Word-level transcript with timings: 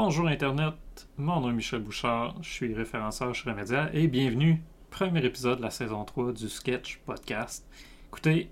Bonjour 0.00 0.28
Internet, 0.28 1.08
mon 1.16 1.40
nom 1.40 1.50
est 1.50 1.54
Michel 1.54 1.80
Bouchard, 1.80 2.36
je 2.40 2.48
suis 2.48 2.72
référenceur 2.72 3.34
chez 3.34 3.50
Remedia 3.50 3.90
et 3.92 4.06
bienvenue, 4.06 4.62
premier 4.90 5.24
épisode 5.24 5.58
de 5.58 5.62
la 5.64 5.70
saison 5.70 6.04
3 6.04 6.30
du 6.34 6.48
Sketch 6.48 7.00
Podcast. 7.04 7.66
Écoutez, 8.06 8.48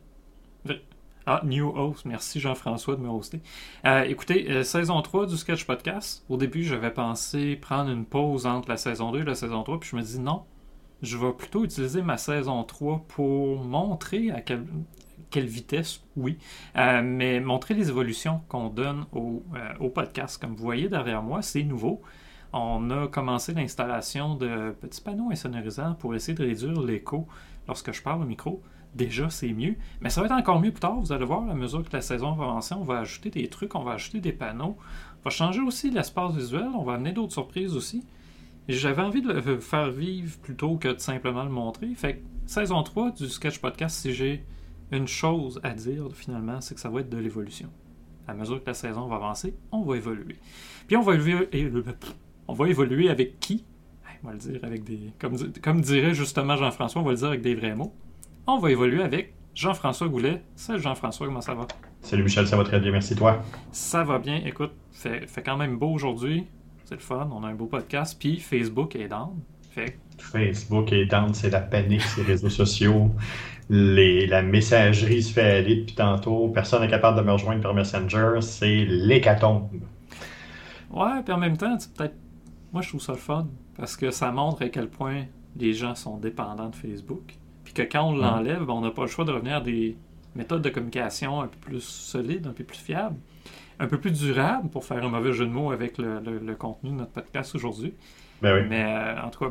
ah, 1.24 1.42
new 1.44 1.68
host, 1.68 2.04
merci 2.04 2.40
Jean-François 2.40 2.96
de 2.96 3.00
me 3.00 3.08
hoster. 3.08 3.40
Euh, 3.86 4.02
écoutez, 4.02 4.50
euh, 4.50 4.64
saison 4.64 5.00
3 5.00 5.26
du 5.26 5.36
Sketch 5.36 5.66
Podcast, 5.66 6.24
au 6.28 6.36
début 6.36 6.64
j'avais 6.64 6.92
pensé 6.92 7.54
prendre 7.54 7.92
une 7.92 8.06
pause 8.06 8.44
entre 8.44 8.68
la 8.68 8.76
saison 8.76 9.12
2 9.12 9.20
et 9.20 9.24
la 9.24 9.36
saison 9.36 9.62
3, 9.62 9.78
puis 9.78 9.90
je 9.90 9.96
me 9.96 10.02
dis 10.02 10.18
non, 10.18 10.42
je 11.00 11.16
vais 11.16 11.32
plutôt 11.32 11.64
utiliser 11.64 12.02
ma 12.02 12.16
saison 12.16 12.64
3 12.64 13.04
pour 13.06 13.62
montrer 13.62 14.32
à 14.32 14.40
quel, 14.40 14.64
quelle 15.36 15.44
vitesse, 15.44 16.00
oui, 16.16 16.38
euh, 16.78 17.02
mais 17.04 17.40
montrer 17.40 17.74
les 17.74 17.90
évolutions 17.90 18.40
qu'on 18.48 18.70
donne 18.70 19.04
au, 19.12 19.42
euh, 19.54 19.74
au, 19.80 19.90
podcast. 19.90 20.40
Comme 20.40 20.54
vous 20.54 20.64
voyez 20.64 20.88
derrière 20.88 21.22
moi, 21.22 21.42
c'est 21.42 21.62
nouveau. 21.62 22.00
On 22.54 22.88
a 22.88 23.06
commencé 23.06 23.52
l'installation 23.52 24.34
de 24.34 24.74
petits 24.80 25.02
panneaux 25.02 25.30
insonorisants 25.30 25.92
pour 25.96 26.14
essayer 26.14 26.32
de 26.32 26.42
réduire 26.42 26.80
l'écho 26.80 27.28
lorsque 27.68 27.92
je 27.92 28.02
parle 28.02 28.22
au 28.22 28.24
micro. 28.24 28.62
Déjà, 28.94 29.28
c'est 29.28 29.52
mieux, 29.52 29.74
mais 30.00 30.08
ça 30.08 30.22
va 30.22 30.26
être 30.26 30.32
encore 30.32 30.58
mieux 30.58 30.70
plus 30.70 30.80
tard. 30.80 30.98
Vous 30.98 31.12
allez 31.12 31.26
voir, 31.26 31.50
à 31.50 31.54
mesure 31.54 31.84
que 31.86 31.92
la 31.92 32.00
saison 32.00 32.32
va 32.32 32.44
avancer, 32.44 32.74
on 32.74 32.82
va 32.82 33.00
ajouter 33.00 33.28
des 33.28 33.48
trucs, 33.48 33.74
on 33.74 33.84
va 33.84 33.92
ajouter 33.92 34.20
des 34.20 34.32
panneaux. 34.32 34.78
On 35.20 35.22
va 35.22 35.30
changer 35.30 35.60
aussi 35.60 35.90
l'espace 35.90 36.34
visuel, 36.34 36.70
on 36.74 36.82
va 36.82 36.94
amener 36.94 37.12
d'autres 37.12 37.34
surprises 37.34 37.76
aussi. 37.76 38.06
J'avais 38.70 39.02
envie 39.02 39.20
de 39.20 39.34
le 39.34 39.60
faire 39.60 39.90
vivre 39.90 40.38
plutôt 40.38 40.78
que 40.78 40.88
de 40.88 40.98
simplement 40.98 41.44
le 41.44 41.50
montrer. 41.50 41.88
Fait 41.94 42.22
saison 42.46 42.82
3 42.82 43.10
du 43.10 43.28
Sketch 43.28 43.58
Podcast, 43.58 43.98
si 43.98 44.14
j'ai 44.14 44.46
une 44.92 45.08
chose 45.08 45.60
à 45.62 45.70
dire 45.70 46.08
finalement, 46.12 46.60
c'est 46.60 46.74
que 46.74 46.80
ça 46.80 46.88
va 46.88 47.00
être 47.00 47.10
de 47.10 47.18
l'évolution. 47.18 47.68
À 48.28 48.34
mesure 48.34 48.62
que 48.62 48.68
la 48.68 48.74
saison 48.74 49.06
va 49.06 49.16
avancer, 49.16 49.54
on 49.70 49.82
va 49.82 49.96
évoluer. 49.96 50.36
Puis 50.86 50.96
on 50.96 51.02
va 51.02 51.14
évoluer, 51.14 51.48
on 52.48 52.54
va 52.54 52.68
évoluer 52.68 53.08
avec 53.08 53.38
qui? 53.40 53.64
On 54.22 54.28
va 54.28 54.32
le 54.32 54.38
dire 54.38 54.60
avec 54.62 54.82
des. 54.84 55.12
Comme, 55.18 55.36
comme 55.62 55.80
dirait 55.80 56.14
justement 56.14 56.56
Jean-François, 56.56 57.02
on 57.02 57.04
va 57.04 57.12
le 57.12 57.16
dire 57.16 57.28
avec 57.28 57.42
des 57.42 57.54
vrais 57.54 57.74
mots. 57.74 57.94
On 58.46 58.58
va 58.58 58.70
évoluer 58.70 59.02
avec 59.02 59.34
Jean-François 59.54 60.08
Goulet. 60.08 60.42
Salut 60.54 60.80
Jean-François, 60.80 61.26
comment 61.26 61.40
ça 61.40 61.54
va? 61.54 61.66
Salut 62.00 62.22
Michel, 62.22 62.46
ça 62.46 62.56
va 62.56 62.64
très 62.64 62.80
bien, 62.80 62.90
merci 62.92 63.14
toi. 63.14 63.42
Ça 63.72 64.04
va 64.04 64.18
bien, 64.18 64.36
écoute, 64.44 64.72
fait, 64.92 65.26
fait 65.26 65.42
quand 65.42 65.56
même 65.56 65.76
beau 65.76 65.90
aujourd'hui. 65.90 66.46
C'est 66.84 66.94
le 66.94 67.00
fun, 67.00 67.28
on 67.32 67.42
a 67.44 67.48
un 67.48 67.54
beau 67.54 67.66
podcast. 67.66 68.16
Puis 68.18 68.38
Facebook 68.38 68.96
est 68.96 69.08
down. 69.08 69.30
Fait... 69.70 69.98
Facebook 70.18 70.92
est 70.92 71.06
down, 71.06 71.34
c'est 71.34 71.50
la 71.50 71.60
panique, 71.60 72.02
ces 72.02 72.22
réseaux 72.22 72.48
sociaux 72.48 73.10
les, 73.68 74.26
la 74.26 74.42
messagerie 74.42 75.22
se 75.22 75.32
fait 75.32 75.58
aller 75.58 75.76
depuis 75.76 75.94
tantôt, 75.94 76.48
personne 76.48 76.82
n'est 76.82 76.88
capable 76.88 77.18
de 77.18 77.22
me 77.22 77.32
rejoindre 77.32 77.62
par 77.62 77.74
Messenger, 77.74 78.40
c'est 78.40 78.84
l'hécatombe. 78.84 79.68
Ouais, 80.90 81.22
puis 81.24 81.32
en 81.32 81.38
même 81.38 81.56
temps, 81.56 81.76
peut-être. 81.96 82.14
Moi, 82.72 82.82
je 82.82 82.88
trouve 82.88 83.00
ça 83.00 83.12
le 83.12 83.18
fun 83.18 83.48
parce 83.76 83.96
que 83.96 84.10
ça 84.10 84.30
montre 84.32 84.62
à 84.62 84.68
quel 84.68 84.88
point 84.88 85.24
les 85.56 85.72
gens 85.72 85.94
sont 85.94 86.18
dépendants 86.18 86.68
de 86.68 86.76
Facebook. 86.76 87.34
Puis 87.64 87.72
que 87.72 87.82
quand 87.82 88.10
on 88.10 88.16
l'enlève, 88.16 88.64
ben, 88.64 88.74
on 88.74 88.80
n'a 88.80 88.90
pas 88.90 89.02
le 89.02 89.08
choix 89.08 89.24
de 89.24 89.32
revenir 89.32 89.56
à 89.56 89.60
des 89.60 89.96
méthodes 90.34 90.62
de 90.62 90.68
communication 90.68 91.40
un 91.40 91.48
peu 91.48 91.58
plus 91.58 91.82
solides, 91.82 92.46
un 92.46 92.52
peu 92.52 92.64
plus 92.64 92.78
fiables, 92.78 93.16
un 93.78 93.86
peu 93.86 93.98
plus 93.98 94.12
durables 94.12 94.68
pour 94.68 94.84
faire 94.84 95.02
un 95.04 95.08
mauvais 95.08 95.32
jeu 95.32 95.46
de 95.46 95.50
mots 95.50 95.70
avec 95.70 95.98
le 95.98 96.54
contenu 96.54 96.90
de 96.90 96.96
notre 96.96 97.12
podcast 97.12 97.54
aujourd'hui. 97.54 97.94
Ben 98.42 98.66
Mais 98.68 98.84
euh, 98.84 99.22
en 99.22 99.30
tout 99.30 99.44
cas, 99.44 99.50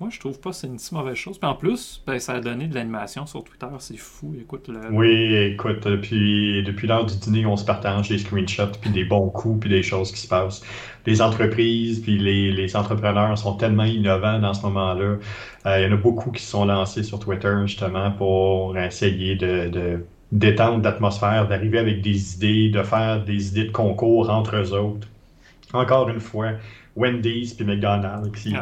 moi, 0.00 0.10
je 0.10 0.18
trouve 0.18 0.40
pas 0.40 0.50
que 0.50 0.56
c'est 0.56 0.66
une 0.66 0.78
si 0.78 0.94
mauvaise 0.94 1.14
chose. 1.14 1.38
Puis 1.38 1.48
en 1.48 1.54
plus, 1.54 2.02
ben, 2.06 2.18
ça 2.18 2.34
a 2.34 2.40
donné 2.40 2.66
de 2.66 2.74
l'animation 2.74 3.26
sur 3.26 3.44
Twitter. 3.44 3.66
C'est 3.78 3.96
fou. 3.96 4.34
Écoute, 4.38 4.68
le... 4.68 4.92
Oui, 4.92 5.34
écoute, 5.34 5.86
depuis, 5.86 6.62
depuis 6.62 6.86
l'heure 6.86 7.06
du 7.06 7.16
dîner, 7.16 7.46
on 7.46 7.56
se 7.56 7.64
partage 7.64 8.08
des 8.08 8.18
screenshots, 8.18 8.72
puis 8.80 8.90
des 8.90 9.04
bons 9.04 9.30
coups, 9.30 9.60
puis 9.60 9.70
des 9.70 9.82
choses 9.82 10.12
qui 10.12 10.20
se 10.20 10.28
passent. 10.28 10.62
Les 11.06 11.22
entreprises, 11.22 12.00
puis 12.00 12.18
les, 12.18 12.50
les 12.52 12.76
entrepreneurs 12.76 13.38
sont 13.38 13.56
tellement 13.56 13.84
innovants 13.84 14.40
dans 14.40 14.52
ce 14.52 14.62
moment-là. 14.66 15.16
Euh, 15.66 15.78
il 15.78 15.84
y 15.84 15.86
en 15.86 15.92
a 15.92 15.96
beaucoup 15.96 16.30
qui 16.32 16.42
se 16.42 16.50
sont 16.50 16.64
lancés 16.64 17.02
sur 17.02 17.18
Twitter, 17.18 17.54
justement, 17.66 18.10
pour 18.10 18.76
essayer 18.76 19.36
de, 19.36 19.68
de 19.68 20.04
détendre 20.32 20.82
l'atmosphère, 20.82 21.46
d'arriver 21.46 21.78
avec 21.78 22.02
des 22.02 22.34
idées, 22.34 22.68
de 22.68 22.82
faire 22.82 23.24
des 23.24 23.48
idées 23.48 23.64
de 23.64 23.72
concours 23.72 24.28
entre 24.28 24.56
eux 24.56 24.72
autres. 24.72 25.06
Encore 25.72 26.08
une 26.08 26.20
fois, 26.20 26.52
Wendy's 26.96 27.54
puis 27.54 27.64
McDonald's 27.64 28.30
qui 28.40 28.54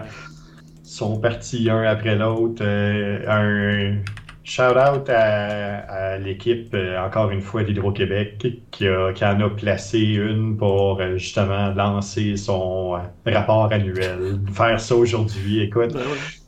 sont 0.82 1.18
partis 1.18 1.70
un 1.70 1.82
après 1.82 2.16
l'autre. 2.16 2.62
Euh, 2.62 3.24
un 3.26 4.02
shout-out 4.44 5.08
à, 5.08 6.18
l'équipe, 6.18 6.74
euh, 6.74 6.98
encore 6.98 7.30
une 7.30 7.40
fois, 7.40 7.62
d'Hydro-Québec, 7.62 8.38
qui, 8.38 8.60
qui, 8.70 9.24
en 9.24 9.40
a 9.40 9.50
placé 9.50 10.00
une 10.00 10.56
pour 10.56 11.00
euh, 11.00 11.16
justement 11.16 11.72
lancer 11.74 12.36
son 12.36 12.98
rapport 13.24 13.72
annuel. 13.72 14.40
Faire 14.52 14.78
ça 14.80 14.96
aujourd'hui, 14.96 15.62
écoute. 15.62 15.94
Ben 15.94 16.00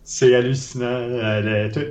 c'est 0.06 0.34
hallucinant. 0.34 1.08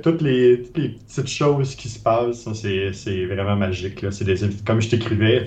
toutes, 0.04 0.22
les, 0.22 0.58
petites 0.58 1.26
choses 1.26 1.74
qui 1.74 1.88
se 1.88 1.98
passent, 1.98 2.48
c'est 2.52 3.26
vraiment 3.26 3.56
magique. 3.56 4.06
C'est 4.12 4.64
comme 4.64 4.80
je 4.80 4.90
t'écrivais, 4.90 5.44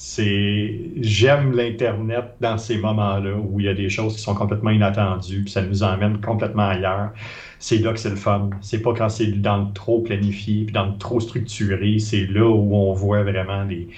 c'est 0.00 0.78
j'aime 1.00 1.56
l'internet 1.56 2.36
dans 2.40 2.56
ces 2.56 2.78
moments-là 2.78 3.34
où 3.36 3.58
il 3.58 3.66
y 3.66 3.68
a 3.68 3.74
des 3.74 3.90
choses 3.90 4.14
qui 4.14 4.22
sont 4.22 4.36
complètement 4.36 4.70
inattendues, 4.70 5.42
puis 5.42 5.50
ça 5.50 5.60
nous 5.60 5.82
emmène 5.82 6.20
complètement 6.20 6.68
ailleurs. 6.68 7.10
C'est 7.58 7.78
là 7.78 7.92
que 7.92 7.98
c'est 7.98 8.10
le 8.10 8.14
fun. 8.14 8.50
C'est 8.60 8.80
pas 8.80 8.94
quand 8.94 9.08
c'est 9.08 9.26
dans 9.26 9.56
le 9.56 9.72
trop 9.72 10.00
planifié, 10.00 10.66
puis 10.66 10.72
dans 10.72 10.86
le 10.86 10.96
trop 10.98 11.18
structuré. 11.18 11.98
C'est 11.98 12.26
là 12.26 12.48
où 12.48 12.76
on 12.76 12.92
voit 12.92 13.24
vraiment 13.24 13.64
les, 13.64 13.88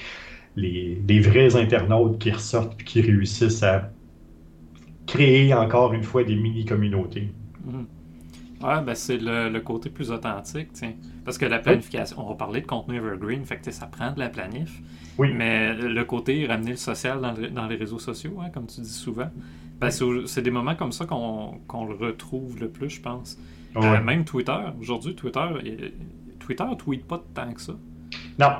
les, 0.56 1.21
vrais 1.21 1.55
internautes 1.55 2.19
qui 2.19 2.31
ressortent 2.31 2.75
puis 2.78 2.87
qui 2.87 3.03
réussissent 3.03 3.62
à 3.62 3.91
créer 5.06 5.53
encore 5.53 5.93
une 5.93 6.03
fois 6.03 6.25
des 6.25 6.34
mini-communautés. 6.34 7.28
Mm-hmm. 7.69 8.00
Ouais, 8.62 8.82
ben 8.82 8.94
c'est 8.94 9.16
le, 9.19 9.59
côté 9.60 9.88
plus 9.88 10.10
authentique, 10.10 10.72
tiens. 10.72 10.93
Parce 11.25 11.38
que 11.38 11.47
la 11.47 11.59
planification, 11.59 12.25
on 12.25 12.28
va 12.28 12.34
parler 12.34 12.60
de 12.60 12.66
contenu 12.66 12.97
evergreen, 12.97 13.44
fait 13.44 13.56
que 13.59 13.71
ça 13.71 13.87
prend 13.87 14.12
de 14.12 14.19
la 14.19 14.28
planif. 14.28 14.81
Oui. 15.19 15.32
Mais 15.34 15.75
le 15.75 16.04
côté 16.04 16.47
ramener 16.47 16.72
le 16.72 16.76
social 16.76 17.20
dans, 17.53 17.66
les 17.66 17.76
réseaux 17.76 17.99
sociaux, 17.99 18.38
hein, 18.43 18.50
comme 18.53 18.66
tu 18.66 18.81
dis 18.81 18.93
souvent, 18.93 19.31
ben, 19.81 19.91
c'est 19.91 20.43
des 20.43 20.50
moments 20.50 20.75
comme 20.75 20.93
ça 20.93 21.06
qu'on 21.06 21.87
le 21.87 21.94
retrouve 21.94 22.60
le 22.60 22.69
plus, 22.69 22.91
je 22.91 23.00
pense. 23.00 23.38
Euh, 23.76 24.03
même 24.03 24.25
Twitter. 24.25 24.59
Aujourd'hui, 24.81 25.15
Twitter, 25.15 25.47
Twitter 26.38 26.65
ne 26.65 26.75
tweet 26.75 27.06
pas 27.06 27.22
tant 27.34 27.53
que 27.53 27.60
ça. 27.60 27.75
Non. 28.38 28.53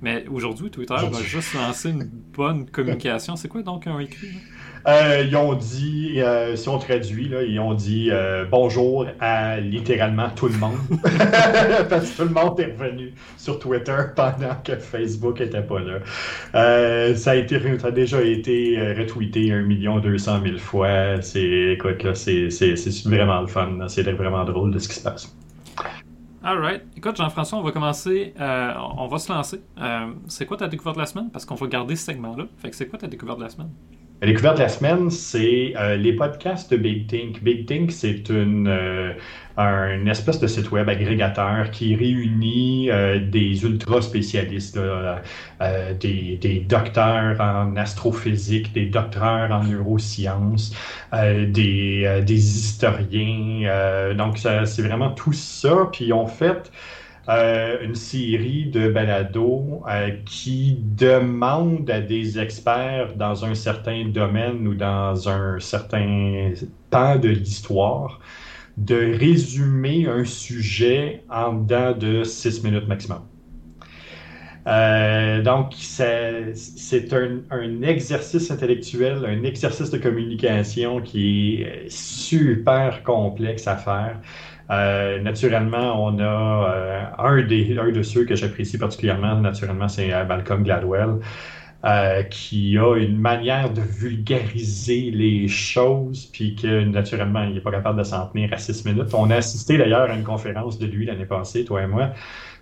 Mais 0.00 0.26
aujourd'hui, 0.28 0.70
Twitter 0.70 0.94
va 0.94 1.22
juste 1.22 1.54
lancer 1.54 1.90
une 1.90 2.04
bonne 2.04 2.66
communication. 2.70 3.36
C'est 3.36 3.48
quoi 3.48 3.62
donc 3.62 3.86
un 3.86 3.98
écrit? 3.98 4.28
Euh, 4.86 5.24
ils 5.26 5.34
ont 5.36 5.54
dit, 5.54 6.20
euh, 6.20 6.54
si 6.54 6.68
on 6.68 6.78
traduit, 6.78 7.28
là, 7.28 7.42
ils 7.42 7.58
ont 7.58 7.74
dit 7.74 8.08
euh, 8.12 8.44
bonjour 8.48 9.06
à 9.18 9.58
littéralement 9.58 10.30
tout 10.30 10.46
le 10.46 10.56
monde. 10.58 10.78
Parce 11.90 12.10
que 12.12 12.22
tout 12.22 12.28
le 12.28 12.34
monde 12.34 12.60
est 12.60 12.66
revenu 12.66 13.12
sur 13.36 13.58
Twitter 13.58 13.96
pendant 14.14 14.54
que 14.62 14.76
Facebook 14.76 15.40
n'était 15.40 15.62
pas 15.62 15.80
là. 15.80 17.14
ça, 17.16 17.30
a 17.32 17.34
été, 17.34 17.60
ça 17.78 17.88
a 17.88 17.90
déjà 17.90 18.22
été 18.22 18.94
retweeté 18.96 19.50
1 19.50 20.00
200 20.00 20.40
000 20.44 20.58
fois. 20.58 21.20
C'est, 21.20 21.72
écoute, 21.72 22.04
là, 22.04 22.14
c'est, 22.14 22.48
vraiment 23.06 23.40
le 23.40 23.48
fun. 23.48 23.88
C'est 23.88 24.04
vraiment 24.12 24.44
drôle 24.44 24.70
de 24.72 24.78
ce 24.78 24.88
qui 24.88 24.94
se 24.94 25.02
passe. 25.02 25.36
Alright. 26.44 26.82
Écoute, 26.96 27.16
Jean-François, 27.16 27.58
on 27.58 27.62
va 27.62 27.72
commencer. 27.72 28.34
on 28.38 29.08
va 29.08 29.18
se 29.18 29.32
lancer. 29.32 29.60
c'est 30.28 30.46
quoi 30.46 30.56
ta 30.56 30.68
découverte 30.68 30.94
de 30.94 31.00
la 31.00 31.06
semaine? 31.06 31.28
Parce 31.32 31.44
qu'on 31.44 31.56
va 31.56 31.66
garder 31.66 31.96
ce 31.96 32.04
segment-là. 32.04 32.44
Fait 32.58 32.70
que 32.70 32.76
c'est 32.76 32.86
quoi 32.86 33.00
ta 33.00 33.08
découverte 33.08 33.38
de 33.38 33.44
la 33.44 33.50
semaine? 33.50 33.70
La 34.22 34.28
découverte 34.28 34.56
de 34.56 34.62
la 34.62 34.70
semaine, 34.70 35.10
c'est 35.10 35.74
euh, 35.76 35.96
les 35.96 36.14
podcasts 36.14 36.70
de 36.70 36.78
Big 36.78 37.06
Think. 37.06 37.42
Big 37.42 37.66
Think, 37.66 37.92
c'est 37.92 38.30
une, 38.30 38.66
euh, 38.66 40.06
espèce 40.06 40.40
de 40.40 40.46
site 40.46 40.70
web 40.70 40.88
agrégateur 40.88 41.70
qui 41.70 41.94
réunit 41.94 42.90
euh, 42.90 43.18
des 43.20 43.62
ultra 43.64 44.00
spécialistes, 44.00 44.78
des, 46.00 46.38
des, 46.40 46.60
docteurs 46.60 47.38
en 47.42 47.76
astrophysique, 47.76 48.72
des 48.72 48.86
docteurs 48.86 49.50
en 49.50 49.62
neurosciences, 49.64 50.74
des, 51.12 52.22
des 52.24 52.58
historiens. 52.58 54.14
donc, 54.14 54.38
c'est 54.38 54.82
vraiment 54.82 55.10
tout 55.10 55.34
ça. 55.34 55.90
Puis, 55.92 56.10
on 56.14 56.26
fait 56.26 56.72
euh, 57.28 57.78
une 57.82 57.96
série 57.96 58.66
de 58.66 58.88
balados 58.88 59.82
euh, 59.88 60.10
qui 60.24 60.78
demandent 60.80 61.90
à 61.90 62.00
des 62.00 62.38
experts 62.38 63.16
dans 63.16 63.44
un 63.44 63.54
certain 63.54 64.06
domaine 64.06 64.66
ou 64.68 64.74
dans 64.74 65.28
un 65.28 65.58
certain 65.58 66.52
pan 66.90 67.16
de 67.16 67.28
l'histoire 67.30 68.20
de 68.76 69.16
résumer 69.18 70.06
un 70.06 70.24
sujet 70.24 71.24
en 71.30 71.54
dedans 71.54 71.92
de 71.92 72.22
six 72.22 72.62
minutes 72.62 72.86
maximum. 72.86 73.22
Euh, 74.66 75.42
donc, 75.42 75.72
c'est 75.76 77.12
un, 77.12 77.40
un, 77.50 77.82
exercice 77.82 78.50
intellectuel, 78.50 79.24
un 79.24 79.44
exercice 79.44 79.90
de 79.90 79.98
communication 79.98 81.00
qui 81.00 81.62
est 81.62 81.88
super 81.88 83.02
complexe 83.04 83.68
à 83.68 83.76
faire. 83.76 84.20
Euh, 84.70 85.20
naturellement, 85.20 86.04
on 86.04 86.18
a 86.18 86.24
euh, 86.74 87.04
un, 87.18 87.42
des, 87.46 87.78
un 87.78 87.90
de 87.92 88.02
ceux 88.02 88.24
que 88.24 88.34
j'apprécie 88.34 88.78
particulièrement, 88.78 89.36
naturellement, 89.40 89.88
c'est 89.88 90.12
euh, 90.12 90.24
Malcolm 90.24 90.62
Gladwell. 90.64 91.20
euh, 91.84 92.22
qui 92.24 92.78
a 92.78 92.96
une 92.96 93.18
manière 93.18 93.72
de 93.72 93.80
vulgariser 93.82 95.10
les 95.12 95.48
choses, 95.48 96.26
puis 96.26 96.56
que 96.56 96.84
naturellement, 96.84 97.44
il 97.44 97.54
n'est 97.54 97.60
pas 97.60 97.70
capable 97.70 97.98
de 97.98 98.04
s'en 98.04 98.28
tenir 98.28 98.52
à 98.52 98.58
six 98.58 98.84
minutes. 98.84 99.14
On 99.14 99.30
a 99.30 99.36
assisté 99.36 99.78
d'ailleurs 99.78 100.10
à 100.10 100.14
une 100.14 100.24
conférence 100.24 100.78
de 100.78 100.86
lui 100.86 101.06
l'année 101.06 101.26
passée, 101.26 101.64
toi 101.64 101.82
et 101.82 101.86
moi, 101.86 102.12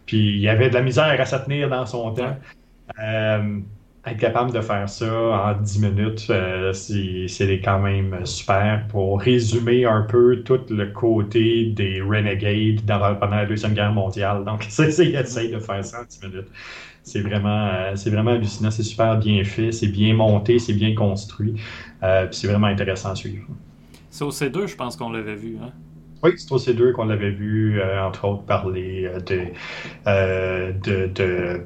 puis 0.06 0.18
il 0.36 0.40
y 0.40 0.48
avait 0.48 0.68
de 0.70 0.74
la 0.74 0.82
misère 0.82 1.20
à 1.20 1.24
se 1.26 1.36
tenir 1.36 1.70
dans 1.70 1.86
son 1.86 2.12
temps. 2.14 2.36
Euh, 3.00 3.60
être 4.06 4.18
capable 4.18 4.52
de 4.52 4.60
faire 4.60 4.88
ça 4.88 5.06
en 5.06 5.54
10 5.60 5.80
minutes, 5.80 6.26
euh, 6.28 6.72
c'est 6.72 7.60
quand 7.64 7.80
même 7.80 8.24
super 8.26 8.86
pour 8.88 9.20
résumer 9.20 9.86
un 9.86 10.02
peu 10.02 10.42
tout 10.44 10.60
le 10.68 10.86
côté 10.92 11.66
des 11.66 12.02
Renegades 12.02 12.82
pendant 12.86 13.36
la 13.36 13.46
Deuxième 13.46 13.72
Guerre 13.72 13.92
mondiale. 13.92 14.44
Donc, 14.44 14.66
essaye 14.78 15.12
de 15.50 15.58
faire 15.58 15.84
ça 15.84 16.02
en 16.02 16.04
10 16.04 16.22
minutes. 16.22 16.48
C'est 17.02 17.20
vraiment, 17.20 17.68
euh, 17.68 17.96
c'est 17.96 18.10
vraiment 18.10 18.32
hallucinant, 18.32 18.70
c'est 18.70 18.82
super 18.82 19.18
bien 19.18 19.42
fait, 19.44 19.72
c'est 19.72 19.88
bien 19.88 20.14
monté, 20.14 20.58
c'est 20.58 20.72
bien 20.72 20.94
construit. 20.94 21.54
Euh, 22.02 22.26
c'est 22.30 22.46
vraiment 22.46 22.66
intéressant 22.66 23.12
à 23.12 23.14
suivre. 23.14 23.46
C'est 24.10 24.24
au 24.24 24.30
C2, 24.30 24.66
je 24.66 24.76
pense 24.76 24.96
qu'on 24.96 25.10
l'avait 25.10 25.34
vu. 25.34 25.58
Hein? 25.62 25.70
Oui, 26.22 26.32
c'est 26.36 26.50
au 26.52 26.58
C2 26.58 26.92
qu'on 26.92 27.04
l'avait 27.04 27.30
vu, 27.30 27.82
entre 27.82 28.26
autres, 28.26 28.44
parler 28.44 29.10
de, 29.26 29.48
de, 30.06 31.06
de 31.08 31.60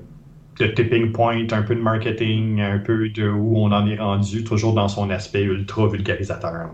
de 0.59 0.67
tipping 0.67 1.13
point, 1.13 1.47
un 1.53 1.63
peu 1.63 1.75
de 1.75 1.81
marketing, 1.81 2.61
un 2.61 2.79
peu 2.79 3.09
de 3.09 3.29
où 3.29 3.59
on 3.59 3.73
en 3.73 3.87
est 3.87 3.99
rendu, 3.99 4.45
toujours 4.45 4.75
dans 4.75 4.89
son 4.89 5.11
aspect 5.11 5.43
ultra 5.43 5.89
vulgarisateur. 5.89 6.71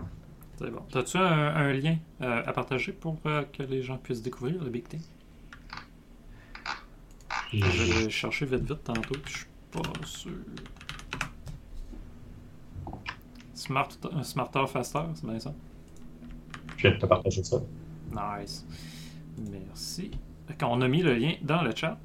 C'est 0.57 0.71
bon. 0.71 0.81
As-tu 0.93 1.17
un, 1.17 1.73
lien 1.73 1.97
euh, 2.21 2.41
à 2.45 2.53
partager 2.53 2.91
pour 2.93 3.17
euh, 3.25 3.43
que 3.51 3.63
les 3.63 3.83
gens 3.83 3.97
puissent 3.97 4.21
découvrir 4.21 4.63
le 4.63 4.69
Big 4.69 4.87
T? 4.87 4.97
Je 7.53 8.03
vais 8.03 8.09
chercher 8.09 8.45
vite 8.45 8.61
vite 8.61 8.83
tantôt, 8.83 9.15
je 9.25 9.37
suis 9.37 9.45
pas 9.71 9.81
sûr. 10.05 10.31
Smart, 13.53 13.89
smarter, 14.23 14.67
faster, 14.67 14.99
c'est 15.15 15.25
bien 15.25 15.39
ça? 15.39 15.53
Je 16.77 16.87
viens 16.87 16.95
de 16.95 17.01
te 17.01 17.05
partager 17.05 17.43
ça. 17.43 17.57
Nice. 18.11 18.65
Merci. 19.37 20.11
On 20.61 20.81
a 20.81 20.87
mis 20.87 21.01
le 21.01 21.15
lien 21.15 21.33
dans 21.41 21.61
le 21.61 21.73
chat. 21.75 21.97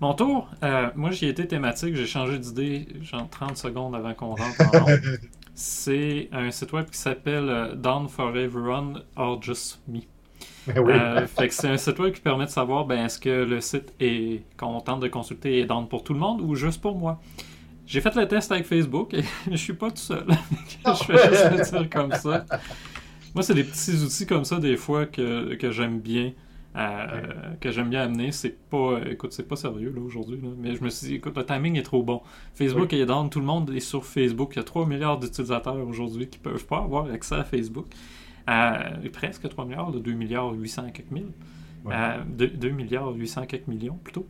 Mon 0.00 0.14
tour, 0.14 0.48
euh, 0.62 0.90
moi 0.94 1.10
j'y 1.10 1.26
étais 1.26 1.46
thématique, 1.46 1.96
j'ai 1.96 2.06
changé 2.06 2.38
d'idée 2.38 2.86
genre 3.02 3.28
30 3.28 3.56
secondes 3.56 3.96
avant 3.96 4.14
qu'on 4.14 4.34
rentre 4.36 4.60
en 4.60 4.86
C'est 5.54 6.28
un 6.30 6.52
site 6.52 6.72
web 6.72 6.88
qui 6.88 6.98
s'appelle 6.98 7.48
euh, 7.48 7.74
Down 7.74 8.08
for 8.08 8.36
Everyone 8.36 9.02
or 9.16 9.42
Just 9.42 9.80
Me. 9.88 10.02
Ben 10.68 10.88
euh, 10.88 11.26
fait 11.26 11.48
que 11.48 11.54
c'est 11.54 11.68
un 11.68 11.76
site 11.76 11.98
web 11.98 12.14
qui 12.14 12.20
permet 12.20 12.44
de 12.44 12.50
savoir 12.50 12.84
ben, 12.84 13.06
est-ce 13.06 13.18
que 13.18 13.44
le 13.44 13.60
site 13.60 13.92
est 13.98 14.44
qu'on 14.56 14.80
tente 14.80 15.00
de 15.00 15.08
consulter 15.08 15.58
est 15.58 15.64
down 15.64 15.88
pour 15.88 16.04
tout 16.04 16.12
le 16.12 16.20
monde 16.20 16.42
ou 16.42 16.54
juste 16.54 16.80
pour 16.80 16.96
moi. 16.96 17.20
J'ai 17.84 18.00
fait 18.00 18.14
le 18.14 18.28
test 18.28 18.52
avec 18.52 18.66
Facebook 18.66 19.14
et 19.14 19.24
je 19.50 19.56
suis 19.56 19.72
pas 19.72 19.90
tout 19.90 19.96
seul. 19.96 20.26
je 20.86 21.04
fais 21.04 21.28
juste 21.28 21.72
le 21.72 21.78
dire 21.80 21.90
comme 21.90 22.12
ça. 22.12 22.44
Moi, 23.34 23.42
c'est 23.42 23.54
des 23.54 23.64
petits 23.64 23.96
outils 24.02 24.26
comme 24.26 24.44
ça 24.44 24.58
des 24.58 24.76
fois 24.76 25.06
que, 25.06 25.54
que 25.54 25.72
j'aime 25.72 25.98
bien. 25.98 26.32
Euh, 26.78 27.54
que 27.60 27.72
j'aime 27.72 27.90
bien 27.90 28.02
amener. 28.02 28.30
C'est 28.30 28.56
pas, 28.70 29.00
écoute, 29.10 29.32
c'est 29.32 29.48
pas 29.48 29.56
sérieux 29.56 29.92
là 29.94 30.00
aujourd'hui, 30.00 30.38
mais 30.58 30.76
je 30.76 30.84
me 30.84 30.90
suis 30.90 31.08
dit, 31.08 31.14
écoute, 31.16 31.36
le 31.36 31.44
timing 31.44 31.76
est 31.76 31.82
trop 31.82 32.04
bon. 32.04 32.22
Facebook 32.54 32.92
est 32.92 33.04
down, 33.04 33.28
tout 33.28 33.40
le 33.40 33.46
monde 33.46 33.70
est 33.70 33.80
sur 33.80 34.04
Facebook. 34.04 34.52
Il 34.54 34.58
y 34.58 34.60
a 34.60 34.64
3 34.64 34.86
milliards 34.86 35.18
d'utilisateurs 35.18 35.76
aujourd'hui 35.76 36.28
qui 36.28 36.38
peuvent 36.38 36.64
pas 36.66 36.78
avoir 36.78 37.10
accès 37.10 37.34
à 37.34 37.42
Facebook. 37.42 37.86
Euh, 38.48 39.08
presque 39.12 39.48
3 39.48 39.64
milliards, 39.64 39.90
de 39.90 39.98
2 39.98 40.12
milliards 40.12 40.52
800 40.52 40.90
quelques 40.94 41.10
mille. 41.10 41.32
2, 41.84 41.90
euh, 41.90 42.72
milliards 42.72 43.12
800 43.12 43.46
quelques 43.46 43.66
millions 43.66 43.98
plutôt. 44.04 44.26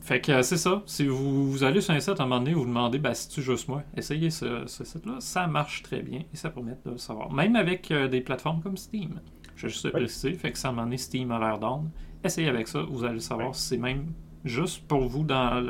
fait 0.00 0.20
que 0.22 0.40
c'est 0.40 0.56
ça. 0.56 0.82
Si 0.86 1.06
vous, 1.06 1.62
allez 1.62 1.82
sur 1.82 1.92
un 1.92 2.00
site 2.00 2.20
à 2.20 2.22
un 2.22 2.26
moment 2.26 2.40
donné, 2.40 2.54
vous, 2.54 2.60
vous 2.60 2.68
demandez 2.68 2.98
bah, 2.98 3.12
si 3.12 3.28
tu 3.28 3.42
juste 3.42 3.68
moi, 3.68 3.82
essayez 3.98 4.30
ce, 4.30 4.64
ce 4.66 4.82
site-là. 4.82 5.16
Ça 5.18 5.46
marche 5.46 5.82
très 5.82 6.00
bien 6.00 6.20
et 6.32 6.36
ça 6.36 6.48
permet 6.48 6.72
de 6.86 6.92
le 6.92 6.98
savoir. 6.98 7.30
Même 7.30 7.54
avec 7.54 7.92
des 7.92 8.20
plateformes 8.22 8.62
comme 8.62 8.78
Steam. 8.78 9.20
Je 9.56 9.66
vais 9.66 9.72
juste 9.72 9.84
le 9.84 9.92
préciser. 9.92 10.34
Fait 10.34 10.52
que 10.52 10.58
ça 10.58 10.72
m'en 10.72 10.90
est 10.90 10.96
Steam 10.96 11.30
a 11.30 11.38
l'air 11.38 11.58
down. 11.58 11.90
Essayez 12.24 12.48
avec 12.48 12.68
ça, 12.68 12.82
vous 12.82 13.04
allez 13.04 13.20
savoir 13.20 13.54
si 13.54 13.62
c'est 13.68 13.76
même 13.76 14.12
juste 14.44 14.86
pour 14.86 15.08
vous 15.08 15.24
dans 15.24 15.62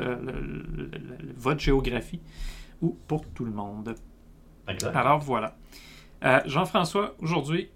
votre 1.37 1.61
géographie 1.61 2.21
ou 2.81 2.97
pour 3.07 3.27
tout 3.29 3.45
le 3.45 3.53
monde. 3.53 3.95
Alors 4.95 5.21
voilà. 5.21 5.57
Euh, 6.25 6.41
Jean-François, 6.47 7.15
aujourd'hui, 7.19 7.69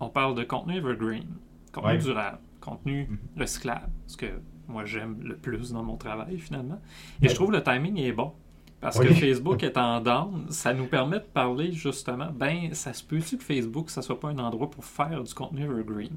on 0.00 0.08
parle 0.08 0.34
de 0.34 0.44
contenu 0.44 0.76
evergreen, 0.76 1.26
contenu 1.72 1.98
durable, 1.98 2.38
contenu 2.60 3.04
mm-hmm. 3.04 3.40
recyclable, 3.40 3.90
ce 4.06 4.16
que 4.16 4.26
moi 4.68 4.84
j'aime 4.84 5.20
le 5.22 5.36
plus 5.36 5.72
dans 5.72 5.82
mon 5.82 5.96
travail 5.96 6.38
finalement. 6.38 6.80
Et 7.22 7.28
je 7.28 7.34
trouve 7.34 7.52
le 7.52 7.62
timing 7.62 7.98
est 7.98 8.12
bon. 8.12 8.34
Parce 8.80 8.98
que 8.98 9.12
Facebook 9.12 9.62
est 9.62 9.76
en 9.76 10.00
down, 10.00 10.46
ça 10.48 10.72
nous 10.72 10.86
permet 10.86 11.18
de 11.18 11.24
parler 11.24 11.72
justement, 11.72 12.28
ben, 12.34 12.72
ça 12.72 12.94
se 12.94 13.04
peut-tu 13.04 13.36
que 13.36 13.44
Facebook, 13.44 13.90
ça 13.90 14.00
soit 14.00 14.18
pas 14.18 14.28
un 14.28 14.38
endroit 14.38 14.70
pour 14.70 14.84
faire 14.84 15.22
du 15.22 15.34
contenu 15.34 15.64
evergreen? 15.64 16.16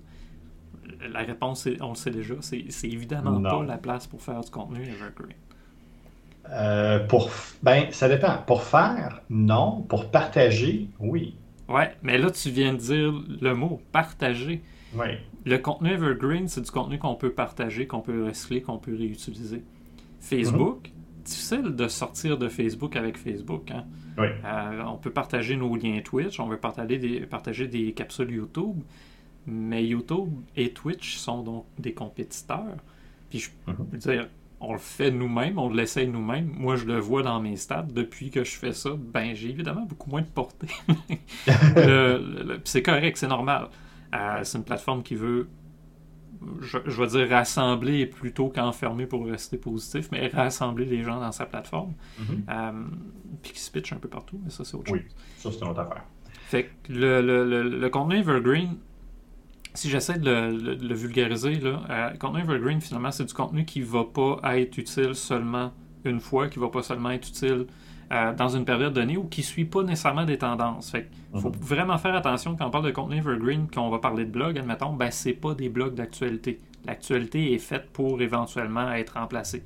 La 1.12 1.20
réponse, 1.20 1.68
on 1.82 1.90
le 1.90 1.96
sait 1.96 2.12
déjà, 2.12 2.36
c'est 2.40 2.88
évidemment 2.88 3.42
pas 3.42 3.64
la 3.64 3.78
place 3.78 4.08
pour 4.08 4.22
faire 4.22 4.40
du 4.42 4.50
contenu 4.50 4.82
evergreen. 4.82 5.36
Euh, 6.50 7.06
pour, 7.08 7.30
ben, 7.62 7.88
ça 7.92 8.10
dépend. 8.10 8.38
Pour 8.46 8.64
faire, 8.64 9.22
non. 9.30 9.82
Pour 9.82 10.10
partager, 10.12 10.88
oui. 11.00 11.36
Ouais, 11.70 11.96
mais 12.02 12.18
là, 12.18 12.32
tu 12.32 12.50
viens 12.50 12.74
de 12.74 12.80
dire 12.80 13.14
le 13.42 13.54
mot 13.56 13.82
partager. 13.92 14.62
Oui. 14.96 15.08
Le 15.46 15.58
contenu 15.58 15.92
evergreen, 15.92 16.48
c'est 16.48 16.62
du 16.62 16.72
contenu 16.72 17.00
qu'on 17.00 17.16
peut 17.16 17.32
partager, 17.32 17.88
qu'on 17.88 18.02
peut 18.02 18.26
recycler, 18.26 18.62
qu'on 18.62 18.78
peut 18.78 18.96
réutiliser. 18.96 19.64
Facebook, 20.20 20.92
difficile 21.24 21.76
de 21.76 21.88
sortir 21.88 22.38
de 22.38 22.48
Facebook 22.48 22.96
avec 22.96 23.18
Facebook. 23.18 23.72
Hein. 23.72 23.86
Euh, 24.20 24.84
on 24.86 24.98
peut 24.98 25.12
partager 25.12 25.56
nos 25.56 25.76
liens 25.76 26.02
Twitch, 26.04 26.40
on 26.40 26.48
veut 26.48 26.58
partager 26.58 26.98
des, 26.98 27.22
partager 27.22 27.68
des 27.68 27.94
capsules 27.94 28.32
YouTube, 28.32 28.78
mais 29.48 29.86
YouTube 29.86 30.30
et 30.56 30.72
Twitch 30.72 31.18
sont 31.18 31.42
donc 31.42 31.66
des 31.80 31.94
compétiteurs. 31.94 32.78
Puis 33.30 33.40
je 33.40 33.50
peux 33.66 33.72
mhm. 33.72 33.98
dire, 33.98 34.28
on 34.60 34.74
le 34.74 34.80
fait 34.80 35.12
nous-mêmes, 35.12 35.58
on 35.58 35.70
l'essaye 35.70 36.08
nous-mêmes. 36.08 36.54
Moi, 36.58 36.76
je 36.78 36.86
le 36.86 36.98
vois 36.98 37.24
dans 37.24 37.40
mes 37.42 37.58
stats. 37.58 37.88
Depuis 37.92 38.30
que 38.30 38.44
je 38.44 38.56
fais 38.56 38.72
ça, 38.72 38.92
ben 38.98 39.36
j'ai 39.36 39.50
évidemment 39.50 39.86
beaucoup 39.86 40.10
moins 40.10 40.22
de 40.22 40.28
portée. 40.28 40.68
c'est 42.64 42.82
correct, 42.82 43.18
c'est 43.18 43.28
normal. 43.28 43.68
Euh, 44.16 44.40
c'est 44.44 44.58
une 44.58 44.64
plateforme 44.64 45.04
qui 45.04 45.16
veut 45.16 45.48
je, 46.62 46.78
vais 46.78 47.08
dire 47.08 47.30
rassembler 47.30 48.06
plutôt 48.06 48.50
qu'enfermer 48.50 49.06
pour 49.06 49.26
rester 49.26 49.58
positif, 49.58 50.10
mais 50.12 50.28
rassembler 50.28 50.86
les 50.86 51.04
gens 51.04 51.20
dans 51.20 51.32
sa 51.32 51.46
plateforme. 51.46 51.94
Mm-hmm. 52.20 52.50
Euh, 52.50 52.84
puis 53.42 53.54
qui 53.54 53.60
se 53.60 53.72
pitch 53.72 53.94
un 53.94 53.98
peu 53.98 54.08
partout, 54.08 54.40
mais 54.44 54.50
ça, 54.50 54.64
c'est 54.64 54.76
autre 54.76 54.88
chose. 54.90 55.00
Oui, 55.00 55.06
ça, 55.38 55.52
c'est 55.52 55.62
une 55.64 55.72
autre 55.72 55.82
affaire. 55.82 56.04
Fait 56.48 56.70
que 56.84 56.94
le, 56.94 57.22
le, 57.22 57.64
le, 57.64 57.90
contenu 57.90 58.18
Evergreen, 58.18 58.78
si 59.74 59.90
j'essaie 59.90 60.20
de, 60.20 60.30
le, 60.30 60.94
vulgariser, 60.94 61.56
là, 61.56 61.82
euh, 61.90 62.10
le 62.12 62.18
contenu 62.18 62.42
Evergreen, 62.42 62.80
finalement, 62.80 63.12
c'est 63.12 63.26
du 63.26 63.34
contenu 63.34 63.66
qui 63.66 63.80
ne 63.80 63.86
va 63.86 64.04
pas 64.06 64.58
être 64.58 64.78
utile 64.78 65.16
seulement 65.16 65.72
une 66.06 66.20
fois, 66.20 66.48
qui 66.50 66.60
ne 66.60 66.66
va 66.66 66.70
pas 66.70 66.84
seulement 66.84 67.12
être 67.12 67.28
utile 67.28 67.68
euh, 68.14 68.32
dans 68.32 68.50
une 68.50 68.64
période 68.64 68.94
donnée 68.94 69.18
ou 69.18 69.24
qui 69.24 69.42
ne 69.42 69.46
suit 69.46 69.66
pas 69.66 69.82
nécessairement 69.82 70.26
des 70.26 70.38
tendances. 70.38 70.92
Fait 70.92 71.10
il 71.34 71.42
faut 71.42 71.50
mhm. 71.50 71.56
vraiment 71.56 71.98
faire 71.98 72.14
attention 72.14 72.56
quand 72.56 72.68
on 72.68 72.70
parle 72.70 72.86
de 72.86 72.92
contenu 72.92 73.18
evergreen, 73.18 73.68
quand 73.74 73.84
on 73.86 73.90
va 73.90 73.98
parler 73.98 74.26
de 74.26 74.30
blog, 74.30 74.58
admettons, 74.60 74.94
ben 74.94 75.10
c'est 75.10 75.34
pas 75.34 75.56
des 75.56 75.68
blogs 75.68 75.96
d'actualité. 75.96 76.60
L'actualité 76.86 77.54
est 77.54 77.60
faite 77.60 77.90
pour 77.92 78.22
éventuellement 78.22 78.92
être 78.92 79.16
remplacée. 79.16 79.64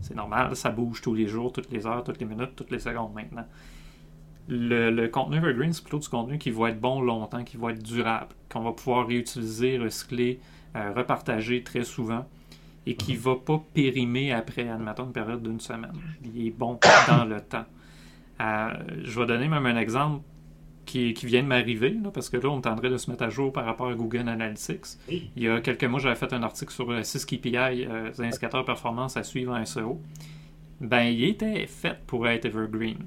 C'est 0.00 0.14
normal, 0.14 0.56
ça 0.56 0.70
bouge 0.70 1.02
tous 1.02 1.12
les 1.12 1.26
jours, 1.26 1.52
toutes 1.52 1.70
les 1.70 1.86
heures, 1.86 2.02
toutes 2.02 2.18
les 2.18 2.24
minutes, 2.24 2.52
toutes 2.56 2.70
les 2.70 2.78
secondes 2.78 3.12
maintenant. 3.14 3.46
Le, 4.48 5.06
contenu 5.08 5.36
evergreen, 5.36 5.72
c'est 5.72 5.82
plutôt 5.82 5.98
du 5.98 6.08
contenu 6.08 6.38
qui 6.38 6.50
va 6.50 6.70
être 6.70 6.80
bon 6.80 7.02
longtemps, 7.02 7.44
qui 7.44 7.58
va 7.58 7.72
être 7.72 7.82
durable, 7.82 8.34
qu'on 8.48 8.62
va 8.62 8.72
pouvoir 8.72 9.06
réutiliser, 9.06 9.76
recycler, 9.76 10.40
euh, 10.76 10.92
repartager 10.96 11.62
très 11.62 11.84
souvent 11.84 12.26
et 12.86 12.96
qui 12.96 13.12
ne 13.12 13.16
mhm. 13.18 13.22
va 13.22 13.36
pas 13.36 13.62
périmer 13.74 14.32
après, 14.32 14.68
admettons, 14.68 15.04
une 15.04 15.12
période 15.12 15.42
d'une 15.42 15.60
semaine. 15.60 15.92
Il 16.24 16.46
est 16.46 16.50
bon 16.50 16.78
dans 17.08 17.26
le 17.26 17.40
temps. 17.40 17.66
Euh, 18.40 18.70
je 19.04 19.20
vais 19.20 19.26
donner 19.26 19.48
même 19.48 19.66
un 19.66 19.76
exemple 19.76 20.22
qui, 20.84 21.12
vient 21.12 21.42
de 21.42 21.48
m'arriver, 21.48 21.96
parce 22.12 22.28
que 22.28 22.36
là, 22.36 22.48
on 22.50 22.60
tendrait 22.60 22.90
de 22.90 22.96
se 22.96 23.10
mettre 23.10 23.22
à 23.22 23.30
jour 23.30 23.52
par 23.52 23.64
rapport 23.64 23.88
à 23.88 23.94
Google 23.94 24.28
Analytics. 24.28 24.98
Il 25.08 25.42
y 25.42 25.48
a 25.48 25.60
quelques 25.60 25.84
mois, 25.84 26.00
j'avais 26.00 26.16
fait 26.16 26.32
un 26.32 26.42
article 26.42 26.72
sur 26.72 27.04
6 27.04 27.24
KPI, 27.24 27.56
euh, 27.56 28.10
les 28.18 28.24
indicateurs 28.24 28.64
performance 28.64 29.16
à 29.16 29.22
suivre 29.22 29.54
en 29.54 29.64
SEO. 29.64 30.00
Ben, 30.80 31.04
il 31.04 31.24
était 31.24 31.66
fait 31.66 31.98
pour 32.06 32.28
être 32.28 32.44
evergreen. 32.44 32.98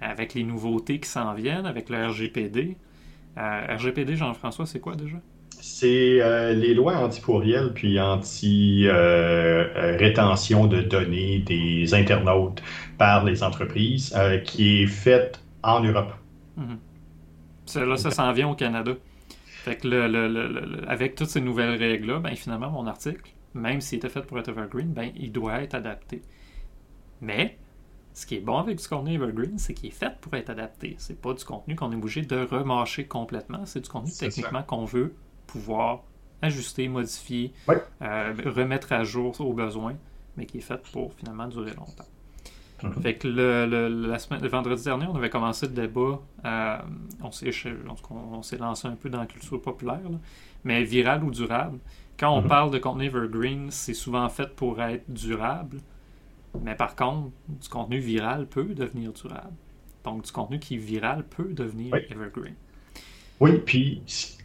Avec 0.00 0.34
les 0.34 0.44
nouveautés 0.44 1.00
qui 1.00 1.08
s'en 1.08 1.32
viennent, 1.32 1.66
avec 1.66 1.88
le 1.88 2.06
RGPD. 2.06 2.76
Euh, 3.38 3.76
RGPD, 3.76 4.16
Jean-François, 4.16 4.66
c'est 4.66 4.80
quoi 4.80 4.94
déjà? 4.94 5.18
C'est 5.64 6.54
les 6.54 6.74
lois 6.74 6.96
anti-pourriel 6.96 7.72
puis 7.72 8.00
anti-rétention 8.00 10.66
de 10.66 10.82
données 10.82 11.38
des 11.38 11.94
internautes 11.94 12.60
par 12.98 13.24
les 13.24 13.44
entreprises 13.44 14.12
qui 14.44 14.82
est 14.82 14.88
faite 14.88 15.40
en 15.62 15.78
Europe. 15.78 16.14
Mhm. 16.56 16.80
Là, 17.76 17.96
ça 17.96 18.10
s'en 18.10 18.32
vient 18.32 18.48
au 18.48 18.56
Canada. 18.56 18.96
Fait 19.46 19.76
que 19.76 19.86
le, 19.86 20.82
avec 20.88 21.14
toutes 21.14 21.28
ces 21.28 21.40
nouvelles 21.40 21.78
règles-là, 21.78 22.18
ben, 22.18 22.34
finalement, 22.34 22.70
mon 22.70 22.88
article, 22.88 23.32
même 23.54 23.80
s'il 23.80 23.98
était 23.98 24.08
fait 24.08 24.22
pour 24.22 24.40
être 24.40 24.48
evergreen, 24.48 24.92
ben, 24.92 25.12
il 25.14 25.30
doit 25.30 25.62
être 25.62 25.76
adapté. 25.76 26.22
Mais 27.20 27.56
ce 28.14 28.26
qui 28.26 28.34
est 28.34 28.40
bon 28.40 28.58
avec 28.58 28.78
du 28.78 28.88
contenu 28.88 29.14
evergreen, 29.14 29.58
c'est 29.58 29.74
qu'il 29.74 29.90
est 29.90 29.92
fait 29.92 30.20
pour 30.20 30.34
être 30.34 30.50
adapté. 30.50 30.96
C'est 30.98 31.20
pas 31.20 31.34
du 31.34 31.44
contenu 31.44 31.76
qu'on 31.76 31.92
est 31.92 31.96
obligé 31.96 32.22
de 32.22 32.44
remâcher 32.44 33.04
complètement. 33.04 33.64
C'est 33.64 33.82
du 33.82 33.88
contenu 33.88 34.10
techniquement 34.10 34.64
qu'on 34.64 34.86
veut 34.86 35.14
pouvoir 35.52 36.02
ajuster, 36.40 36.88
modifier, 36.88 37.52
euh, 37.68 38.34
remettre 38.46 38.92
à 38.92 39.04
jour 39.04 39.40
aux 39.40 39.52
besoins, 39.52 39.94
mais 40.36 40.46
qui 40.46 40.58
est 40.58 40.62
fait 40.62 40.82
pour 40.92 41.12
finalement 41.14 41.46
durer 41.46 41.74
longtemps. 41.74 42.06
Fait 43.00 43.14
que 43.14 43.28
le, 43.28 44.08
la 44.08 44.18
semaine, 44.18 44.42
le 44.42 44.48
vendredi 44.48 44.82
dernier, 44.82 45.06
on 45.06 45.14
avait 45.14 45.30
commencé 45.30 45.66
le 45.66 45.72
débat. 45.72 46.20
on 47.22 47.30
s'est 47.30 48.58
lancé 48.58 48.88
un 48.88 48.96
peu 48.96 49.08
dans 49.08 49.20
la 49.20 49.26
culture 49.26 49.62
populaire, 49.62 50.00
mais 50.64 50.82
viral 50.82 51.22
ou 51.22 51.30
durable. 51.30 51.78
Quand 52.18 52.36
on 52.36 52.42
mhm. 52.42 52.48
parle 52.48 52.70
de 52.72 52.78
contenu 52.78 53.06
evergreen, 53.06 53.70
c'est 53.70 53.94
souvent 53.94 54.28
fait 54.28 54.54
pour 54.54 54.82
être 54.82 55.04
durable. 55.08 55.78
Mais 56.62 56.74
par 56.74 56.96
contre, 56.96 57.30
du 57.48 57.68
contenu 57.68 57.98
viral 57.98 58.46
peut 58.46 58.74
devenir 58.74 59.12
durable. 59.12 59.54
Donc, 60.04 60.24
du 60.24 60.32
contenu 60.32 60.58
qui 60.58 60.74
est 60.74 60.78
viral 60.78 61.24
peut 61.24 61.52
devenir 61.52 61.94
evergreen. 61.94 62.54
Oui, 63.40 63.58
puis 63.64 64.02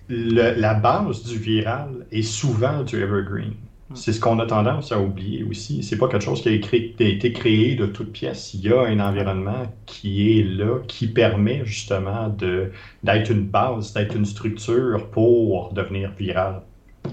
la 0.09 0.73
base 0.73 1.23
du 1.23 1.37
viral 1.37 2.05
est 2.11 2.21
souvent 2.21 2.83
du 2.83 3.01
evergreen. 3.01 3.53
Hmm. 3.89 3.95
C'est 3.95 4.11
ce 4.11 4.19
qu'on 4.19 4.39
a 4.39 4.45
tendance 4.45 4.91
à 4.91 4.99
oublier 4.99 5.43
aussi. 5.43 5.81
C'est 5.83 5.97
pas 5.97 6.07
quelque 6.07 6.23
chose 6.23 6.41
qui 6.41 6.49
a, 6.49 6.51
été 6.51 7.33
créé 7.33 7.75
de 7.75 7.85
toutes 7.85 8.11
pièces. 8.11 8.53
Il 8.53 8.61
y 8.61 8.71
a 8.71 8.81
un 8.81 8.99
environnement 8.99 9.71
qui 9.85 10.39
est 10.39 10.43
là, 10.43 10.79
qui 10.87 11.07
permet 11.07 11.61
justement 11.65 12.29
d'être 12.29 13.31
une 13.31 13.45
base, 13.45 13.93
d'être 13.93 14.15
une 14.15 14.25
structure 14.25 15.09
pour 15.11 15.73
devenir 15.73 16.11
viral. 16.17 16.61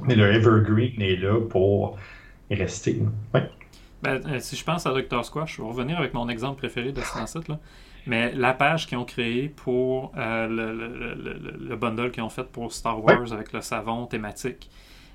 Mais 0.03 0.17
le 0.17 0.33
evergreen 0.33 1.01
est 1.01 1.17
là 1.17 1.41
pour 1.41 1.97
rester. 2.51 3.01
Ouais. 3.33 3.49
Ben, 4.03 4.21
euh, 4.27 4.39
si 4.41 4.57
je 4.57 4.65
pense 4.65 4.85
à 4.87 4.93
Dr. 4.93 5.25
Squash, 5.25 5.57
je 5.57 5.63
vais 5.63 5.69
revenir 5.69 5.99
avec 5.99 6.13
mon 6.13 6.29
exemple 6.29 6.59
préféré 6.59 6.93
de 6.93 7.01
ce 7.01 7.27
site 7.27 7.49
là. 7.49 7.59
Mais 8.07 8.33
la 8.33 8.53
page 8.53 8.87
qu'ils 8.87 8.99
ont 8.99 9.05
créée 9.05 9.49
pour 9.49 10.13
euh, 10.17 10.47
le, 10.49 11.77
bundle 11.77 12.11
qu'ils 12.11 12.23
ont 12.23 12.29
fait 12.29 12.45
pour 12.45 12.73
Star 12.73 13.03
Wars 13.03 13.33
avec 13.33 13.53
le 13.53 13.61
savon 13.61 14.07
thématique, 14.07 14.71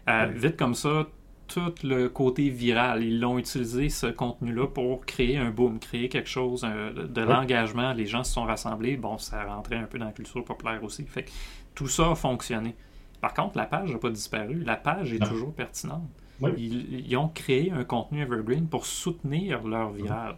euh, 0.07 0.25
vite 0.33 0.57
comme 0.57 0.73
ça, 0.73 1.05
tout 1.47 1.73
le 1.83 2.09
côté 2.09 2.49
viral, 2.49 3.03
ils 3.03 3.19
l'ont 3.19 3.37
utilisé 3.37 3.89
ce 3.89 4.07
contenu-là 4.07 4.67
pour 4.67 5.05
créer 5.05 5.37
un 5.37 5.49
boom, 5.49 5.79
créer 5.79 6.09
quelque 6.09 6.29
chose, 6.29 6.61
de 6.61 7.21
l'engagement. 7.21 7.93
Les 7.93 8.05
gens 8.05 8.23
se 8.23 8.33
sont 8.33 8.43
rassemblés. 8.43 8.97
Bon, 8.97 9.17
ça 9.17 9.43
rentrait 9.45 9.77
un 9.77 9.85
peu 9.85 9.97
dans 9.97 10.05
la 10.05 10.11
culture 10.11 10.43
populaire 10.43 10.83
aussi. 10.83 11.05
Fait 11.05 11.25
tout 11.75 11.87
ça 11.87 12.11
a 12.11 12.15
fonctionné. 12.15 12.75
Par 13.21 13.33
contre, 13.33 13.57
la 13.57 13.65
page 13.65 13.91
n'a 13.91 13.97
pas 13.97 14.09
disparu. 14.09 14.63
La 14.63 14.75
page 14.75 15.13
est 15.13 15.19
toujours 15.19 15.53
pertinente. 15.53 16.03
Ils, 16.57 17.17
ont 17.17 17.27
créé 17.27 17.71
un 17.71 17.83
contenu 17.83 18.21
evergreen 18.21 18.67
pour 18.67 18.85
soutenir 18.85 19.65
leur 19.67 19.91
viral. 19.91 20.37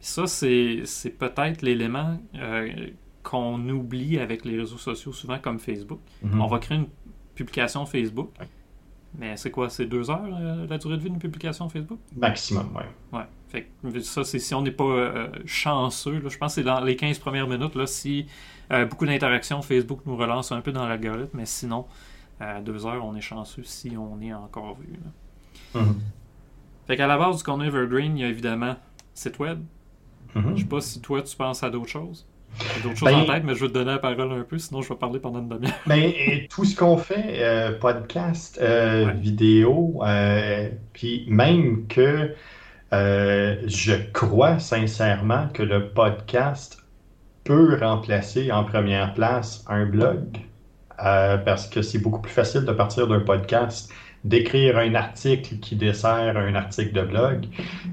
Ça, 0.00 0.26
c'est 0.26 0.84
peut-être 1.18 1.60
l'élément 1.62 2.18
euh, 2.34 2.88
qu'on 3.22 3.68
oublie 3.68 4.18
avec 4.18 4.44
les 4.44 4.58
réseaux 4.58 4.78
sociaux, 4.78 5.12
souvent 5.12 5.38
comme 5.38 5.58
Facebook. 5.58 6.00
Mhm. 6.22 6.40
On 6.40 6.46
va 6.46 6.58
créer 6.58 6.78
une 6.78 6.88
publication 7.34 7.84
Facebook. 7.84 8.30
Mais 9.18 9.36
c'est 9.36 9.50
quoi? 9.50 9.68
C'est 9.68 9.86
deux 9.86 10.08
heures 10.08 10.24
euh, 10.24 10.66
la 10.68 10.78
durée 10.78 10.96
de 10.96 11.02
vie 11.02 11.10
d'une 11.10 11.18
publication 11.18 11.68
Facebook? 11.68 11.98
Maximum, 12.16 12.70
oui. 12.74 12.82
Ouais. 13.12 13.26
Fait 13.48 13.68
ça, 14.00 14.22
c'est 14.24 14.38
si 14.38 14.54
on 14.54 14.62
n'est 14.62 14.70
pas 14.70 14.84
euh, 14.84 15.28
chanceux. 15.44 16.22
je 16.28 16.38
pense 16.38 16.54
que 16.54 16.60
c'est 16.60 16.64
dans 16.64 16.80
les 16.80 16.94
15 16.96 17.18
premières 17.18 17.48
minutes, 17.48 17.74
là, 17.74 17.86
si 17.86 18.26
beaucoup 18.88 19.04
d'interactions, 19.04 19.60
Facebook 19.62 20.00
nous 20.06 20.16
relance 20.16 20.52
un 20.52 20.60
peu 20.60 20.70
dans 20.70 20.86
l'algorithme, 20.86 21.36
mais 21.36 21.46
sinon, 21.46 21.86
deux 22.64 22.86
heures, 22.86 23.04
on 23.04 23.16
est 23.16 23.20
chanceux 23.20 23.64
si 23.64 23.96
on 23.96 24.20
est 24.20 24.32
encore 24.32 24.76
vu. 24.76 24.96
Mhm. 25.74 25.96
Fait 26.86 26.96
qu'à 26.96 27.08
la 27.08 27.18
base 27.18 27.38
du 27.38 27.42
contenu 27.42 27.66
Evergreen, 27.66 28.16
il 28.16 28.20
y 28.20 28.24
a 28.24 28.28
évidemment 28.28 28.76
site 29.12 29.38
web. 29.40 29.60
Mhm. 30.34 30.56
Je 30.56 30.60
sais 30.62 30.68
pas 30.68 30.80
si 30.80 31.00
toi 31.00 31.22
tu 31.22 31.36
penses 31.36 31.62
à 31.62 31.70
d'autres 31.70 31.88
choses. 31.88 32.26
D'autres 32.82 32.96
choses 32.96 33.08
en 33.08 33.26
ben- 33.26 33.34
tête, 33.34 33.44
mais 33.44 33.54
je 33.54 33.60
vais 33.60 33.68
te 33.68 33.74
donner 33.74 33.92
la 33.92 33.98
parole 33.98 34.32
un 34.32 34.42
peu, 34.42 34.58
sinon 34.58 34.82
je 34.82 34.88
vais 34.88 34.96
parler 34.96 35.20
pendant 35.20 35.38
une 35.38 35.48
demi-heure. 35.48 35.72
Ben, 35.86 36.12
tout 36.50 36.64
ce 36.64 36.74
qu'on 36.76 36.96
fait, 36.96 37.36
euh, 37.38 37.78
podcast, 37.78 38.58
euh, 38.60 39.12
vidéo, 39.16 40.00
euh, 40.04 40.68
puis 40.92 41.24
même 41.28 41.86
que 41.86 42.34
je 42.92 44.10
crois 44.12 44.58
sincèrement 44.58 45.48
que 45.54 45.62
le 45.62 45.90
podcast 45.90 46.78
peut 47.44 47.78
remplacer 47.80 48.50
en 48.50 48.64
première 48.64 49.14
place 49.14 49.64
un 49.68 49.86
blog, 49.86 50.38
parce 50.98 51.68
que 51.68 51.82
c'est 51.82 52.00
beaucoup 52.00 52.20
plus 52.20 52.32
facile 52.32 52.64
de 52.64 52.72
partir 52.72 53.06
d'un 53.06 53.20
podcast 53.20 53.92
d'écrire 54.24 54.78
un 54.78 54.94
article 54.94 55.56
qui 55.56 55.76
dessert 55.76 56.36
un 56.36 56.54
article 56.54 56.92
de 56.92 57.02
blog, 57.02 57.46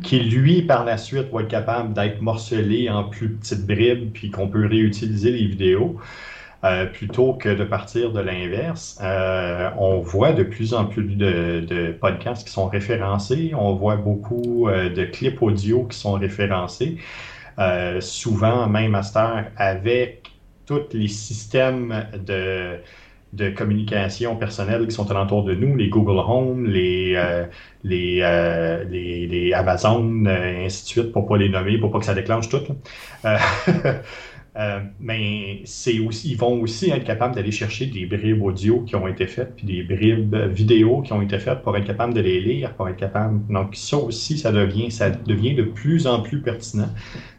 qui 0.03 0.19
lui, 0.19 0.61
par 0.61 0.83
la 0.83 0.97
suite, 0.97 1.31
va 1.31 1.41
être 1.41 1.47
capable 1.47 1.93
d'être 1.93 2.21
morcelé 2.21 2.89
en 2.89 3.05
plus 3.05 3.29
petites 3.29 3.65
bribes, 3.65 4.11
puis 4.13 4.29
qu'on 4.29 4.47
peut 4.47 4.67
réutiliser 4.67 5.31
les 5.31 5.45
vidéos. 5.45 5.99
Euh, 6.63 6.87
plutôt 6.87 7.33
que 7.33 7.49
de 7.49 7.63
partir 7.63 8.11
de 8.11 8.19
l'inverse. 8.19 8.97
Euh, 9.03 9.69
on 9.77 9.99
voit 9.99 10.31
de 10.33 10.41
plus 10.41 10.73
en 10.73 10.85
plus 10.85 11.03
de, 11.15 11.95
podcasts 12.01 12.47
qui 12.47 12.51
sont 12.51 12.67
référencés, 12.67 13.51
on 13.55 13.75
voit 13.75 13.95
beaucoup 13.95 14.67
euh, 14.67 14.89
de 14.89 15.05
clips 15.05 15.39
audio 15.43 15.83
qui 15.83 15.97
sont 15.97 16.13
référencés, 16.13 16.97
souvent 17.99 18.67
même 18.67 18.95
heure 18.95 19.45
avec 19.55 20.31
tous 20.65 20.81
les 20.93 21.07
systèmes 21.07 22.07
de 22.25 22.77
de 23.33 23.49
communication 23.49 24.35
personnelle 24.35 24.87
qui 24.87 24.95
sont 24.95 25.09
alentour 25.11 25.43
de 25.43 25.53
nous, 25.53 25.75
les 25.75 25.89
Google 25.89 26.19
Home, 26.25 26.65
les, 26.65 27.13
euh, 27.15 27.45
euh, 27.85 28.83
les, 28.85 29.27
les, 29.27 29.53
Amazon, 29.53 30.25
euh, 30.25 30.61
et 30.61 30.65
ainsi 30.65 30.83
de 30.83 30.87
suite, 30.87 31.11
pour 31.11 31.27
pas 31.27 31.37
les 31.37 31.49
nommer, 31.49 31.77
pour 31.77 31.91
pas 31.91 31.99
que 31.99 32.05
ça 32.05 32.13
déclenche 32.13 32.47
tout. 32.49 32.63
mais 34.99 35.61
c'est 35.65 35.99
aussi, 35.99 36.31
ils 36.31 36.37
vont 36.37 36.61
aussi 36.61 36.89
être 36.89 37.03
capables 37.03 37.35
d'aller 37.35 37.51
chercher 37.51 37.85
des 37.85 38.07
bribes 38.07 38.41
audio 38.41 38.81
qui 38.81 38.95
ont 38.95 39.07
été 39.07 39.27
faites, 39.27 39.55
puis 39.55 39.67
des 39.67 39.83
bribes 39.83 40.35
vidéo 40.35 41.01
qui 41.01 41.13
ont 41.13 41.21
été 41.21 41.37
faites 41.37 41.61
pour 41.61 41.77
être 41.77 41.85
capable 41.85 42.13
de 42.13 42.21
les 42.21 42.39
lire, 42.39 42.73
pour 42.73 42.89
être 42.89 42.97
capable. 42.97 43.45
Donc 43.53 43.75
ça 43.75 43.97
aussi, 43.97 44.37
ça 44.37 44.51
devient, 44.51 44.89
ça 44.89 45.11
devient 45.11 45.53
de 45.53 45.63
plus 45.63 46.07
en 46.07 46.21
plus 46.21 46.41
pertinent 46.41 46.89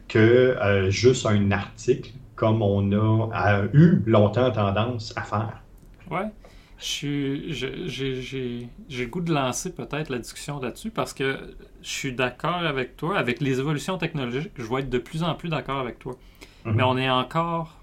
que 0.07 0.55
juste 0.89 1.25
un 1.25 1.51
article 1.51 2.11
comme 2.35 2.61
on 2.61 2.93
a 2.93 3.63
eu 3.73 4.01
longtemps 4.05 4.49
tendance 4.51 5.13
à 5.17 5.23
faire. 5.23 5.61
Ouais. 6.09 6.31
J'ai 6.79 8.69
le 8.89 9.05
goût 9.07 9.19
de 9.19 9.33
lancer 9.33 9.73
peut-être 9.73 10.09
la 10.09 10.17
discussion 10.17 10.59
là-dessus 10.59 10.91
parce 10.91 11.13
que 11.13 11.55
je 11.81 11.89
suis 11.89 12.13
d'accord 12.13 12.63
avec 12.63 12.95
toi. 12.95 13.17
Avec 13.17 13.41
les 13.41 13.59
évolutions 13.59 13.97
technologiques, 13.97 14.51
je 14.55 14.63
vais 14.63 14.81
être 14.81 14.89
de 14.89 14.97
plus 14.97 15.23
en 15.23 15.35
plus 15.35 15.49
d'accord 15.49 15.79
avec 15.79 15.99
toi. 15.99 16.15
Mhm. 16.65 16.75
Mais 16.75 16.83
on 16.83 16.97
est 16.97 17.09
encore. 17.09 17.75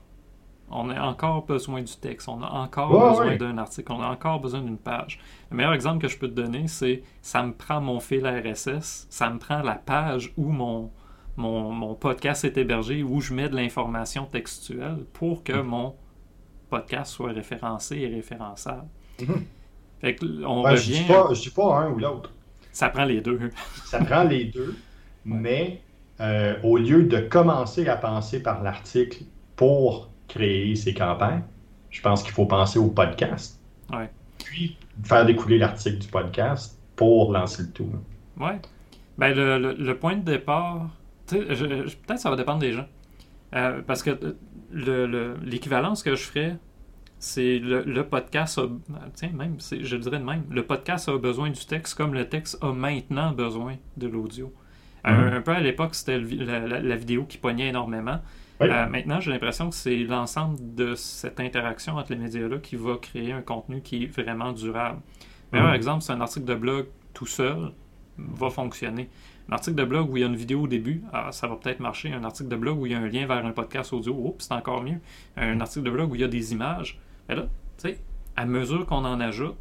On 0.69 0.91
a 0.91 1.01
encore 1.01 1.47
besoin 1.47 1.81
du 1.81 1.95
texte, 1.95 2.29
on 2.29 2.43
a 2.43 2.49
encore 2.49 2.89
besoin 3.11 3.37
d'un 3.37 3.57
article, 3.57 3.93
on 3.93 4.03
a 4.03 4.09
encore 4.09 4.41
besoin 4.41 4.63
d'une 4.63 4.79
page. 4.79 5.21
Le 5.53 5.57
meilleur 5.57 5.73
exemple 5.73 6.03
que 6.03 6.09
je 6.09 6.19
peux 6.19 6.27
te 6.27 6.35
donner, 6.35 6.67
c'est 6.67 7.05
ça 7.23 7.45
me 7.45 7.53
prend 7.53 7.81
mon 7.81 8.01
fil 8.01 8.27
RSS, 8.27 9.07
ça 9.09 9.31
me 9.31 9.39
prend 9.39 9.63
la 9.63 9.77
page 9.77 10.33
où 10.37 10.51
mon, 10.51 10.91
mon, 11.37 11.71
mon 11.71 11.95
podcast 11.95 12.45
est 12.45 12.57
hébergé, 12.57 13.05
où 13.05 13.21
je 13.21 13.33
mets 13.33 13.49
de 13.49 13.55
l'information 13.55 14.25
textuelle 14.25 15.05
pour 15.13 15.45
que 15.45 15.53
mhm. 15.53 15.67
mon 15.67 15.95
podcast 16.79 17.13
soit 17.13 17.33
référencé 17.33 17.99
et 17.99 18.09
référençable. 18.09 18.89
Mhm. 19.21 19.45
Fait 20.01 20.17
on 20.45 20.63
revient... 20.63 20.77
Je 20.77 21.13
ne 21.13 21.35
dis, 21.35 21.51
pas 21.51 21.79
un 21.79 21.91
ou 21.91 21.99
l'autre. 21.99 22.33
Ça 22.73 22.91
prend 22.91 23.05
les 23.05 23.21
deux. 23.21 23.51
ça 23.87 23.99
prend 24.05 24.25
les 24.25 24.45
deux, 24.45 24.77
mais 25.25 25.81
euh, 26.21 26.57
au 26.63 26.77
lieu 26.77 27.05
de 27.05 27.19
commencer 27.21 27.89
à 27.89 27.97
penser 27.97 28.43
par 28.43 28.63
l'article 28.63 29.25
pour 29.57 30.11
créer 30.29 30.77
ses 30.77 30.93
campagnes, 30.93 31.43
je 31.91 32.03
pense 32.03 32.23
qu'il 32.23 32.33
faut 32.33 32.47
penser 32.47 32.79
au 32.79 32.89
podcast. 32.89 33.61
Ouais. 33.91 34.11
Puis 34.45 34.77
faire 35.05 35.25
découler 35.25 35.59
l'article 35.59 35.99
du 35.99 36.09
podcast 36.09 36.79
pour 36.95 37.33
lancer 37.33 37.63
le 37.63 37.71
tout. 37.71 37.89
Oui. 38.39 38.53
Ben, 39.17 39.35
le, 39.35 39.73
le, 39.73 39.99
point 39.99 40.17
de 40.17 40.23
départ, 40.23 40.91
peut-être 41.27 42.19
ça 42.19 42.29
va 42.29 42.37
dépendre 42.37 42.59
des 42.59 42.73
gens. 42.73 42.87
Euh, 43.55 43.81
parce 43.87 44.03
que 44.03 44.37
l'équivalence 44.73 46.03
que 46.03 46.15
je 46.15 46.23
ferais, 46.23 46.57
c'est 47.27 47.59
le, 47.59 48.03
podcast 48.05 48.59
a, 48.59 48.69
tiens, 49.15 49.31
même, 49.35 49.57
je 49.59 49.97
dirais 49.97 50.19
de 50.19 50.25
même, 50.25 50.45
le 50.49 50.65
podcast 50.65 51.09
a 51.09 51.19
besoin 51.19 51.51
du 51.51 51.67
texte 51.67 51.97
comme 51.97 52.15
le 52.15 52.29
texte 52.29 52.57
a 52.63 52.73
maintenant 52.73 53.33
besoin 53.33 53.77
de 53.97 54.07
l'audio. 54.07 54.53
Mhm. 55.05 55.13
un, 55.13 55.41
peu 55.41 55.51
à 55.51 55.61
l'époque, 55.61 55.95
c'était 55.95 56.19
la, 56.19 56.97
vidéo 56.97 57.25
qui 57.25 57.39
pognait 57.39 57.69
énormément. 57.69 58.21
Euh, 58.63 58.87
maintenant, 58.87 59.21
j'ai 59.21 59.33
l'impression 59.33 59.71
que 59.71 59.75
c'est 59.75 59.97
l'ensemble 60.05 60.57
de 60.75 60.95
cette 60.95 61.41
interaction 61.41 61.97
entre 61.97 62.13
les 62.13 62.19
médias-là 62.19 62.59
qui 62.59 62.77
va 62.77 62.97
créer 62.97 63.33
un 63.33 63.43
contenu 63.43 63.83
qui 63.83 64.05
est 64.05 64.07
vraiment 64.07 64.53
durable. 64.53 65.01
Par 65.51 65.69
mhm. 65.69 65.75
exemple, 65.75 66.03
c'est 66.03 66.13
un 66.13 66.21
article 66.21 66.47
de 66.47 66.55
blog 66.55 66.87
tout 67.13 67.27
seul 67.27 67.73
va 68.19 68.51
fonctionner. 68.51 69.11
Un 69.49 69.53
article 69.53 69.77
de 69.77 69.85
blog 69.85 70.11
où 70.11 70.17
il 70.17 70.21
y 70.21 70.25
a 70.25 70.27
une 70.27 70.37
vidéo 70.37 70.63
au 70.63 70.69
début, 70.69 71.03
ah, 71.13 71.31
ça 71.33 71.49
va 71.49 71.57
peut-être 71.57 71.81
marcher. 71.81 72.13
Un 72.13 72.25
article 72.25 72.49
de 72.49 72.57
blog 72.57 72.79
où 72.79 72.87
il 72.87 72.93
y 72.93 72.95
a 72.95 72.99
un 72.99 73.09
lien 73.09 73.27
vers 73.27 73.45
un 73.45 73.53
podcast 73.53 73.93
audio, 73.93 74.17
oh, 74.17 74.37
c'est 74.39 74.53
encore 74.53 74.83
mieux. 74.83 75.01
Un 75.37 75.61
article 75.61 75.85
de 75.85 75.91
blog 75.91 76.13
où 76.13 76.15
il 76.15 76.21
y 76.21 76.25
a 76.25 76.29
des 76.29 76.53
images. 76.53 76.99
Mais 77.29 77.35
là, 77.37 77.43
tu 77.79 77.89
sais, 77.89 77.99
à 78.37 78.47
mesure 78.47 78.87
qu'on 78.87 79.05
en 79.05 79.21
ajoute, 79.21 79.57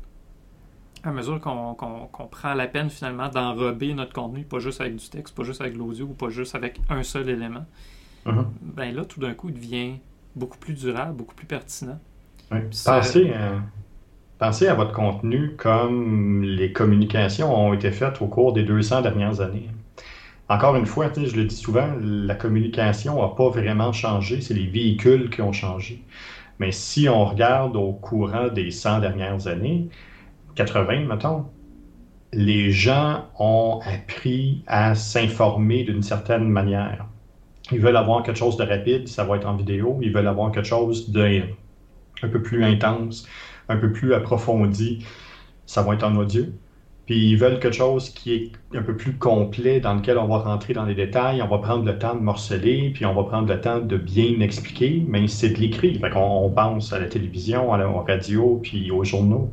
à 1.04 1.12
mesure 1.12 1.40
qu'on 1.40 2.28
prend 2.32 2.54
la 2.56 2.68
peine 2.68 2.90
finalement 2.90 3.30
d'enrober 3.30 3.94
notre 3.94 4.14
contenu, 4.14 4.44
pas 4.44 4.60
juste 4.60 4.82
avec 4.82 4.96
du 4.96 5.08
texte, 5.10 5.36
pas 5.36 5.44
juste 5.44 5.62
avec 5.62 5.76
l'audio 5.78 6.06
ou 6.08 6.14
pas 6.14 6.30
juste 6.30 6.56
avec 6.56 6.82
un 6.90 7.04
seul 7.04 7.30
élément, 7.30 7.66
Mhm. 8.26 8.46
ben 8.62 8.96
là, 8.96 9.06
tout 9.06 9.20
d'un 9.20 9.34
coup, 9.34 9.50
il 9.50 9.56
devient 9.56 9.94
beaucoup 10.36 10.58
plus 10.58 10.74
durable, 10.76 11.16
beaucoup 11.18 11.36
plus 11.36 11.48
pertinent. 11.48 12.00
Pensez, 12.84 13.32
à, 13.34 13.62
pensez 14.40 14.68
à 14.68 14.76
votre 14.76 14.94
contenu 14.94 15.56
comme 15.58 16.44
les 16.44 16.74
communications 16.74 17.56
ont 17.56 17.74
été 17.74 17.92
faites 17.92 18.22
au 18.22 18.28
cours 18.28 18.54
des 18.54 18.64
200 18.64 19.02
dernières 19.02 19.42
années. 19.42 19.70
Encore 20.50 20.76
une 20.76 20.86
fois, 20.88 21.12
je 21.16 21.36
le 21.36 21.46
dis 21.46 21.56
souvent, 21.56 21.90
la 22.02 22.36
communication 22.36 23.22
n'a 23.22 23.30
pas 23.36 23.50
vraiment 23.50 23.94
changé, 23.94 24.42
c'est 24.42 24.54
les 24.56 24.68
véhicules 24.68 25.30
qui 25.30 25.42
ont 25.42 25.54
changé. 25.54 26.04
Mais 26.60 26.72
si 26.72 27.10
on 27.10 27.26
regarde 27.26 27.76
au 27.76 27.94
courant 27.94 28.48
des 28.48 28.72
100 28.72 29.00
dernières 29.00 29.48
années, 29.48 29.90
80, 30.56 31.06
mettons, 31.06 31.46
les 32.34 32.72
gens 32.72 33.26
ont 33.40 33.80
appris 33.86 34.64
à 34.68 34.96
s'informer 34.96 35.84
d'une 35.84 36.04
certaine 36.04 36.50
manière. 36.50 37.06
Ils 37.72 37.80
veulent 37.80 37.98
avoir 37.98 38.24
quelque 38.24 38.38
chose 38.38 38.58
de 38.58 38.64
rapide, 38.64 39.08
ça 39.08 39.24
va 39.24 39.38
être 39.38 39.48
en 39.48 39.56
vidéo. 39.56 40.00
Ils 40.02 40.14
veulent 40.14 40.28
avoir 40.28 40.52
quelque 40.52 40.68
chose 40.68 41.10
de 41.10 41.42
un 42.22 42.30
peu 42.30 42.42
plus 42.42 42.64
intense, 42.64 43.28
un 43.68 43.78
peu 43.78 43.92
plus 43.92 44.14
approfondi, 44.14 45.06
ça 45.66 45.82
va 45.82 45.96
être 45.96 46.04
en 46.04 46.16
audio. 46.16 46.46
Puis 47.06 47.30
ils 47.32 47.38
veulent 47.38 47.60
quelque 47.60 47.76
chose 47.76 48.10
qui 48.10 48.34
est 48.34 48.52
un 48.76 48.82
peu 48.82 48.98
plus 48.98 49.14
complet, 49.14 49.80
dans 49.80 49.94
lequel 49.94 50.18
on 50.18 50.28
va 50.28 50.40
rentrer 50.40 50.74
dans 50.74 50.86
les 50.86 50.96
détails, 50.96 51.42
on 51.42 51.48
va 51.48 51.60
prendre 51.60 51.86
le 51.86 52.00
temps 52.00 52.16
de 52.16 52.22
morceler, 52.22 52.92
puis 52.94 53.06
on 53.06 53.14
va 53.14 53.24
prendre 53.24 53.48
le 53.48 53.62
temps 53.62 53.80
de 53.80 53.98
bien 53.98 54.40
expliquer, 54.40 55.04
mais 55.08 55.28
c'est 55.28 55.50
de 55.50 55.60
l'écrit. 55.60 56.00
Fait 56.00 56.10
qu'on 56.10 56.20
on 56.20 56.50
pense 56.50 56.94
à 56.94 57.00
la 57.00 57.06
télévision, 57.08 57.74
à 57.74 57.78
la 57.78 57.88
radio, 57.88 58.60
puis 58.64 58.90
aux 58.92 59.04
journaux. 59.04 59.52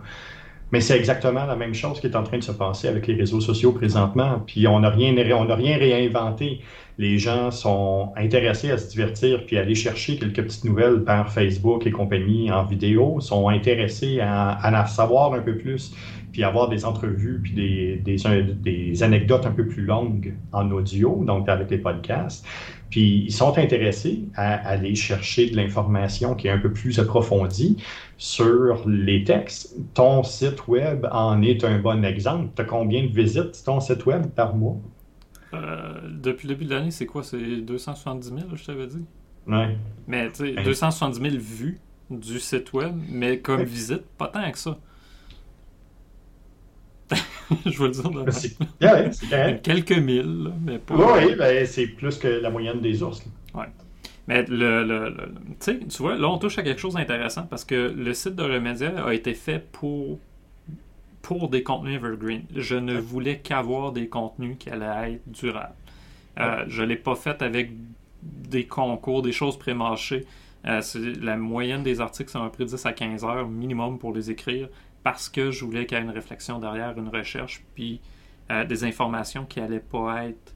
Mais 0.72 0.80
c'est 0.80 0.96
exactement 0.96 1.44
la 1.44 1.54
même 1.54 1.74
chose 1.74 2.00
qui 2.00 2.06
est 2.06 2.16
en 2.16 2.22
train 2.22 2.38
de 2.38 2.42
se 2.42 2.52
passer 2.52 2.88
avec 2.88 3.06
les 3.06 3.14
réseaux 3.14 3.40
sociaux 3.40 3.72
présentement. 3.72 4.42
Puis 4.46 4.66
on 4.66 4.80
n'a 4.80 4.88
rien, 4.88 5.14
on 5.36 5.44
n'a 5.44 5.54
rien 5.54 5.76
réinventé. 5.76 6.60
Les 6.98 7.18
gens 7.18 7.50
sont 7.50 8.12
intéressés 8.16 8.70
à 8.70 8.78
se 8.78 8.88
divertir 8.90 9.46
puis 9.46 9.56
aller 9.58 9.74
chercher 9.74 10.18
quelques 10.18 10.42
petites 10.42 10.64
nouvelles 10.64 11.04
par 11.04 11.32
Facebook 11.32 11.86
et 11.86 11.90
compagnie 11.90 12.50
en 12.50 12.64
vidéo, 12.64 13.20
sont 13.20 13.48
intéressés 13.48 14.20
à, 14.20 14.50
à 14.50 14.82
en 14.82 14.86
savoir 14.86 15.32
un 15.34 15.40
peu 15.40 15.56
plus, 15.56 15.94
puis 16.32 16.44
avoir 16.44 16.68
des 16.68 16.84
entrevues 16.84 17.40
puis 17.42 17.52
des, 17.52 17.96
des, 17.96 18.16
des 18.54 19.02
anecdotes 19.02 19.46
un 19.46 19.52
peu 19.52 19.66
plus 19.66 19.84
longues 19.84 20.34
en 20.52 20.70
audio, 20.70 21.22
donc 21.24 21.48
avec 21.48 21.70
les 21.70 21.78
podcasts. 21.78 22.44
Puis 22.90 23.24
ils 23.26 23.32
sont 23.32 23.56
intéressés 23.58 24.28
à 24.34 24.54
aller 24.68 24.94
chercher 24.94 25.48
de 25.50 25.56
l'information 25.56 26.34
qui 26.34 26.48
est 26.48 26.50
un 26.50 26.58
peu 26.58 26.72
plus 26.72 26.98
approfondie 26.98 27.76
sur 28.18 28.86
les 28.86 29.24
textes. 29.24 29.74
Ton 29.94 30.22
site 30.22 30.68
web 30.68 31.06
en 31.10 31.42
est 31.42 31.64
un 31.64 31.78
bon 31.78 32.04
exemple. 32.04 32.50
Tu 32.54 32.62
as 32.62 32.64
combien 32.66 33.02
de 33.04 33.08
visites 33.12 33.62
ton 33.64 33.80
site 33.80 34.04
web 34.06 34.26
par 34.34 34.54
mois? 34.54 34.76
Euh, 35.54 36.00
depuis 36.08 36.48
le 36.48 36.54
début 36.54 36.64
de 36.66 36.74
l'année, 36.74 36.90
c'est 36.90 37.06
quoi? 37.06 37.22
C'est 37.22 37.38
270 37.38 38.28
000, 38.28 38.38
je 38.54 38.64
t'avais 38.64 38.86
dit? 38.86 39.04
Ouais. 39.46 39.76
Mais 40.06 40.28
tu 40.30 40.46
sais, 40.46 40.52
Ben- 40.52 40.64
270 40.64 41.20
000 41.30 41.36
vues 41.42 41.78
du 42.10 42.38
site 42.40 42.72
web, 42.72 42.94
mais 43.08 43.38
comme 43.40 43.60
Ouais. 43.60 43.64
visite, 43.66 44.02
pas 44.18 44.28
tant 44.28 44.50
que 44.50 44.58
ça. 44.58 44.78
je 47.66 47.78
veux 47.78 47.88
le 47.88 47.92
dire 47.92 48.10
de. 48.10 48.30
C'est 48.30 48.56
ouais. 48.80 49.60
Quelques 49.62 49.92
mille, 49.98 50.44
là, 50.44 50.50
mais 50.60 50.78
pas. 50.78 50.94
Oui, 51.18 51.34
ben, 51.36 51.66
c'est 51.66 51.86
plus 51.88 52.16
que 52.18 52.28
la 52.28 52.50
moyenne 52.50 52.80
des 52.80 53.02
ours. 53.02 53.22
là. 53.54 53.66
Mais 54.28 54.44
le, 54.44 54.84
le- 54.84 55.08
le- 55.08 55.34
tu 55.34 55.54
sais, 55.58 55.78
tu 55.80 55.98
vois, 56.00 56.16
là, 56.16 56.28
on 56.28 56.38
touche 56.38 56.56
à 56.56 56.62
quelque 56.62 56.80
chose 56.80 56.94
d'intéressant 56.94 57.42
parce 57.42 57.64
que 57.64 57.74
le 57.94 58.14
site 58.14 58.36
de 58.36 58.44
Remedia 58.44 59.04
a 59.04 59.12
été 59.14 59.34
fait 59.34 59.58
pour, 59.72 60.20
pour 61.22 61.48
des 61.48 61.62
contenus 61.62 61.96
evergreen. 61.96 62.42
Je 62.54 62.74
ne 62.74 62.98
voulais 62.98 63.38
qu'avoir 63.38 63.92
des 63.92 64.08
contenus 64.08 64.56
qui 64.58 64.68
allaient 64.70 65.14
être 65.14 65.30
durables. 65.30 65.74
Euh, 66.38 66.64
je 66.66 66.82
ne 66.82 66.88
l'ai 66.88 66.96
pas 66.96 67.14
fait 67.14 67.40
avec 67.42 67.70
des 68.22 68.66
concours, 68.66 69.22
des 69.22 69.32
choses 69.32 69.58
pré-marchées. 69.58 70.26
Euh, 70.66 70.80
c'est- 70.80 70.98
la 71.20 71.36
moyenne 71.36 71.82
des 71.82 72.00
articles, 72.00 72.30
ça 72.30 72.40
m'a 72.40 72.50
pris 72.50 72.64
10 72.66 72.84
à 72.86 72.92
15 72.92 73.24
heures 73.24 73.48
minimum 73.48 73.98
pour 73.98 74.12
les 74.12 74.30
écrire 74.30 74.68
parce 75.02 75.28
que 75.28 75.50
je 75.50 75.64
voulais 75.64 75.86
qu'il 75.86 75.96
y 75.98 76.00
ait 76.00 76.04
une 76.04 76.10
réflexion 76.10 76.58
derrière, 76.58 76.96
une 76.98 77.08
recherche, 77.08 77.64
puis 77.74 78.00
euh, 78.50 78.64
des 78.64 78.84
informations 78.84 79.44
qui 79.44 79.60
n'allaient 79.60 79.80
pas 79.80 80.24
être 80.26 80.54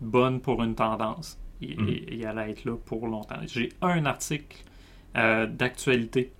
bonnes 0.00 0.40
pour 0.40 0.62
une 0.62 0.74
tendance. 0.74 1.38
Et, 1.62 2.24
allaient 2.26 2.50
être 2.50 2.64
là 2.66 2.76
pour 2.76 3.06
longtemps. 3.08 3.40
J'ai 3.46 3.70
un 3.80 4.04
article 4.04 4.58
d'actualité 5.14 6.32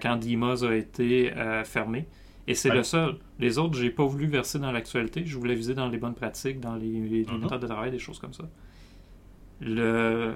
quand 0.00 0.14
Dimas 0.16 0.62
a 0.64 0.74
été 0.74 1.32
fermé. 1.64 2.06
Et 2.46 2.54
c'est 2.54 2.70
Ouais. 2.70 2.76
le 2.76 2.82
seul. 2.82 3.16
Les 3.38 3.58
autres, 3.58 3.78
j'ai 3.78 3.90
pas 3.90 4.04
voulu 4.04 4.26
verser 4.26 4.58
dans 4.58 4.72
l'actualité. 4.72 5.24
Je 5.24 5.36
voulais 5.38 5.54
viser 5.54 5.74
dans 5.74 5.88
les 5.88 5.98
bonnes 5.98 6.14
pratiques, 6.14 6.58
dans 6.60 6.74
les, 6.76 6.88
les 7.00 7.24
Mhm. 7.24 7.40
méthodes 7.42 7.60
de 7.62 7.66
travail, 7.66 7.90
des 7.90 7.98
choses 7.98 8.18
comme 8.18 8.32
ça. 8.32 8.44
Le 9.60 10.34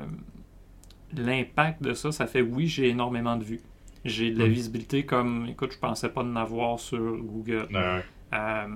l'impact 1.16 1.80
de 1.82 1.92
ça, 1.94 2.10
ça 2.10 2.26
fait 2.26 2.42
oui, 2.42 2.66
j'ai 2.66 2.88
énormément 2.88 3.36
de 3.36 3.44
vues. 3.44 3.60
J'ai 4.04 4.32
de 4.32 4.38
la 4.38 4.46
Mhm. 4.46 4.52
visibilité 4.52 5.06
comme, 5.06 5.46
écoute, 5.48 5.72
je 5.72 5.78
pensais 5.78 6.08
pas 6.08 6.22
en 6.22 6.34
avoir 6.36 6.78
sur 6.80 7.16
Google. 7.18 7.68
Ouais. 7.72 8.02
Euh, 8.32 8.66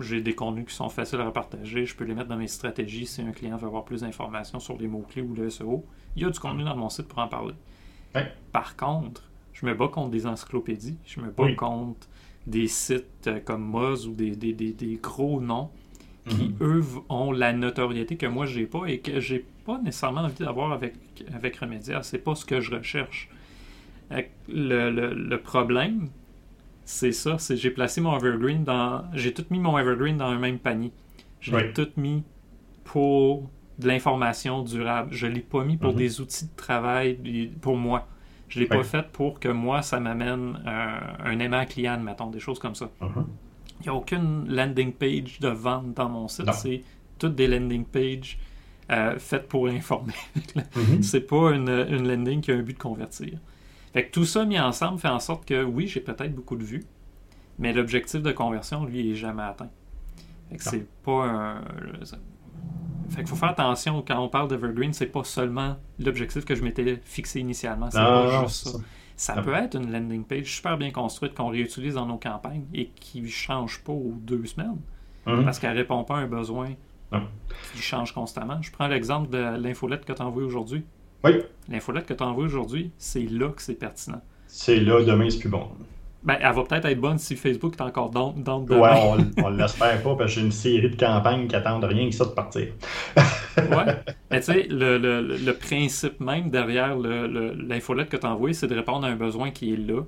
j'ai 0.00 0.20
des 0.20 0.34
contenus 0.34 0.66
qui 0.66 0.74
sont 0.74 0.90
faciles 0.90 1.20
à 1.20 1.24
repartager. 1.24 1.86
Je 1.86 1.96
peux 1.96 2.04
les 2.04 2.14
mettre 2.14 2.28
dans 2.28 2.36
mes 2.36 2.46
stratégies 2.46 3.06
si 3.06 3.22
un 3.22 3.32
client 3.32 3.56
veut 3.56 3.66
avoir 3.66 3.84
plus 3.86 4.02
d'informations 4.02 4.60
sur 4.60 4.76
les 4.76 4.86
mots-clés 4.86 5.22
ou 5.22 5.34
le 5.34 5.48
SEO. 5.48 5.84
Il 6.14 6.22
y 6.22 6.26
a 6.26 6.30
du 6.30 6.38
contenu 6.38 6.62
dans 6.62 6.76
mon 6.76 6.90
site 6.90 7.08
pour 7.08 7.18
en 7.20 7.28
parler. 7.28 7.54
Ouais. 8.14 8.30
Par 8.52 8.76
contre, 8.76 9.22
je 9.54 9.64
me 9.64 9.72
bats 9.74 9.88
contre 9.88 10.10
des 10.10 10.26
encyclopédies. 10.26 10.98
Je 11.06 11.20
me 11.20 11.30
bats 11.30 11.44
Oui. 11.44 11.56
contre 11.56 12.06
des 12.46 12.66
sites 12.68 13.26
euh, 13.26 13.40
comme 13.40 13.62
Moz 13.62 14.06
ou 14.08 14.12
des, 14.14 14.30
des- 14.32 14.52
des- 14.52 14.72
des 14.72 14.98
gros 15.02 15.40
noms 15.40 15.70
qui, 16.28 16.48
Mhm. 16.50 16.54
eux, 16.60 16.84
ont 17.08 17.32
la 17.32 17.52
notoriété 17.52 18.16
que 18.16 18.26
moi, 18.26 18.46
j'ai 18.46 18.66
pas 18.66 18.86
et 18.86 19.00
que 19.00 19.18
j'ai 19.20 19.44
pas 19.64 19.78
nécessairement 19.78 20.22
envie 20.22 20.44
d'avoir 20.44 20.72
avec, 20.72 20.94
avec 21.34 21.56
Remedia. 21.56 22.02
C'est 22.02 22.18
pas 22.18 22.34
ce 22.34 22.44
que 22.44 22.60
je 22.60 22.70
recherche. 22.74 23.28
Euh, 24.12 24.22
Le, 24.48 24.90
le- 24.90 25.14
le 25.14 25.38
problème, 25.40 26.08
c'est 26.84 27.12
ça, 27.12 27.38
c'est 27.38 27.56
j'ai 27.56 27.70
placé 27.70 28.00
mon 28.00 28.16
evergreen 28.16 28.64
dans... 28.64 29.04
J'ai 29.14 29.32
tout 29.32 29.44
mis 29.50 29.58
mon 29.60 29.78
evergreen 29.78 30.16
dans 30.16 30.26
un 30.26 30.38
même 30.38 30.58
panier. 30.58 30.92
Je 31.40 31.50
l'ai 31.56 31.66
Oui. 31.68 31.72
tout 31.72 31.88
mis 31.96 32.22
pour 32.84 33.48
de 33.78 33.88
l'information 33.88 34.62
durable. 34.62 35.12
Je 35.12 35.26
l'ai 35.26 35.40
pas 35.40 35.64
mis 35.64 35.76
pour 35.76 35.92
Mhm. 35.92 35.98
des 35.98 36.20
outils 36.20 36.44
de 36.46 36.56
travail 36.56 37.18
pour 37.60 37.76
moi. 37.76 38.06
Je 38.52 38.60
l'ai 38.60 38.66
pas 38.66 38.82
fait 38.84 39.10
pour 39.12 39.40
que 39.40 39.48
moi, 39.48 39.80
ça 39.82 39.98
m'amène 39.98 40.60
un, 40.66 41.00
un 41.24 41.38
aimant 41.38 41.64
client, 41.64 41.98
mettons, 42.00 42.28
des 42.30 42.40
choses 42.40 42.58
comme 42.58 42.74
ça. 42.74 42.90
Mhm. 43.00 43.26
Il 43.80 43.82
n'y 43.84 43.88
a 43.88 43.94
aucune 43.94 44.46
landing 44.48 44.92
page 44.92 45.40
de 45.40 45.48
vente 45.48 45.94
dans 45.94 46.08
mon 46.08 46.28
site. 46.28 46.52
C'est 46.52 46.82
toutes 47.18 47.34
des 47.34 47.48
landing 47.48 47.84
pages 47.84 48.38
euh, 48.90 49.18
faites 49.18 49.48
pour 49.48 49.68
informer. 49.68 50.12
Mhm. 50.76 51.02
c'est 51.02 51.22
pas 51.22 51.52
une, 51.52 51.68
une 51.68 52.06
landing 52.08 52.40
qui 52.40 52.52
a 52.52 52.54
un 52.56 52.62
but 52.62 52.74
de 52.74 52.78
convertir. 52.78 53.38
Fait 53.92 54.06
que 54.06 54.10
tout 54.12 54.24
ça 54.24 54.44
mis 54.44 54.58
ensemble 54.58 54.98
fait 54.98 55.08
en 55.08 55.20
sorte 55.20 55.44
que 55.46 55.62
oui, 55.64 55.86
j'ai 55.86 56.00
peut-être 56.00 56.34
beaucoup 56.34 56.56
de 56.56 56.64
vues, 56.64 56.84
mais 57.58 57.72
l'objectif 57.72 58.22
de 58.22 58.32
conversion, 58.32 58.84
lui, 58.84 59.12
est 59.12 59.14
jamais 59.14 59.42
atteint. 59.42 59.70
Fait 60.50 60.56
que 60.56 60.64
c'est 60.64 60.86
pas 61.02 61.24
un. 61.26 61.64
Fait 63.10 63.18
qu'il 63.20 63.28
faut 63.28 63.36
faire 63.36 63.50
attention 63.50 64.02
quand 64.06 64.18
on 64.18 64.28
parle 64.28 64.48
d'Evergreen, 64.48 64.92
c'est 64.94 65.06
pas 65.06 65.24
seulement 65.24 65.76
l'objectif 65.98 66.44
que 66.44 66.54
je 66.54 66.62
m'étais 66.62 66.98
fixé 67.04 67.40
initialement. 67.40 67.90
C'est 67.90 67.98
pas 67.98 68.42
juste 68.44 68.68
ça. 68.68 69.34
ça. 69.34 69.42
Peut 69.42 69.52
être 69.54 69.76
une 69.76 69.92
landing 69.92 70.24
page 70.24 70.46
super 70.56 70.78
bien 70.78 70.90
construite 70.90 71.34
qu'on 71.34 71.48
réutilise 71.48 71.94
dans 71.94 72.06
nos 72.06 72.16
campagnes 72.16 72.64
et 72.72 72.86
qui 72.88 73.20
ne 73.20 73.28
change 73.28 73.82
pas 73.84 73.92
aux 73.92 74.14
deux 74.16 74.44
semaines 74.46 74.78
Mhm. 75.26 75.44
parce 75.44 75.58
qu'elle 75.58 75.76
répond 75.76 76.02
pas 76.04 76.16
à 76.16 76.20
un 76.20 76.26
besoin 76.26 76.70
Non. 77.12 77.22
qui 77.74 77.82
change 77.82 78.12
constamment. 78.12 78.60
Je 78.62 78.72
prends 78.72 78.88
l'exemple 78.88 79.28
de 79.30 79.56
l'infolette 79.58 80.04
que 80.06 80.12
tu 80.14 80.22
as 80.22 80.26
envoyée 80.26 80.46
aujourd'hui. 80.48 80.84
Oui, 81.24 81.32
L'infolette 81.68 82.06
que 82.06 82.14
tu 82.14 82.22
as 82.24 82.26
envoyée 82.26 82.48
aujourd'hui, 82.48 82.90
c'est 82.98 83.22
là 83.30 83.50
que 83.50 83.60
c'est 83.62 83.74
pertinent. 83.74 84.20
c'est 84.48 84.80
là, 84.80 85.02
demain, 85.04 85.28
c'est 85.30 85.38
plus 85.38 85.48
bon. 85.50 85.68
Ben, 86.24 86.36
elle 86.40 86.54
va 86.54 86.62
peut-être 86.62 86.84
être 86.84 87.00
bonne 87.00 87.18
si 87.18 87.34
Facebook 87.34 87.74
est 87.76 87.82
encore 87.82 88.10
dans, 88.10 88.32
dans 88.32 88.60
Ouais, 88.60 88.66
demain. 89.16 89.30
on, 89.38 89.44
on 89.44 89.50
l'espère 89.50 90.00
pas 90.02 90.14
parce 90.14 90.32
que 90.34 90.40
j'ai 90.40 90.46
une 90.46 90.52
série 90.52 90.88
de 90.90 90.94
campagnes 90.96 91.48
qui 91.48 91.56
attendent 91.56 91.82
rien 91.84 92.08
que 92.08 92.14
ça 92.14 92.24
de 92.24 92.30
partir. 92.30 92.68
Ouais. 93.58 93.84
Mais 94.30 94.40
tu 94.40 94.46
sais, 94.46 94.62
le, 94.70 94.96
le- 94.96 95.20
le 95.36 95.52
principe 95.52 96.20
même 96.20 96.48
derrière 96.48 96.96
le- 96.96 97.26
le- 97.26 97.52
l'infolette 97.52 98.08
que 98.08 98.16
tu 98.16 98.24
as 98.26 98.30
envoyée, 98.32 98.54
c'est 98.54 98.66
de 98.66 98.74
répondre 98.74 99.06
à 99.06 99.10
un 99.10 99.14
besoin 99.16 99.50
qui 99.50 99.74
est 99.74 99.76
là. 99.76 100.00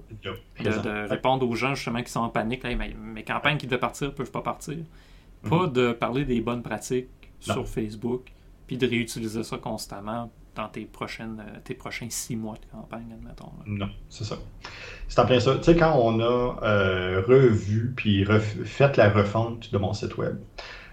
De, 0.62 1.09
répondre 1.11 1.46
aux 1.46 1.55
gens 1.55 1.74
justement 1.74 2.03
qui 2.03 2.11
sont 2.11 2.20
en 2.20 2.31
panique. 2.31 2.64
Hey, 2.64 2.74
mes, 2.74 2.94
mes 2.94 3.22
campagnes 3.22 3.59
qui 3.59 3.66
devaient 3.66 3.77
partir 3.79 4.07
ne 4.09 4.12
peuvent 4.12 4.31
pas 4.31 4.40
partir. 4.40 4.79
Pas 5.48 5.66
de 5.66 5.92
parler 5.92 6.24
des 6.24 6.40
bonnes 6.40 6.62
pratiques 6.62 7.09
Non. 7.48 7.53
sur 7.55 7.68
Facebook, 7.68 8.29
puis 8.66 8.79
de 8.79 8.87
réutiliser 8.87 9.42
ça 9.42 9.59
constamment 9.59 10.31
dans 10.55 10.69
tes, 10.69 10.85
prochaines, 10.85 11.40
euh, 11.40 11.59
tes 11.64 11.75
prochains 11.75 12.07
six 12.11 12.37
mois 12.37 12.55
de 12.55 12.67
campagne, 12.71 13.07
admettons. 13.12 13.51
Non, 13.67 13.88
c'est 14.09 14.25
ça. 14.25 14.37
C'est 15.09 15.21
en 15.21 15.27
plein 15.27 15.40
ça. 15.40 15.57
Tu 15.57 15.64
sais, 15.64 15.77
quand 15.77 15.99
on 16.01 16.21
a 16.21 16.59
euh, 16.62 17.23
revu 17.27 17.93
puis 17.97 18.25
fait 18.64 18.97
la 18.97 19.11
refonte 19.11 19.73
de 19.73 19.79
mon 19.79 19.93
site 19.93 20.17
web, 20.17 20.37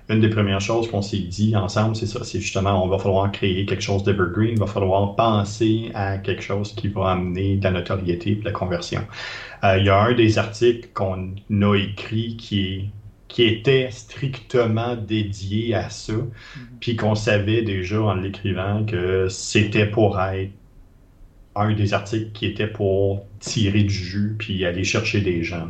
une 0.10 0.20
des 0.20 0.30
premières 0.30 0.60
choses 0.60 0.90
qu'on 0.90 1.02
s'est 1.02 1.20
dit 1.20 1.56
ensemble, 1.56 1.96
c'est 1.96 2.06
ça, 2.06 2.24
c'est 2.24 2.40
justement, 2.40 2.84
on 2.84 2.88
va 2.88 2.98
falloir 2.98 3.32
créer 3.32 3.66
quelque 3.66 3.84
chose 3.84 4.04
d'evergreen, 4.04 4.52
il 4.54 4.60
va 4.60 4.68
falloir 4.68 5.16
penser 5.16 5.92
à 5.94 6.18
quelque 6.18 6.42
chose 6.42 6.74
qui 6.74 6.90
va 6.90 7.12
amener 7.12 7.58
de 7.58 7.64
la 7.64 7.72
notoriété 7.72 8.32
et 8.32 8.36
de 8.36 8.46
la 8.46 8.52
conversion. 8.52 9.02
Euh, 9.64 9.78
il 9.78 9.86
y 9.86 9.90
a 9.90 10.02
un 10.02 10.14
des 10.14 10.38
articles 10.38 10.90
qu'on 10.94 11.36
a 11.50 11.76
écrit 11.76 12.36
qui 12.36 12.66
est 12.66 12.90
qui 13.32 13.44
était 13.44 13.90
strictement 13.92 14.98
dédié 14.98 15.74
à 15.74 15.90
ça, 15.90 16.12
mm-hmm. 16.14 16.28
puis 16.82 16.96
qu'on 16.98 17.16
savait 17.16 17.62
déjà 17.62 18.02
en 18.02 18.16
l'écrivant 18.16 18.86
que 18.86 19.30
c'était 19.30 19.86
pour 19.86 20.20
être 20.20 20.52
un 21.56 21.74
des 21.74 21.94
articles 21.94 22.32
qui 22.34 22.46
était 22.46 22.68
pour 22.68 23.26
tirer 23.40 23.84
du 23.84 23.94
jus 23.94 24.36
puis 24.38 24.66
aller 24.66 24.84
chercher 24.84 25.22
des 25.22 25.44
gens. 25.44 25.70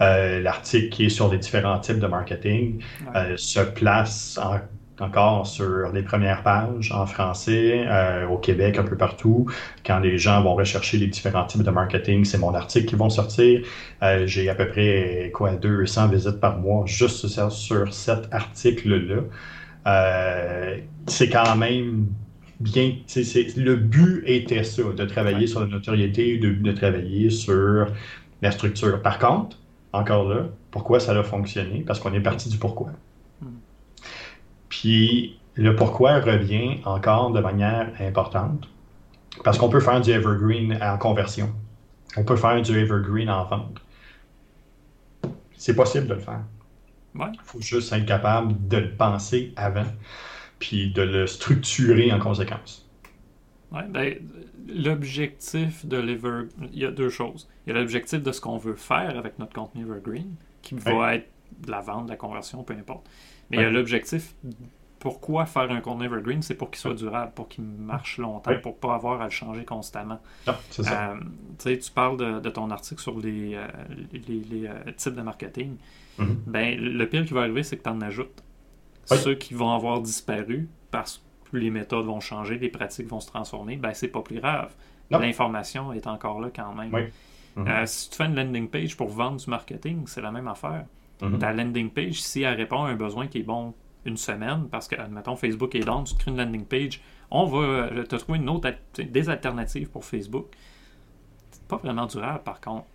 Euh, 0.00 0.40
l'article 0.40 0.88
qui 0.90 1.06
est 1.06 1.08
sur 1.08 1.30
les 1.30 1.38
différents 1.38 1.78
types 1.78 1.98
de 1.98 2.06
marketing 2.06 2.80
euh, 3.16 3.36
se 3.36 3.60
place 3.60 4.38
encore 5.00 5.46
sur 5.46 5.92
les 5.92 6.02
premières 6.02 6.42
pages 6.42 6.92
en 6.92 7.06
français, 7.06 7.84
euh, 7.86 8.26
au 8.28 8.38
Québec, 8.38 8.78
un 8.78 8.84
peu 8.84 8.96
partout. 8.96 9.46
Quand 9.84 9.98
les 10.00 10.18
gens 10.18 10.42
vont 10.42 10.54
rechercher 10.54 10.98
les 10.98 11.06
différents 11.06 11.44
types 11.46 11.62
de 11.62 11.70
marketing, 11.70 12.24
c'est 12.24 12.38
mon 12.38 12.54
article 12.54 12.86
qui 12.86 12.96
vont 12.96 13.10
sortir. 13.10 13.62
J'ai 14.24 14.48
à 14.48 14.54
peu 14.54 14.68
près 14.68 15.30
quoi 15.34 15.54
200 15.56 16.08
visites 16.08 16.40
par 16.40 16.58
mois 16.58 16.84
juste 16.86 17.26
sur, 17.28 17.52
sur 17.52 17.92
cet 17.94 18.32
article-là. 18.32 19.22
c'est 21.06 21.28
quand 21.28 21.56
même 21.56 22.06
bien. 22.60 22.92
le 23.56 23.74
but 23.76 24.22
était 24.26 24.64
ça, 24.64 24.82
de 24.82 25.04
travailler 25.04 25.46
sur 25.46 25.60
la 25.60 25.66
notoriété, 25.66 26.38
de, 26.38 26.52
de 26.52 26.72
travailler 26.72 27.30
sur 27.30 27.92
la 28.42 28.50
structure. 28.50 29.02
Par 29.02 29.18
contre, 29.18 29.58
encore 29.92 30.28
là, 30.28 30.48
pourquoi 30.70 31.00
ça 31.00 31.18
a 31.18 31.22
fonctionné? 31.22 31.82
Parce 31.86 32.00
qu'on 32.00 32.12
est 32.14 32.20
parti 32.20 32.48
du 32.48 32.58
pourquoi. 32.58 32.92
Puis 34.68 35.38
le 35.54 35.74
pourquoi 35.74 36.20
revient 36.20 36.80
encore 36.84 37.30
de 37.30 37.40
manière 37.40 37.92
importante. 38.00 38.68
Parce 39.44 39.58
qu'on 39.58 39.68
peut 39.68 39.80
faire 39.80 40.00
du 40.00 40.10
evergreen 40.10 40.78
en 40.82 40.98
conversion. 40.98 41.52
On 42.16 42.24
peut 42.24 42.36
faire 42.36 42.60
du 42.62 42.76
evergreen 42.78 43.30
en 43.30 43.44
vente. 43.44 43.80
C'est 45.56 45.74
possible 45.74 46.06
de 46.06 46.14
le 46.14 46.20
faire. 46.20 46.42
Il 47.14 47.40
faut 47.42 47.60
juste 47.60 47.92
être 47.92 48.06
capable 48.06 48.68
de 48.68 48.76
le 48.78 48.90
penser 48.90 49.52
avant 49.56 49.86
puis 50.58 50.90
de 50.90 51.02
le 51.02 51.26
structurer 51.26 52.12
en 52.12 52.18
conséquence. 52.18 52.88
Ouais, 53.72 53.84
ben, 53.88 54.14
l'objectif 54.68 55.84
de 55.86 55.98
l'Evergreen, 55.98 56.48
il 56.72 56.78
y 56.78 56.84
a 56.84 56.90
deux 56.90 57.10
choses. 57.10 57.48
Il 57.66 57.72
y 57.72 57.76
a 57.76 57.78
l'objectif 57.78 58.22
de 58.22 58.32
ce 58.32 58.40
qu'on 58.40 58.56
veut 58.56 58.74
faire 58.74 59.16
avec 59.18 59.38
notre 59.38 59.52
contenu 59.52 59.82
Evergreen, 59.82 60.34
qui 60.62 60.74
va 60.74 61.16
être 61.16 61.28
de 61.60 61.70
la 61.70 61.80
vente, 61.80 62.06
de 62.06 62.10
la 62.10 62.16
conversion, 62.16 62.62
peu 62.62 62.74
importe. 62.74 63.08
Mais 63.50 63.70
l'objectif, 63.70 64.34
pourquoi 64.98 65.46
faire 65.46 65.70
un 65.70 65.80
contenu 65.80 66.06
Evergreen, 66.06 66.42
c'est 66.42 66.54
pour 66.54 66.70
qu'il 66.70 66.80
soit 66.80 66.94
durable, 66.94 67.32
pour 67.34 67.48
qu'il 67.48 67.64
marche 67.64 68.18
longtemps, 68.18 68.58
pour 68.62 68.72
ne 68.72 68.78
pas 68.78 68.94
avoir 68.94 69.20
à 69.20 69.24
le 69.24 69.30
changer 69.30 69.64
constamment. 69.64 70.20
c'est 70.70 70.82
ça. 70.82 71.12
Euh, 71.12 71.76
tu 71.76 71.90
parles 71.92 72.40
de, 72.42 72.48
ton 72.50 72.70
article 72.70 73.00
sur 73.00 73.18
les, 73.18 73.54
euh, 73.54 73.66
les, 74.12 74.66
euh, 74.66 74.92
types 74.96 75.14
de 75.14 75.22
marketing. 75.22 75.76
Mm-hmm. 76.18 76.36
ben, 76.46 76.80
le 76.80 77.08
pire 77.08 77.24
qui 77.24 77.32
va 77.32 77.42
arriver, 77.42 77.62
c'est 77.62 77.76
que 77.76 77.84
tu 77.84 77.90
en 77.90 78.00
ajoutes 78.00 78.42
ceux 79.16 79.34
qui 79.34 79.54
vont 79.54 79.72
avoir 79.72 80.00
disparu 80.00 80.68
parce 80.90 81.24
que 81.50 81.56
les 81.56 81.70
méthodes 81.70 82.06
vont 82.06 82.20
changer, 82.20 82.58
les 82.58 82.68
pratiques 82.68 83.08
vont 83.08 83.20
se 83.20 83.28
transformer, 83.28 83.76
ben 83.76 83.94
c'est 83.94 84.08
pas 84.08 84.22
plus 84.22 84.40
grave. 84.40 84.74
L'information 85.10 85.92
est 85.92 86.06
encore 86.06 86.40
là 86.40 86.50
quand 86.54 86.74
même. 86.74 86.94
Euh, 86.94 87.80
mhm. 87.80 87.86
si 87.86 88.10
tu 88.10 88.16
fais 88.16 88.26
une 88.26 88.36
landing 88.36 88.68
page 88.68 88.96
pour 88.96 89.08
vendre 89.08 89.38
du 89.38 89.50
marketing, 89.50 90.04
c'est 90.06 90.20
la 90.20 90.30
même 90.30 90.48
affaire. 90.48 90.84
Mhm. 91.22 91.38
Ta 91.38 91.52
landing 91.52 91.90
page, 91.90 92.20
si 92.22 92.42
elle 92.42 92.56
répond 92.56 92.84
à 92.84 92.90
un 92.90 92.94
besoin 92.94 93.26
qui 93.26 93.38
est 93.38 93.42
bon 93.42 93.74
une 94.04 94.16
semaine, 94.16 94.68
parce 94.70 94.88
que, 94.88 94.96
admettons, 94.96 95.36
Facebook 95.36 95.74
est 95.74 95.84
down, 95.84 96.04
tu 96.04 96.14
crées 96.14 96.30
une 96.30 96.36
landing 96.38 96.64
page, 96.64 97.00
on 97.30 97.44
va 97.44 97.58
euh, 97.58 98.04
te 98.04 98.16
trouver 98.16 98.38
une 98.38 98.48
autre, 98.48 98.70
des 98.96 99.28
alternatives 99.28 99.88
pour 99.88 100.04
Facebook. 100.04 100.46
C'est 101.50 101.66
pas 101.66 101.76
vraiment 101.76 102.06
durable, 102.06 102.42
par 102.44 102.60
contre. 102.60 102.86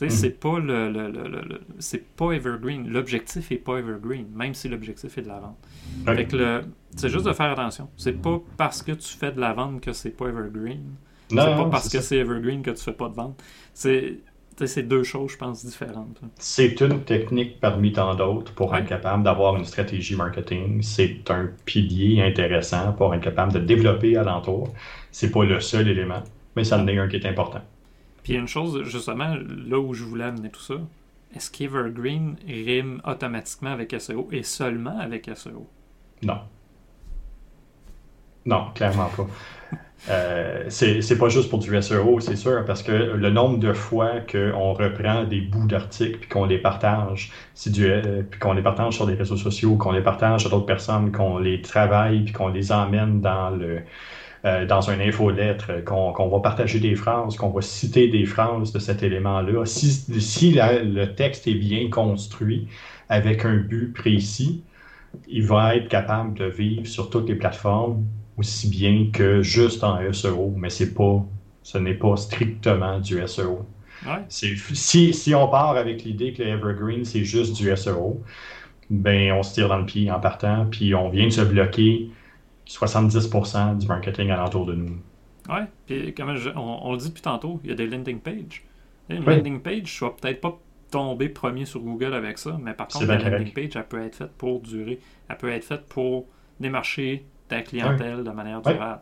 Mhm. 0.00 0.10
C'est 0.10 0.30
pas 0.30 0.58
le, 0.58 1.60
c'est 1.78 2.04
pas 2.16 2.32
evergreen. 2.32 2.88
L'objectif 2.88 3.52
est 3.52 3.56
pas 3.58 3.78
evergreen, 3.78 4.26
même 4.34 4.54
si 4.54 4.68
l'objectif 4.68 5.16
est 5.18 5.22
de 5.22 5.28
la 5.28 5.38
vente. 5.38 5.58
le, 6.06 6.62
c'est 6.96 7.08
juste 7.08 7.26
de 7.26 7.32
faire 7.32 7.52
attention. 7.52 7.88
C'est 7.96 8.20
pas 8.20 8.40
parce 8.56 8.82
que 8.82 8.92
tu 8.92 9.16
fais 9.16 9.32
de 9.32 9.40
la 9.40 9.52
vente 9.52 9.80
que 9.80 9.92
c'est 9.92 10.10
pas 10.10 10.28
evergreen. 10.28 10.94
C'est 11.28 11.36
pas 11.36 11.68
parce 11.70 11.88
que 11.88 12.00
c'est 12.00 12.18
evergreen 12.18 12.62
que 12.62 12.70
tu 12.70 12.82
fais 12.82 12.92
pas 12.92 13.08
de 13.08 13.14
vente. 13.14 13.42
C'est 13.74 14.18
c'est 14.64 14.82
deux 14.82 15.02
choses, 15.02 15.32
je 15.32 15.36
pense, 15.36 15.64
différentes. 15.64 16.20
C'est 16.38 16.80
une 16.80 17.02
technique 17.04 17.60
parmi 17.60 17.92
tant 17.92 18.14
d'autres 18.14 18.52
pour 18.54 18.74
être 18.76 18.86
capable 18.88 19.22
d'avoir 19.22 19.56
une 19.56 19.64
stratégie 19.64 20.16
marketing. 20.16 20.82
C'est 20.82 21.30
un 21.30 21.50
pilier 21.64 22.22
intéressant 22.22 22.92
pour 22.92 23.14
être 23.14 23.22
capable 23.22 23.52
de 23.52 23.58
développer 23.58 24.16
alentour. 24.16 24.72
C'est 25.10 25.30
pas 25.30 25.44
le 25.44 25.60
seul 25.60 25.88
élément, 25.88 26.22
mais 26.56 26.64
ça 26.64 26.78
en 26.78 26.86
est 26.86 26.98
un 26.98 27.08
qui 27.08 27.16
est 27.16 27.26
important. 27.26 27.62
Puis 28.22 28.32
il 28.32 28.36
y 28.36 28.38
a 28.38 28.40
une 28.40 28.48
chose, 28.48 28.82
justement, 28.84 29.34
là 29.66 29.78
où 29.78 29.94
je 29.94 30.04
voulais 30.04 30.24
amener 30.24 30.50
tout 30.50 30.60
ça, 30.60 30.74
est-ce 31.34 31.50
qu'Evergreen 31.50 32.36
rime 32.46 33.00
automatiquement 33.04 33.70
avec 33.72 33.94
SEO 33.98 34.28
et 34.32 34.42
seulement 34.42 34.98
avec 34.98 35.30
SEO? 35.34 35.66
Non. 36.22 36.40
Non, 38.44 38.66
clairement 38.74 39.08
pas. 39.16 39.26
Euh, 40.10 40.64
c'est 40.68 41.16
pas 41.18 41.28
juste 41.28 41.48
pour 41.48 41.60
du 41.60 41.80
SEO, 41.80 42.18
c'est 42.18 42.34
sûr, 42.34 42.64
parce 42.64 42.82
que 42.82 42.92
le 42.92 43.30
nombre 43.30 43.58
de 43.58 43.72
fois 43.72 44.20
qu'on 44.20 44.72
reprend 44.72 45.24
des 45.24 45.40
bouts 45.40 45.66
d'articles 45.66 46.18
puis 46.18 46.28
qu'on 46.28 46.44
les 46.44 46.58
partage, 46.58 47.30
du, 47.66 47.86
euh, 47.86 48.22
puis 48.28 48.40
qu'on 48.40 48.52
les 48.52 48.62
partage 48.62 48.94
sur 48.94 49.06
les 49.06 49.14
réseaux 49.14 49.36
sociaux, 49.36 49.76
qu'on 49.76 49.92
les 49.92 50.02
partage 50.02 50.44
à 50.46 50.48
d'autres 50.48 50.66
personnes, 50.66 51.12
qu'on 51.12 51.38
les 51.38 51.62
travaille 51.62 52.24
puis 52.24 52.32
qu'on 52.32 52.48
les 52.48 52.72
emmène 52.72 53.20
dans 53.20 53.50
le 53.50 53.80
euh, 54.44 54.66
dans 54.66 54.90
un 54.90 54.98
infolettre, 54.98 55.84
qu'on 55.84 56.28
va 56.28 56.40
partager 56.40 56.80
des 56.80 56.96
phrases, 56.96 57.36
qu'on 57.36 57.50
va 57.50 57.60
citer 57.62 58.08
des 58.08 58.24
phrases 58.24 58.72
de 58.72 58.80
cet 58.80 59.04
élément-là. 59.04 59.64
Si, 59.66 59.92
si 60.20 60.52
le 60.52 61.06
texte 61.14 61.46
est 61.46 61.54
bien 61.54 61.88
construit 61.90 62.66
avec 63.08 63.44
un 63.44 63.58
but 63.58 63.92
précis, 63.92 64.64
il 65.28 65.44
va 65.46 65.76
être 65.76 65.88
capable 65.88 66.34
de 66.36 66.46
vivre 66.46 66.86
sur 66.88 67.08
toutes 67.10 67.28
les 67.28 67.36
plateformes 67.36 68.04
aussi 68.38 68.68
bien 68.68 69.08
que 69.12 69.42
juste 69.42 69.84
en 69.84 70.12
SEO, 70.12 70.54
mais 70.56 70.70
c'est 70.70 70.94
pas, 70.94 71.24
ce 71.62 71.78
n'est 71.78 71.94
pas 71.94 72.16
strictement 72.16 72.98
du 72.98 73.20
SEO. 73.26 73.66
Si, 74.28 75.14
si, 75.14 75.34
on 75.34 75.46
part 75.48 75.76
avec 75.76 76.02
l'idée 76.02 76.32
que 76.32 76.42
le 76.42 76.48
Evergreen, 76.48 77.04
c'est 77.04 77.24
juste 77.24 77.54
du 77.54 77.74
SEO, 77.76 78.20
ben 78.90 79.32
on 79.32 79.42
se 79.42 79.54
tire 79.54 79.68
dans 79.68 79.78
le 79.78 79.86
pied 79.86 80.10
en 80.10 80.18
partant, 80.18 80.66
puis 80.70 80.94
on 80.94 81.08
vient 81.08 81.26
de 81.26 81.30
se 81.30 81.40
bloquer 81.40 82.10
70% 82.66 83.78
du 83.78 83.86
marketing 83.86 84.30
alentour 84.30 84.66
de 84.66 84.74
nous. 84.74 84.98
Oui, 85.48 85.60
puis 85.86 86.14
comme 86.14 86.36
on, 86.56 86.92
le 86.92 86.98
dit 86.98 87.08
depuis 87.08 87.22
tantôt, 87.22 87.60
il 87.62 87.70
y 87.70 87.72
a 87.72 87.76
des 87.76 87.86
landing 87.86 88.18
pages. 88.18 88.64
Une 89.08 89.24
landing 89.24 89.60
page, 89.60 89.98
je 89.98 90.04
vais 90.04 90.10
peut-être 90.20 90.40
pas 90.40 90.58
tomber 90.90 91.28
premier 91.28 91.64
sur 91.64 91.80
Google 91.80 92.14
avec 92.14 92.38
ça, 92.38 92.58
mais 92.60 92.74
par 92.74 92.88
contre, 92.88 93.06
la 93.06 93.18
landing 93.18 93.52
page, 93.52 93.70
elle 93.74 93.86
peut 93.86 94.02
être 94.02 94.16
faite 94.16 94.32
pour 94.36 94.60
durer. 94.60 94.98
Elle 95.28 95.36
peut 95.36 95.50
être 95.50 95.64
faite 95.64 95.86
pour 95.88 96.26
démarcher 96.60 97.24
ta 97.54 97.62
clientèle 97.62 98.24
de 98.24 98.30
manière 98.30 98.62
durable. 98.62 99.00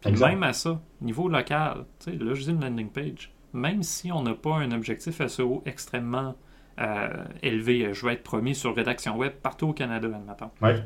Puis 0.00 0.12
même 0.12 0.42
à 0.42 0.52
ça, 0.52 0.80
niveau 1.00 1.28
local, 1.28 1.84
tu 1.98 2.12
sais, 2.12 2.16
là, 2.16 2.34
je 2.34 2.42
dis 2.42 2.50
une 2.50 2.60
landing 2.60 2.90
page, 2.90 3.32
même 3.52 3.82
si 3.82 4.12
on 4.12 4.22
n'a 4.22 4.34
pas 4.34 4.56
un 4.56 4.70
objectif 4.72 5.26
SEO 5.26 5.62
extrêmement 5.66 6.36
euh, 6.80 7.24
élevé, 7.42 7.92
je 7.92 8.06
vais 8.06 8.14
être 8.14 8.22
premier 8.22 8.54
sur 8.54 8.74
rédaction 8.74 9.16
web 9.16 9.32
partout 9.42 9.68
au 9.68 9.72
Canada, 9.72 10.08
admettons. 10.14 10.50
Oui 10.62 10.80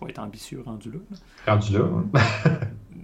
faut 0.00 0.08
être 0.08 0.18
ambitieux 0.18 0.62
rendu 0.64 0.90
là. 0.90 0.98
Rendu 1.46 1.72
là. 1.74 1.84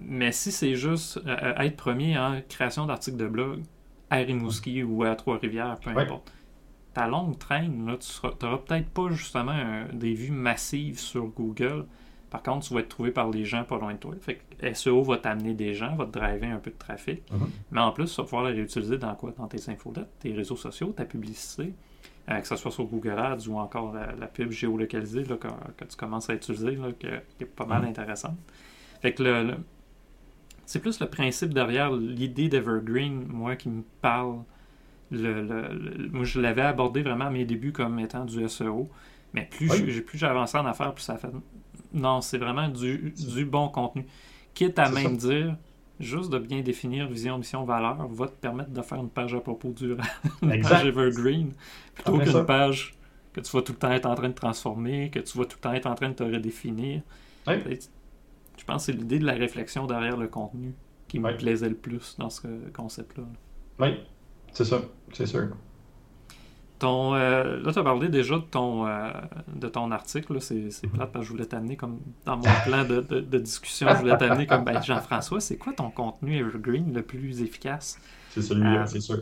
Mais 0.09 0.31
si 0.31 0.51
c'est 0.51 0.75
juste 0.75 1.17
euh, 1.17 1.35
euh, 1.41 1.61
être 1.61 1.75
premier 1.75 2.17
en 2.17 2.41
création 2.47 2.85
d'articles 2.85 3.17
de 3.17 3.27
blog 3.27 3.61
à 4.09 4.17
Rimouski 4.17 4.83
ou 4.83 5.03
à 5.03 5.15
Trois-Rivières, 5.15 5.77
peu 5.81 5.91
importe. 5.91 6.33
Ta 6.93 7.07
longue 7.07 7.37
traîne, 7.37 7.85
là, 7.85 7.97
tu 7.97 8.09
n'auras 8.25 8.57
peut-être 8.57 8.89
pas 8.89 9.09
justement 9.09 9.85
des 9.93 10.13
vues 10.13 10.31
massives 10.31 10.97
sur 10.97 11.27
Google. 11.27 11.85
Par 12.29 12.43
contre, 12.43 12.67
tu 12.67 12.73
vas 12.73 12.81
être 12.81 12.89
trouvé 12.89 13.11
par 13.11 13.29
les 13.29 13.45
gens 13.45 13.63
pas 13.63 13.77
loin 13.77 13.93
de 13.93 13.99
toi. 13.99 14.13
Fait 14.19 14.35
que 14.35 14.73
SEO 14.73 15.01
va 15.03 15.17
t'amener 15.17 15.53
des 15.53 15.73
gens, 15.73 15.95
va 15.95 16.05
te 16.05 16.11
driver 16.11 16.47
un 16.51 16.59
peu 16.59 16.71
de 16.71 16.77
trafic. 16.77 17.21
Mm-hmm. 17.31 17.47
Mais 17.71 17.79
en 17.79 17.91
plus, 17.91 18.13
tu 18.13 18.17
vas 18.17 18.23
pouvoir 18.23 18.43
les 18.45 18.53
réutiliser 18.53 18.97
dans 18.97 19.15
quoi? 19.15 19.33
Dans 19.37 19.47
tes 19.47 19.69
infolettes, 19.69 20.09
tes 20.19 20.33
réseaux 20.33 20.57
sociaux, 20.57 20.93
ta 20.95 21.05
publicité. 21.05 21.73
Euh, 22.29 22.41
que 22.41 22.47
ce 22.47 22.57
soit 22.57 22.71
sur 22.71 22.83
Google 22.83 23.17
Ads 23.17 23.47
ou 23.47 23.57
encore 23.57 23.93
la, 23.93 24.27
pub 24.27 24.51
géolocalisée 24.51 25.23
là, 25.23 25.37
que, 25.37 25.85
tu 25.85 25.95
commences 25.95 26.29
à 26.29 26.33
utiliser, 26.33 26.71
là, 26.71 26.89
qui 26.99 27.07
est 27.07 27.45
pas 27.45 27.65
mal 27.65 27.83
mm. 27.83 27.85
intéressante. 27.85 28.37
Fait 29.01 29.13
que 29.13 29.23
le, 29.23 29.55
c'est 30.67 30.79
plus 30.79 30.99
le 30.99 31.07
principe 31.07 31.53
derrière 31.53 31.93
l'idée 31.93 32.49
d'Evergreen, 32.49 33.25
moi, 33.29 33.55
qui 33.55 33.69
me 33.69 33.83
parle. 34.01 34.39
Le, 35.09 36.09
moi, 36.11 36.25
je 36.25 36.41
l'avais 36.41 36.63
abordé 36.63 37.01
vraiment 37.01 37.27
à 37.27 37.29
mes 37.29 37.45
débuts 37.45 37.71
comme 37.71 37.97
étant 37.99 38.25
du 38.25 38.47
SEO. 38.49 38.89
Mais 39.37 39.49
plus 39.49 40.01
plus 40.01 40.17
j'avançais 40.17 40.57
en 40.57 40.65
affaires, 40.65 40.93
plus 40.93 41.03
ça 41.03 41.17
fait. 41.17 41.29
Non, 41.93 42.21
c'est 42.21 42.37
vraiment 42.37 42.67
du, 42.69 43.13
du 43.17 43.45
bon 43.45 43.69
contenu. 43.69 44.05
Quitte 44.53 44.79
à 44.79 44.89
même 44.89 45.17
dire, 45.17 45.55
juste 45.99 46.29
de 46.31 46.39
bien 46.39 46.61
définir 46.61 47.07
vision, 47.07 47.37
mission, 47.37 47.63
valeur 47.63 48.07
va 48.07 48.27
te 48.27 48.35
permettre 48.35 48.71
de 48.71 48.81
faire 48.81 48.99
une 48.99 49.09
page 49.09 49.33
à 49.33 49.39
propos 49.39 49.69
du 49.71 49.95
une 50.41 50.61
page 50.61 50.85
evergreen, 50.85 51.53
plutôt 51.93 52.17
qu'une 52.19 52.45
page 52.45 52.95
que 53.33 53.41
tu 53.41 53.51
vas 53.51 53.61
tout 53.61 53.73
le 53.73 53.77
temps 53.77 53.91
être 53.91 54.05
en 54.07 54.15
train 54.15 54.29
de 54.29 54.33
transformer, 54.33 55.09
que 55.11 55.19
tu 55.19 55.37
vas 55.37 55.45
tout 55.45 55.57
le 55.57 55.61
temps 55.61 55.73
être 55.73 55.85
en 55.85 55.95
train 55.95 56.09
de 56.09 56.15
te 56.15 56.23
redéfinir. 56.23 57.01
Je 58.57 58.63
pense 58.65 58.87
que 58.87 58.91
c'est 58.91 58.97
l'idée 58.97 59.19
de 59.19 59.25
la 59.25 59.33
réflexion 59.33 59.85
derrière 59.85 60.17
le 60.17 60.27
contenu 60.27 60.73
qui 61.07 61.19
me 61.19 61.31
plaisait 61.37 61.69
le 61.69 61.75
plus 61.75 62.15
dans 62.17 62.29
ce 62.29 62.47
concept-là. 62.71 63.23
Oui, 63.79 63.99
c'est 64.51 64.65
ça, 64.65 64.81
c'est 65.13 65.25
sûr. 65.27 65.49
Ton, 66.79 67.15
euh, 67.15 67.59
là, 67.63 67.73
tu 67.73 67.79
as 67.79 67.83
parlé 67.83 68.07
déjà 68.07 68.35
de 68.35 68.41
ton, 68.41 68.85
euh, 68.85 69.09
de 69.55 69.67
ton 69.67 69.89
article. 69.91 70.39
C'est 70.41 70.69
c'est 70.69 70.87
plate 70.87 71.11
parce 71.11 71.23
que 71.23 71.27
je 71.27 71.31
voulais 71.33 71.47
t'amener 71.47 71.75
comme 71.75 71.99
dans 72.25 72.37
mon 72.37 72.43
plan 72.65 72.83
de, 72.83 73.01
de- 73.01 73.19
de 73.19 73.37
discussion. 73.39 73.87
Je 73.89 73.95
voulais 73.95 74.17
t'amener 74.17 74.45
comme 74.45 74.63
ben, 74.63 74.81
Jean-François, 74.83 75.39
c'est 75.39 75.57
quoi 75.57 75.73
ton 75.73 75.89
contenu 75.89 76.37
Evergreen 76.37 76.93
le 76.93 77.01
plus 77.01 77.41
efficace? 77.41 77.99
C'est 78.29 78.41
celui-là, 78.43 78.81
Ah. 78.83 78.85
c'est 78.87 78.99
sûr. 78.99 79.17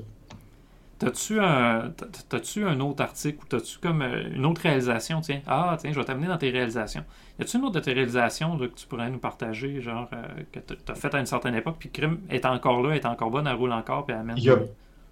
T'as-tu 0.98 1.40
un, 1.42 1.90
t'as- 1.96 2.06
t'as-tu 2.30 2.66
un 2.66 2.80
autre 2.80 3.04
article 3.04 3.40
ou 3.44 3.48
t'as-tu 3.48 3.80
comme 3.80 4.02
euh, 4.02 4.30
une 4.34 4.46
autre 4.46 4.62
réalisation? 4.62 5.20
Tiens, 5.20 5.42
ah, 5.46 5.76
tiens, 5.78 5.92
je 5.92 6.00
vais 6.00 6.06
t'amener 6.06 6.28
dans 6.28 6.38
tes 6.38 6.50
réalisations. 6.52 7.04
Y 7.38 7.44
a-tu 7.44 7.58
une 7.58 7.64
autre 7.66 7.74
de 7.76 7.80
tes 7.82 7.92
réalisations 7.92 8.58
là, 8.58 8.68
que 8.68 8.76
tu 8.76 8.88
pourrais 8.88 9.10
nous 9.10 9.18
partager, 9.18 9.82
genre 9.82 10.08
euh, 10.14 10.24
que 10.54 10.60
t'as- 10.60 10.76
t'as 10.86 10.96
fait 10.96 11.14
à 11.14 11.20
une 11.20 11.26
certaine 11.26 11.56
époque, 11.56 11.76
puis 11.80 11.90
Crime 11.90 12.20
est 12.30 12.46
encore 12.46 12.82
là, 12.82 12.96
est 12.96 13.06
encore 13.06 13.30
bonne, 13.30 13.46
elle 13.46 13.56
roule 13.56 13.74
encore, 13.74 14.06
puis 14.06 14.14
elle 14.16 14.22
amène. 14.22 14.38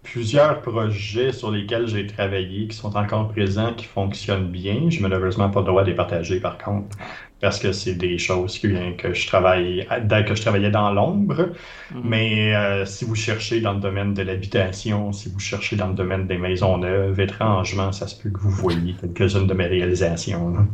Plusieurs 0.04 0.62
projets 0.62 1.32
sur 1.32 1.52
lesquels 1.52 1.88
j'ai 1.88 2.06
travaillé 2.08 2.68
qui 2.68 2.76
sont 2.78 2.96
encore 2.98 3.30
présents, 3.30 3.74
qui 3.74 3.86
fonctionnent 3.86 4.50
bien. 4.50 4.90
J'ai 4.90 5.00
malheureusement 5.02 5.50
pas 5.50 5.62
le 5.62 5.66
droit 5.68 5.84
de 5.84 5.90
les 5.90 5.96
partager 5.96 6.40
par 6.40 6.58
contre, 6.58 6.98
parce 7.40 7.60
que 7.60 7.72
c'est 7.72 7.96
des 7.96 8.18
choses 8.18 8.60
que, 8.60 8.92
que 8.98 9.14
je 9.14 9.28
travaille, 9.28 9.88
que 10.28 10.36
je 10.36 10.42
travaillais 10.42 10.72
dans 10.72 10.92
l'ombre. 10.92 11.50
Mhm. 11.94 12.02
Mais 12.04 12.56
euh, 12.56 12.86
si 12.86 13.06
vous 13.06 13.16
cherchez 13.16 13.62
dans 13.62 13.74
le 13.74 13.80
domaine 13.80 14.14
de 14.14 14.22
l'habitation, 14.24 15.12
si 15.14 15.30
vous 15.30 15.40
cherchez 15.40 15.76
dans 15.76 15.88
le 15.88 15.94
domaine 15.96 16.28
des 16.28 16.38
maisons 16.38 16.78
neuves, 16.78 17.20
étrangement, 17.20 17.92
ça 17.92 18.08
se 18.08 18.22
peut 18.22 18.30
que 18.30 18.40
vous 18.40 18.52
voyez 18.52 18.96
quelques-unes 18.96 19.48
de 19.48 19.54
mes 19.54 19.68
réalisations. 19.68 20.50
là. 20.54 20.66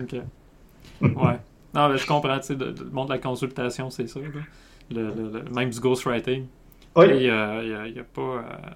Ok. 0.00 0.16
Ouais. 1.02 1.38
Non, 1.74 1.88
mais 1.88 1.98
je 1.98 2.06
comprends, 2.06 2.38
tu 2.38 2.46
sais, 2.46 2.54
le 2.54 2.66
le 2.72 2.90
monde 2.90 3.08
de 3.08 3.14
la 3.14 3.18
consultation, 3.18 3.90
c'est 3.90 4.06
ça. 4.06 4.20
là. 4.20 4.26
Le, 4.90 5.02
le- 5.14 5.30
le- 5.32 5.50
même 5.54 5.70
du 5.70 5.80
ghostwriting. 5.80 6.46
Oui, 6.96 7.06
Il 7.08 7.22
y 7.22 7.30
a, 7.30 7.62
il 7.62 7.68
y 7.70 7.74
a- 7.74 7.86
il 7.88 7.96
y 7.96 8.00
a 8.00 8.04
pas. 8.04 8.20
euh, 8.22 8.70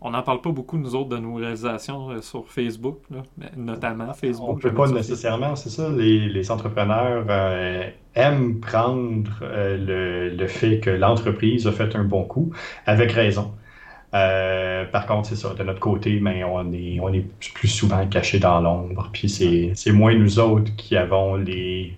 on 0.00 0.10
n'en 0.10 0.22
parle 0.22 0.40
pas 0.40 0.52
beaucoup, 0.52 0.78
nous 0.78 0.94
autres, 0.94 1.08
de 1.10 1.18
nos 1.18 1.34
réalisations 1.34 2.10
euh, 2.10 2.20
sur 2.22 2.48
Facebook, 2.50 3.02
là, 3.10 3.22
mais 3.36 3.50
notamment 3.56 4.12
Facebook. 4.14 4.48
on 4.48 4.58
peut 4.58 4.72
j'aime 4.72 4.74
pas 4.74 4.88
nécessairement, 4.88 5.56
c'est 5.56 5.70
ça. 5.70 5.88
Les, 5.90 6.28
les 6.28 6.50
entrepreneurs 6.50 7.26
euh, 7.28 7.90
aiment 8.14 8.60
prendre 8.60 9.30
euh, 9.42 9.76
le, 10.30 10.36
le 10.36 10.46
fait 10.46 10.78
que 10.80 10.90
l'entreprise 10.90 11.66
a 11.66 11.72
fait 11.72 11.96
un 11.96 12.04
bon 12.04 12.24
coup, 12.24 12.52
avec 12.86 13.10
raison. 13.12 13.54
Euh, 14.14 14.84
par 14.86 15.06
contre, 15.06 15.28
c'est 15.30 15.36
ça, 15.36 15.54
de 15.54 15.62
notre 15.64 15.80
côté, 15.80 16.20
mais 16.20 16.44
on 16.44 16.72
est, 16.72 17.00
on 17.00 17.12
est 17.12 17.26
plus 17.54 17.68
souvent 17.68 18.06
caché 18.08 18.38
dans 18.40 18.60
l'ombre. 18.60 19.10
Puis 19.12 19.28
c'est, 19.28 19.92
moins 19.92 20.14
nous 20.16 20.38
autres 20.40 20.74
qui 20.76 20.96
avons 20.96 21.36
les, 21.36 21.96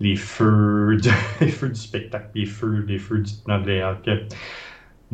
les 0.00 0.16
feux, 0.16 0.96
de- 1.02 1.10
les 1.44 1.48
feux 1.50 1.68
du 1.70 1.80
spectacle, 1.80 2.30
les 2.34 2.46
feux, 2.46 2.84
les 2.88 2.98
feux 2.98 3.20
du, 3.20 3.32
non, 3.48 3.58
les- 3.58 3.82
que- 4.04 4.26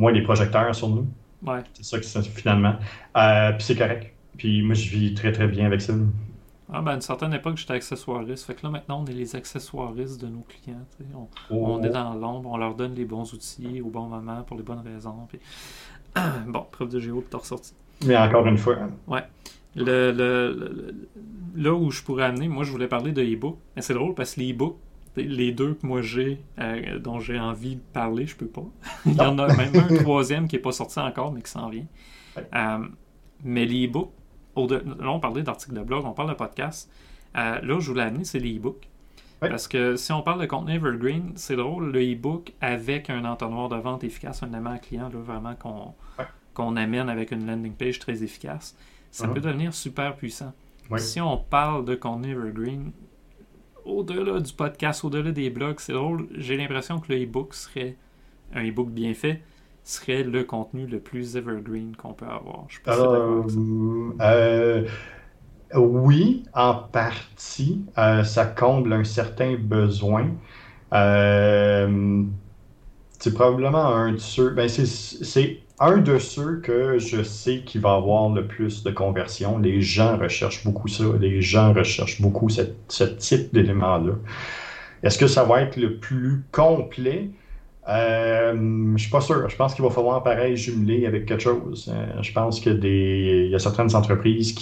moins 0.01 0.13
les 0.13 0.23
projecteurs 0.23 0.75
sur 0.75 0.89
nous. 0.89 1.07
Ouais. 1.47 1.61
C'est 1.75 1.85
ça 1.85 1.99
que 1.99 2.05
c'est 2.05 2.23
finalement. 2.23 2.75
Euh, 3.17 3.53
puis 3.53 3.63
c'est 3.63 3.77
correct. 3.77 4.13
Puis 4.37 4.63
moi, 4.63 4.75
je 4.75 4.89
vis 4.91 5.15
très 5.15 5.33
très 5.33 5.47
bien 5.47 5.67
avec 5.67 5.81
ça. 5.81 5.93
Ah, 6.73 6.81
ben, 6.83 6.93
à 6.93 6.95
une 6.95 7.01
certaine 7.01 7.35
époque, 7.35 7.57
j'étais 7.57 7.73
accessoiriste. 7.75 8.47
Fait 8.47 8.55
que 8.55 8.65
là, 8.65 8.71
maintenant, 8.71 9.03
on 9.03 9.07
est 9.07 9.13
les 9.13 9.35
accessoiristes 9.37 10.21
de 10.21 10.29
nos 10.29 10.45
clients. 10.49 10.87
On, 11.15 11.27
Oh. 11.51 11.67
on 11.79 11.83
est 11.83 11.89
dans 11.91 12.15
l'ombre, 12.15 12.49
on 12.51 12.57
leur 12.57 12.75
donne 12.75 12.95
les 12.95 13.05
bons 13.05 13.33
outils 13.35 13.81
au 13.81 13.89
bon 13.91 14.07
moment 14.07 14.43
pour 14.43 14.57
les 14.57 14.63
bonnes 14.63 14.83
raisons. 14.85 15.27
puis- 15.29 15.41
bon, 16.47 16.65
preuve 16.71 16.89
de 16.91 17.01
géo, 17.01 17.21
puis 17.21 17.29
t'as 17.31 17.39
ressorti. 17.39 17.73
Mais 18.07 18.17
encore 18.17 18.47
une 18.47 18.59
fois, 18.59 18.77
Le, 19.77 19.85
le- 19.85 20.13
le- 20.13 20.53
le- 20.53 20.95
là 21.63 21.73
où 21.75 21.91
je 21.91 22.03
pourrais 22.03 22.25
amener, 22.25 22.49
moi 22.49 22.65
je 22.65 22.71
voulais 22.73 22.89
parler 22.89 23.13
de 23.13 23.23
e-book, 23.23 23.59
mais 23.77 23.83
c'est 23.83 23.95
drôle 23.95 24.15
parce 24.15 24.35
que 24.35 24.41
les 24.41 24.53
e-books, 24.53 24.77
les 25.17 25.53
deux 25.53 25.75
que 25.75 25.87
moi 25.87 26.03
j'ai, 26.03 26.41
euh, 26.59 26.99
dont 26.99 27.19
j'ai 27.21 27.39
envie 27.39 27.77
de 27.77 27.81
parler, 27.93 28.27
je 28.27 28.37
peux 28.37 28.47
pas. 28.47 28.65
Il 29.07 29.15
y 29.15 29.21
en 29.21 29.39
a 29.39 29.47
même 29.57 29.73
un 29.77 29.97
troisième 30.03 30.47
qui 30.49 30.57
est 30.57 30.61
pas 30.61 30.73
sorti 30.73 30.99
encore, 31.01 31.33
mais 31.33 31.43
qui 31.43 31.51
s'en 31.51 31.69
vient. 31.69 31.87
Ouais. 32.37 32.47
Euh, 32.55 32.87
mais 33.45 33.65
les 33.67 33.87
e-books, 33.87 34.11
au 34.55 34.67
de- 34.67 34.77
là 35.01 35.11
on 35.11 35.21
parlait 35.21 35.43
d'articles 35.43 35.75
de 35.75 35.83
blog, 35.83 36.05
on 36.05 36.13
parle 36.13 36.29
de 36.31 36.35
podcast. 36.35 36.91
Euh, 37.37 37.61
là 37.61 37.79
je 37.81 37.89
voulais 37.91 38.03
amener, 38.05 38.25
c'est 38.25 38.39
les 38.39 38.57
e-books. 38.57 38.89
Ouais. 39.43 39.49
Parce 39.49 39.67
que 39.69 39.97
si 39.97 40.13
on 40.13 40.21
parle 40.23 40.41
de 40.43 40.47
contenu 40.47 40.75
evergreen, 40.75 41.33
c'est 41.35 41.57
drôle, 41.57 41.93
le 41.93 42.01
e-book 42.13 42.53
avec 42.61 43.09
un 43.09 43.25
entonnoir 43.25 43.69
de 43.71 43.77
vente 43.77 44.05
efficace, 44.05 44.43
un 44.43 44.53
aimant 44.53 44.77
client, 44.79 45.09
là, 45.09 45.19
vraiment 45.19 45.55
qu'on 45.55 45.95
Ouais. 46.19 46.27
qu'on 46.53 46.77
amène 46.77 47.09
avec 47.09 47.31
une 47.31 47.47
landing 47.47 47.73
page 47.73 47.99
très 47.99 48.23
efficace, 48.23 48.77
ça 49.11 49.27
Mhm. 49.27 49.35
peut 49.35 49.41
devenir 49.41 49.73
super 49.75 50.15
puissant. 50.17 50.53
Si 50.99 51.21
on 51.21 51.37
parle 51.39 51.85
de 51.85 51.95
contenu 51.95 52.33
evergreen, 52.33 52.91
au-delà 53.91 54.41
du 54.41 54.53
podcast, 54.53 55.05
au-delà 55.05 55.33
des 55.33 55.51
blogs, 55.51 55.79
c'est 55.79 55.93
drôle, 55.93 56.29
j'ai 56.37 56.57
l'impression 56.57 56.99
que 56.99 57.13
le 57.13 57.23
e-book 57.25 57.55
serait, 57.55 57.97
un 58.55 58.67
e-book 58.69 58.91
bien 58.91 59.15
fait, 59.15 59.43
serait 59.85 60.23
le 60.23 60.45
contenu 60.45 60.87
le 60.87 61.01
plus 61.01 61.37
evergreen 61.37 61.97
qu'on 61.97 62.13
peut 62.13 62.27
avoir. 62.27 62.65
Je 62.69 62.79
Euh, 64.21 64.85
euh, 65.75 65.79
oui, 65.79 66.45
en 66.55 66.75
partie, 66.75 67.85
euh, 67.99 68.25
ça 68.25 68.47
comble 68.47 68.93
un 68.93 69.05
certain 69.05 69.57
besoin. 69.57 70.31
C'est 73.19 73.35
probablement 73.35 73.87
un 73.95 74.13
de 74.13 74.19
ceux, 74.19 74.51
ben 74.51 74.69
c'est 74.69 75.61
un 75.81 75.97
de 75.97 76.19
ceux 76.19 76.61
que 76.61 76.99
je 76.99 77.23
sais 77.23 77.63
qui 77.65 77.79
va 77.79 77.95
avoir 77.95 78.29
le 78.29 78.47
plus 78.47 78.83
de 78.85 78.91
conversion. 78.91 79.59
Les 79.59 79.81
gens 79.81 80.19
recherchent 80.19 80.65
beaucoup 80.65 80.89
ça. 80.89 81.05
Les 81.19 81.41
gens 81.41 81.73
recherchent 81.73 82.21
beaucoup 82.21 82.49
ce 82.51 83.05
type 83.05 83.53
d'élément-là. 83.55 84.13
Est-ce 85.03 85.19
que 85.19 85.27
ça 85.27 85.45
va 85.45 85.63
être 85.63 85.77
le 85.77 85.97
plus 85.97 86.45
complet? 86.53 87.31
Euh, 87.89 88.93
je 88.97 89.03
suis 89.03 89.11
pas 89.11 89.23
sûr. 89.23 89.49
Je 89.49 89.57
pense 89.57 89.75
qu'il 89.75 89.83
va 89.83 89.91
falloir 89.91 90.23
pareil 90.23 90.57
jumeler 90.57 91.07
avec 91.07 91.25
quelque 91.27 91.43
chose. 91.43 91.91
Euh, 91.93 92.23
je 92.23 92.33
pense 92.33 92.61
que 92.61 92.71
des, 92.71 93.45
il 93.47 93.51
y 93.51 93.55
a 93.55 93.59
certaines 93.59 93.95
entreprises 93.97 94.55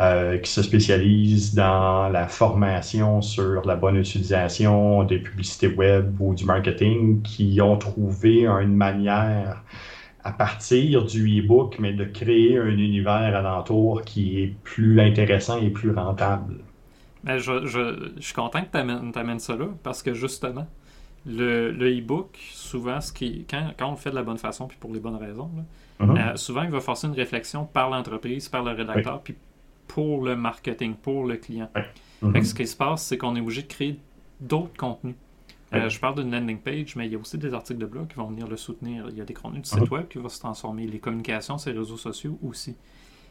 euh, 0.00 0.38
qui 0.38 0.50
se 0.50 0.62
spécialisent 0.62 1.54
dans 1.54 2.08
la 2.08 2.26
formation 2.26 3.22
sur 3.22 3.64
la 3.64 3.76
bonne 3.76 3.96
utilisation 3.96 5.04
des 5.04 5.18
publicités 5.18 5.68
web 5.68 6.16
ou 6.20 6.34
du 6.34 6.44
marketing 6.44 7.22
qui 7.22 7.60
ont 7.62 7.76
trouvé 7.76 8.46
une 8.46 8.74
manière 8.74 9.62
à 10.24 10.32
partir 10.32 11.04
du 11.04 11.40
e-book, 11.40 11.76
mais 11.78 11.92
de 11.92 12.04
créer 12.04 12.58
un 12.58 12.76
univers 12.78 13.36
alentour 13.36 14.02
qui 14.02 14.40
est 14.42 14.54
plus 14.64 15.00
intéressant 15.00 15.60
et 15.60 15.70
plus 15.70 15.90
rentable. 15.90 16.56
Mais 17.24 17.38
je, 17.38 17.66
je- 17.66 18.12
je 18.16 18.22
suis 18.22 18.34
content 18.34 18.62
que 18.62 18.70
tu 18.70 19.18
amènes, 19.18 19.38
ça 19.38 19.56
là, 19.56 19.66
parce 19.82 20.02
que 20.02 20.14
justement, 20.14 20.66
le, 21.26 21.70
le 21.72 21.98
e-book, 21.98 22.36
souvent, 22.52 23.00
ce 23.00 23.12
qui, 23.12 23.46
quand, 23.48 23.70
quand 23.78 23.88
on 23.88 23.92
le 23.92 23.96
fait 23.96 24.10
de 24.10 24.14
la 24.14 24.22
bonne 24.22 24.38
façon, 24.38 24.66
puis 24.68 24.76
pour 24.78 24.92
les 24.92 25.00
bonnes 25.00 25.16
raisons, 25.16 25.50
là, 25.56 25.62
Mhm. 26.00 26.16
euh, 26.18 26.36
souvent, 26.36 26.62
il 26.64 26.70
va 26.70 26.80
forcer 26.80 27.06
une 27.06 27.14
réflexion 27.14 27.66
par 27.66 27.88
l'entreprise, 27.88 28.48
par 28.48 28.64
le 28.64 28.72
rédacteur, 28.72 29.22
puis 29.22 29.36
pour 29.86 30.24
le 30.24 30.34
marketing, 30.36 30.94
pour 30.96 31.24
le 31.26 31.36
client. 31.36 31.70
Mhm. 32.22 32.32
Fait 32.32 32.40
que 32.40 32.46
ce 32.46 32.54
qui 32.54 32.66
se 32.66 32.76
passe, 32.76 33.04
c'est 33.04 33.16
qu'on 33.18 33.36
est 33.36 33.40
obligé 33.40 33.62
de 33.62 33.68
créer 33.68 33.98
d'autres 34.40 34.76
contenus. 34.76 35.14
Euh, 35.74 35.82
Ouais. 35.84 35.90
je 35.90 35.98
parle 36.00 36.16
d'une 36.22 36.30
landing 36.30 36.58
page, 36.58 36.96
mais 36.96 37.06
il 37.06 37.12
y 37.12 37.16
a 37.16 37.18
aussi 37.18 37.38
des 37.38 37.52
articles 37.54 37.80
de 37.80 37.86
blog 37.86 38.08
qui 38.08 38.14
vont 38.16 38.26
venir 38.28 38.46
le 38.46 38.56
soutenir. 38.56 39.06
Il 39.10 39.16
y 39.16 39.20
a 39.20 39.24
des 39.24 39.34
contenus 39.34 39.62
du 39.62 39.68
site 39.68 39.80
Mhm. 39.80 39.88
web 39.92 40.08
qui 40.08 40.18
vont 40.18 40.28
se 40.28 40.38
transformer, 40.40 40.86
les 40.86 40.98
communications 40.98 41.56
les 41.66 41.72
réseaux 41.72 41.96
sociaux 41.96 42.38
aussi. 42.42 42.76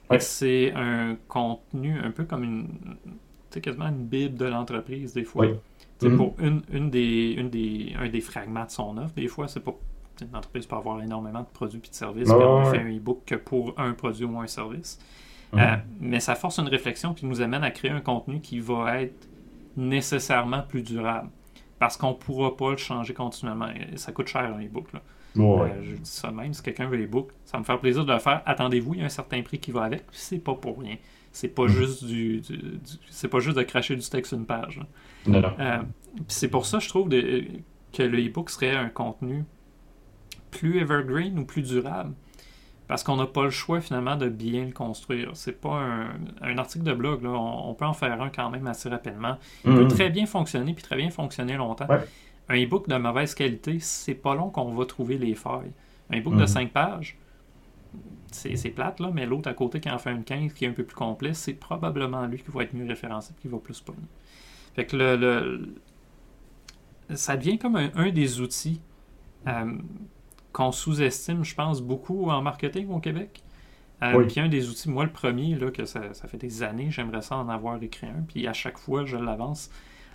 Ouais. 0.10 0.20
C'est 0.20 0.72
un 0.76 1.16
contenu 1.28 1.98
un 2.00 2.12
peu 2.12 2.26
comme 2.26 2.44
une, 2.44 2.68
tu 2.68 3.10
sais, 3.52 3.62
quasiment 3.62 3.88
une 3.88 4.06
bible 4.06 4.36
de 4.38 4.46
l'entreprise 4.46 5.14
des 5.14 5.24
fois. 5.24 5.46
Oui. 5.46 5.54
Tu 6.00 6.08
sais, 6.08 6.10
Mhm. 6.12 6.18
Pour 6.18 6.36
une, 6.40 6.62
une 6.72 6.90
des, 6.90 7.36
une 7.38 7.50
des, 7.50 7.94
un 8.00 8.10
des 8.10 8.22
fragments 8.22 8.66
de 8.66 8.72
son 8.72 8.98
offre, 8.98 9.14
des 9.16 9.28
fois, 9.28 9.48
c'est 9.48 9.64
sais, 9.64 10.26
Une 10.26 10.36
entreprise 10.36 10.66
peut 10.66 10.76
avoir 10.76 11.02
énormément 11.02 11.40
de 11.42 11.46
produits 11.54 11.82
et 11.84 11.90
de 11.90 11.94
services, 11.96 12.30
Ouais, 12.30 12.36
puis 12.36 12.46
on 12.46 12.58
ouais, 12.66 12.72
fait 12.72 12.84
ouais. 12.84 12.92
un 12.92 12.98
e-book 12.98 13.22
que 13.26 13.36
pour 13.36 13.74
un 13.80 13.94
produit 13.94 14.26
ou 14.26 14.40
un 14.40 14.48
service. 14.48 15.00
Mhm. 15.54 15.60
Euh, 15.60 15.76
mais 16.02 16.20
ça 16.20 16.36
force 16.36 16.60
une 16.60 16.68
réflexion 16.68 17.14
qui 17.14 17.26
nous 17.26 17.42
amène 17.42 17.64
à 17.64 17.72
créer 17.72 17.92
un 17.92 18.02
contenu 18.02 18.40
qui 18.42 18.60
va 18.60 19.02
être 19.02 19.28
nécessairement 19.78 20.62
plus 20.62 20.82
durable. 20.84 21.30
Parce 21.84 21.98
qu'on 21.98 22.12
ne 22.12 22.13
pourra 22.15 22.56
pas 22.56 22.72
le 22.72 22.78
changer 22.78 23.13
continuellement. 23.13 23.67
Ça 23.96 24.12
coûte 24.13 24.28
cher 24.30 24.41
un 24.56 24.63
e-book. 24.63 24.93
là. 24.93 25.02
Ouais. 25.36 25.72
Euh, 25.72 25.84
je 25.84 25.96
dis 25.96 26.10
ça 26.10 26.32
même, 26.32 26.54
si 26.54 26.62
quelqu'un 26.63 26.88
veut 26.88 26.96
l'e-book, 26.96 27.32
ça 27.43 27.54
va 27.58 27.60
me 27.60 27.65
faire 27.65 27.80
plaisir 27.80 28.06
de 28.06 28.13
le 28.13 28.19
faire. 28.19 28.41
Attendez-vous, 28.46 28.93
il 28.93 29.00
y 29.00 29.04
a 29.04 29.06
un 29.06 29.10
certain 29.10 29.41
prix 29.41 29.60
qui 29.60 29.72
va 29.72 29.84
avec, 29.84 30.08
puis 30.08 30.17
c'est 30.17 30.39
pas 30.39 30.54
pour 30.54 30.80
rien. 30.80 30.96
C'est 31.34 31.50
pas 31.50 31.63
Mhm. 31.63 31.67
juste 31.69 32.06
du, 32.06 32.39
du- 32.39 32.58
du- 32.58 32.80
c'est 33.10 33.28
pas 33.28 33.39
juste 33.39 33.58
de 33.58 33.63
cracher 33.63 33.96
du 33.98 34.08
texte 34.08 34.30
sur 34.30 34.38
une 34.38 34.46
page. 34.46 34.78
là. 34.78 34.86
Non, 35.28 35.41
non. 35.41 35.54
Euh, 35.60 35.80
puis 36.13 36.24
c'est 36.30 36.48
pour 36.48 36.65
ça, 36.65 36.80
je 36.80 36.88
trouve, 36.88 37.10
de- 37.10 37.43
que 37.91 38.04
le 38.04 38.19
e-book 38.26 38.50
serait 38.50 38.76
un 38.76 38.89
contenu 38.89 39.43
plus 40.52 40.80
evergreen 40.80 41.38
ou 41.39 41.46
plus 41.46 41.63
durable. 41.63 42.13
Parce 42.94 43.04
qu'on 43.04 43.16
n'a 43.16 43.26
pas 43.26 43.44
le 43.44 43.50
choix 43.50 43.82
finalement 43.82 44.16
de 44.16 44.30
bien 44.30 44.66
le 44.66 44.72
construire. 44.72 45.32
C'est 45.34 45.60
pas 45.60 45.80
un, 45.80 46.10
un 46.44 46.58
article 46.60 46.84
de 46.86 46.94
blog, 46.94 47.24
là. 47.24 47.32
On, 47.32 47.72
on 47.72 47.74
peut 47.74 47.86
en 47.86 47.94
faire 47.94 48.22
un 48.22 48.30
quand 48.30 48.52
même 48.52 48.68
assez 48.68 48.88
rapidement. 48.88 49.40
Il 49.66 49.74
peut 49.74 49.88
très 49.88 50.12
bien 50.12 50.28
fonctionner, 50.28 50.76
puis 50.76 50.84
très 50.84 50.96
bien 50.96 51.10
fonctionner 51.10 51.56
longtemps. 51.58 51.88
Ouais. 51.88 52.06
Un 52.50 52.64
e-book 52.64 52.88
de 52.88 52.96
mauvaise 52.96 53.34
qualité, 53.34 53.80
c'est 53.80 54.14
pas 54.14 54.36
long 54.36 54.52
qu'on 54.52 54.76
va 54.76 54.86
trouver 54.86 55.18
les 55.18 55.34
failles. 55.34 55.72
Un 56.12 56.20
e-book 56.20 56.36
de 56.36 56.42
Mhm. 56.42 56.46
5 56.48 56.72
pages, 56.72 57.18
c'est 58.32 58.70
plate, 58.70 59.00
là, 59.00 59.10
mais 59.12 59.26
l'autre 59.26 59.50
à 59.50 59.56
côté 59.56 59.80
qui 59.80 59.90
en 59.90 59.98
fait 59.98 60.12
une 60.12 60.24
15, 60.24 60.54
qui 60.54 60.66
est 60.66 60.68
un 60.68 60.74
peu 60.74 60.84
plus 60.84 60.96
complet, 60.96 61.34
c'est 61.34 61.54
probablement 61.56 62.28
lui 62.28 62.38
qui 62.44 62.52
va 62.52 62.62
être 62.62 62.76
mieux 62.76 62.86
référencé 62.88 63.34
qui 63.42 63.48
va 63.48 63.58
plus 63.58 63.82
pogner. 63.82 63.98
Fait 64.76 64.86
que 64.86 64.96
le, 64.96 65.74
ça 67.16 67.38
devient 67.38 67.58
comme 67.58 67.76
un, 67.76 68.10
des 68.12 68.40
outils 68.40 68.82
euh, 69.48 69.74
qu'on 70.54 70.72
sous-estime, 70.72 71.44
je 71.44 71.56
pense, 71.56 71.82
beaucoup 71.82 72.30
en 72.30 72.42
marketing 72.42 72.89
au 72.92 73.00
Québec. 73.00 73.44
Euh, 74.04 74.26
puis 74.26 74.39
un 74.39 74.50
des 74.50 74.70
outils, 74.70 74.89
moi 74.89 75.04
le 75.04 75.12
premier, 75.12 75.56
là, 75.56 75.72
que 75.72 75.86
ça, 75.86 76.02
fait 76.13 76.38
des 76.38 76.63
années, 76.63 76.92
j'aimerais 76.92 77.22
ça 77.22 77.38
en 77.38 77.50
avoir 77.50 77.82
écrit 77.82 78.08
un, 78.08 78.24
puis 78.28 78.48
à 78.48 78.54
chaque 78.54 78.78
fois 78.78 79.06
je 79.06 79.18
l'avance. 79.18 79.70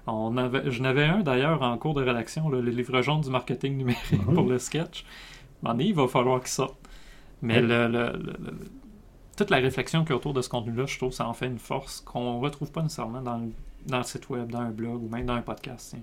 On 0.07 0.37
avait, 0.37 0.71
je 0.71 0.83
n'avais 0.83 1.05
un 1.05 1.21
d'ailleurs 1.21 1.63
en 1.63 1.77
cours 1.77 1.95
de 1.95 2.03
rédaction, 2.03 2.49
le 2.49 2.61
livre 2.61 3.03
jaune 3.03 3.21
du 3.21 3.31
marketing 3.31 3.77
numérique 3.77 4.13
mhm. 4.13 4.35
pour 4.35 4.45
le 4.45 4.59
sketch. 4.59 5.05
Bon, 5.63 5.77
il 5.79 5.95
va 5.95 6.07
falloir 6.07 6.41
qu'il 6.41 6.49
sorte. 6.49 6.79
Mais 7.43 7.61
le, 7.61 8.13
toute 9.37 9.51
la 9.51 9.59
réflexion 9.59 10.05
qui 10.05 10.13
est 10.13 10.15
autour 10.15 10.35
de 10.35 10.43
ce 10.43 10.49
contenu-là, 10.49 10.87
je 10.87 10.97
trouve 10.97 11.11
que 11.11 11.15
ça 11.15 11.29
en 11.29 11.35
fait 11.35 11.47
une 11.47 11.59
force 11.59 12.01
qu'on 12.01 12.39
ne 12.39 12.41
retrouve 12.41 12.73
pas 12.73 12.83
nécessairement 12.83 13.23
dans 13.23 13.39
le, 13.39 13.51
dans 13.87 13.99
le 13.99 14.05
site 14.05 14.29
web, 14.31 14.51
dans 14.51 14.61
un 14.61 14.71
blog 14.71 15.03
ou 15.03 15.09
même 15.09 15.27
dans 15.27 15.35
un 15.35 15.43
podcast. 15.43 15.97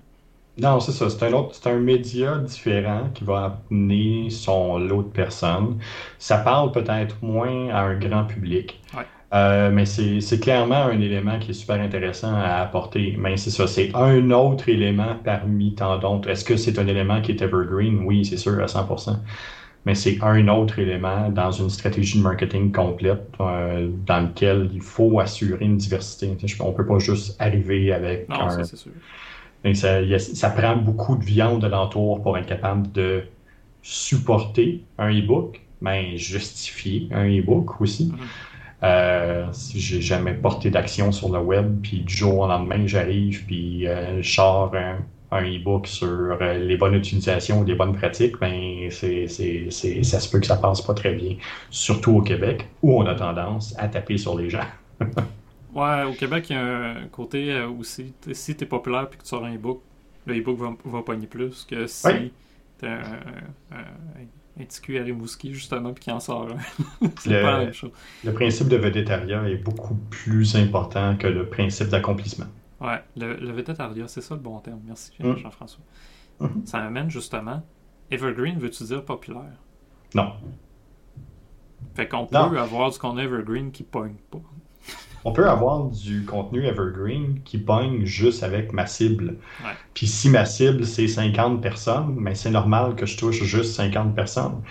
Non, 0.58 0.80
c'est 0.80 0.92
ça. 0.92 1.10
C'est 1.10 1.22
un 1.26 1.32
autre, 1.34 1.54
c'est 1.54 1.68
un 1.68 1.78
média 1.78 2.38
différent 2.38 3.10
qui 3.14 3.24
va 3.24 3.62
amener 3.70 4.30
son 4.30 4.78
lot 4.78 5.02
de 5.02 5.08
personnes. 5.08 5.78
Ça 6.18 6.38
parle 6.38 6.72
peut-être 6.72 7.22
moins 7.22 7.68
à 7.70 7.82
un 7.82 7.98
grand 7.98 8.24
public. 8.24 8.80
Euh, 9.34 9.70
mais 9.70 9.84
c'est 9.86 10.40
clairement 10.40 10.84
un 10.86 11.00
élément 11.00 11.38
qui 11.38 11.50
est 11.50 11.54
super 11.54 11.80
intéressant 11.80 12.34
à 12.34 12.60
apporter. 12.62 13.16
Mais 13.18 13.36
c'est 13.36 13.50
ça, 13.50 13.66
c'est 13.66 13.90
un 13.94 14.30
autre 14.30 14.68
élément 14.68 15.16
parmi 15.24 15.74
tant 15.74 15.98
d'autres. 15.98 16.30
Est-ce 16.30 16.44
que 16.44 16.56
c'est 16.56 16.78
un 16.78 16.86
élément 16.86 17.20
qui 17.20 17.32
est 17.32 17.42
evergreen? 17.42 18.04
Oui, 18.04 18.24
c'est 18.24 18.36
sûr, 18.38 18.58
à 18.62 18.66
100%. 18.66 19.18
Mais 19.84 19.94
c'est 19.94 20.18
un 20.22 20.48
autre 20.48 20.78
élément 20.78 21.28
dans 21.30 21.50
une 21.52 21.70
stratégie 21.70 22.18
de 22.18 22.22
marketing 22.24 22.72
complète 22.72 23.28
euh, 23.40 23.88
dans 24.06 24.20
lequel 24.28 24.70
il 24.72 24.80
faut 24.80 25.20
assurer 25.20 25.64
une 25.64 25.76
diversité. 25.76 26.36
On 26.60 26.70
ne 26.70 26.76
peut 26.76 26.86
pas 26.86 26.98
juste 26.98 27.36
arriver 27.40 27.92
avec 27.92 28.28
non, 28.28 28.40
un... 28.40 28.64
Ça, 28.64 28.76
sûr. 28.76 28.92
Ça, 29.74 30.00
ça, 30.18 30.50
prend 30.50 30.76
beaucoup 30.76 31.16
de 31.16 31.24
viande 31.24 31.60
de 31.60 31.66
l'entour 31.66 32.22
pour 32.22 32.38
être 32.38 32.46
capable 32.46 32.92
de 32.92 33.24
supporter 33.82 34.84
un 34.98 35.10
e-book, 35.10 35.60
mais 35.80 36.16
justifier 36.16 37.08
un 37.12 37.26
e-book 37.26 37.80
aussi. 37.80 38.12
Mm-hmm. 38.12 38.46
Euh, 38.82 39.46
si 39.52 39.80
j'ai 39.80 40.00
jamais 40.00 40.34
porté 40.34 40.70
d'action 40.70 41.10
sur 41.10 41.32
le 41.32 41.38
web, 41.38 41.80
puis 41.82 42.00
du 42.00 42.14
jour 42.14 42.40
au 42.40 42.46
lendemain, 42.46 42.86
j'arrive, 42.86 43.44
puis 43.46 43.86
euh, 43.86 44.20
je 44.22 44.34
sors 44.34 44.74
un, 44.74 44.98
e-book 45.32 45.86
sur 45.86 46.06
euh, 46.40 46.58
les 46.58 46.76
bonnes 46.76 46.94
utilisations 46.94 47.60
ou 47.60 47.64
les 47.64 47.74
bonnes 47.74 47.94
pratiques, 47.94 48.38
ben 48.40 48.88
c'est, 48.90 49.26
ça 49.28 50.20
se 50.20 50.30
peut 50.30 50.40
que 50.40 50.46
ça 50.46 50.56
passe 50.56 50.82
pas 50.82 50.94
très 50.94 51.14
bien. 51.14 51.36
Surtout 51.70 52.18
au 52.18 52.22
Québec, 52.22 52.68
où 52.82 53.00
on 53.00 53.06
a 53.06 53.14
tendance 53.14 53.74
à 53.78 53.88
taper 53.88 54.18
sur 54.18 54.38
les 54.38 54.50
gens. 54.50 54.66
ouais, 55.76 56.04
au 56.04 56.12
Québec, 56.12 56.50
il 56.50 56.54
y 56.54 56.56
a 56.56 56.64
un 56.64 57.08
côté 57.08 57.60
aussi, 57.62 58.12
si 58.32 58.56
tu 58.56 58.64
es 58.64 58.66
populaire 58.66 59.08
et 59.12 59.16
que 59.16 59.22
tu 59.22 59.28
sors 59.28 59.44
un 59.44 59.54
e-book, 59.54 59.82
le 60.26 60.38
e-book 60.38 60.58
va, 60.58 60.76
va 60.84 61.02
pogner 61.02 61.26
plus 61.26 61.64
que 61.64 61.86
si 61.86 62.32
tu 62.78 62.86
un, 62.86 63.20
un 64.58 64.64
petit 64.64 64.80
cul 64.80 64.98
à 64.98 65.02
Rimouski, 65.02 65.52
justement, 65.52 65.92
puis 65.92 66.04
qui 66.04 66.10
en 66.10 66.20
sort 66.20 66.48
c'est 67.18 67.30
le, 67.30 67.42
pas 67.42 67.52
la 67.52 67.58
même 67.58 67.72
chose. 67.72 67.90
Le 68.24 68.32
principe 68.32 68.68
de 68.68 68.76
vedettariat 68.76 69.48
est 69.48 69.56
beaucoup 69.56 69.94
plus 70.10 70.56
important 70.56 71.16
que 71.16 71.26
le 71.26 71.46
principe 71.48 71.88
d'accomplissement. 71.88 72.46
Ouais, 72.80 73.02
le, 73.16 73.36
le 73.36 74.06
c'est 74.06 74.20
ça 74.20 74.34
le 74.34 74.40
bon 74.40 74.58
terme. 74.60 74.80
Merci, 74.86 75.12
mm. 75.18 75.36
Jean-François. 75.36 75.84
Mm-hmm. 76.40 76.66
Ça 76.66 76.78
amène 76.78 77.10
justement. 77.10 77.62
Evergreen, 78.10 78.58
veux-tu 78.58 78.84
dire 78.84 79.04
populaire? 79.04 79.58
Non. 80.14 80.32
Fait 81.94 82.08
qu'on 82.08 82.26
peut 82.26 82.36
avoir 82.36 82.90
du 82.90 82.98
contenu 82.98 83.22
Evergreen 83.22 83.72
qui 83.72 83.82
pogne 83.82 84.16
pas 84.30 84.40
on 85.26 85.32
peut 85.32 85.48
avoir 85.50 85.86
du 85.86 86.24
contenu 86.24 86.66
evergreen 86.66 87.40
qui 87.44 87.58
pogne 87.58 88.04
juste 88.04 88.44
avec 88.44 88.72
ma 88.72 88.86
cible. 88.86 89.34
Puis 89.92 90.06
si 90.06 90.30
ma 90.30 90.44
cible, 90.44 90.86
c'est 90.86 91.08
50 91.08 91.60
personnes, 91.60 92.14
mais 92.16 92.36
c'est 92.36 92.52
normal 92.52 92.94
que 92.94 93.06
je 93.06 93.16
touche 93.16 93.42
juste 93.42 93.74
50 93.74 94.14
personnes. 94.14 94.62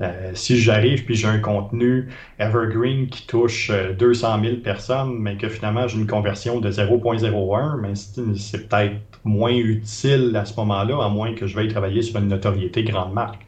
Euh, 0.00 0.30
si 0.34 0.56
j'arrive 0.56 1.04
puis 1.04 1.14
j'ai 1.14 1.28
un 1.28 1.38
contenu 1.40 2.08
evergreen 2.38 3.08
qui 3.08 3.26
touche 3.26 3.70
200 3.70 4.38
euh, 4.38 4.42
000 4.42 4.56
personnes, 4.62 5.18
mais 5.18 5.36
que 5.36 5.50
finalement 5.50 5.86
j'ai 5.86 5.98
une 5.98 6.06
conversion 6.06 6.58
de 6.58 6.70
0.01, 6.70 7.78
mais 7.78 7.94
c'est 7.94 8.68
peut-être 8.68 8.96
moins 9.24 9.52
utile 9.52 10.34
à 10.34 10.46
ce 10.46 10.56
moment-là, 10.56 11.04
à 11.04 11.08
moins 11.10 11.34
que 11.34 11.46
je 11.46 11.54
veuille 11.54 11.68
travailler 11.68 12.00
sur 12.00 12.18
une 12.18 12.28
notoriété 12.28 12.82
grande 12.82 13.12
marque. 13.12 13.44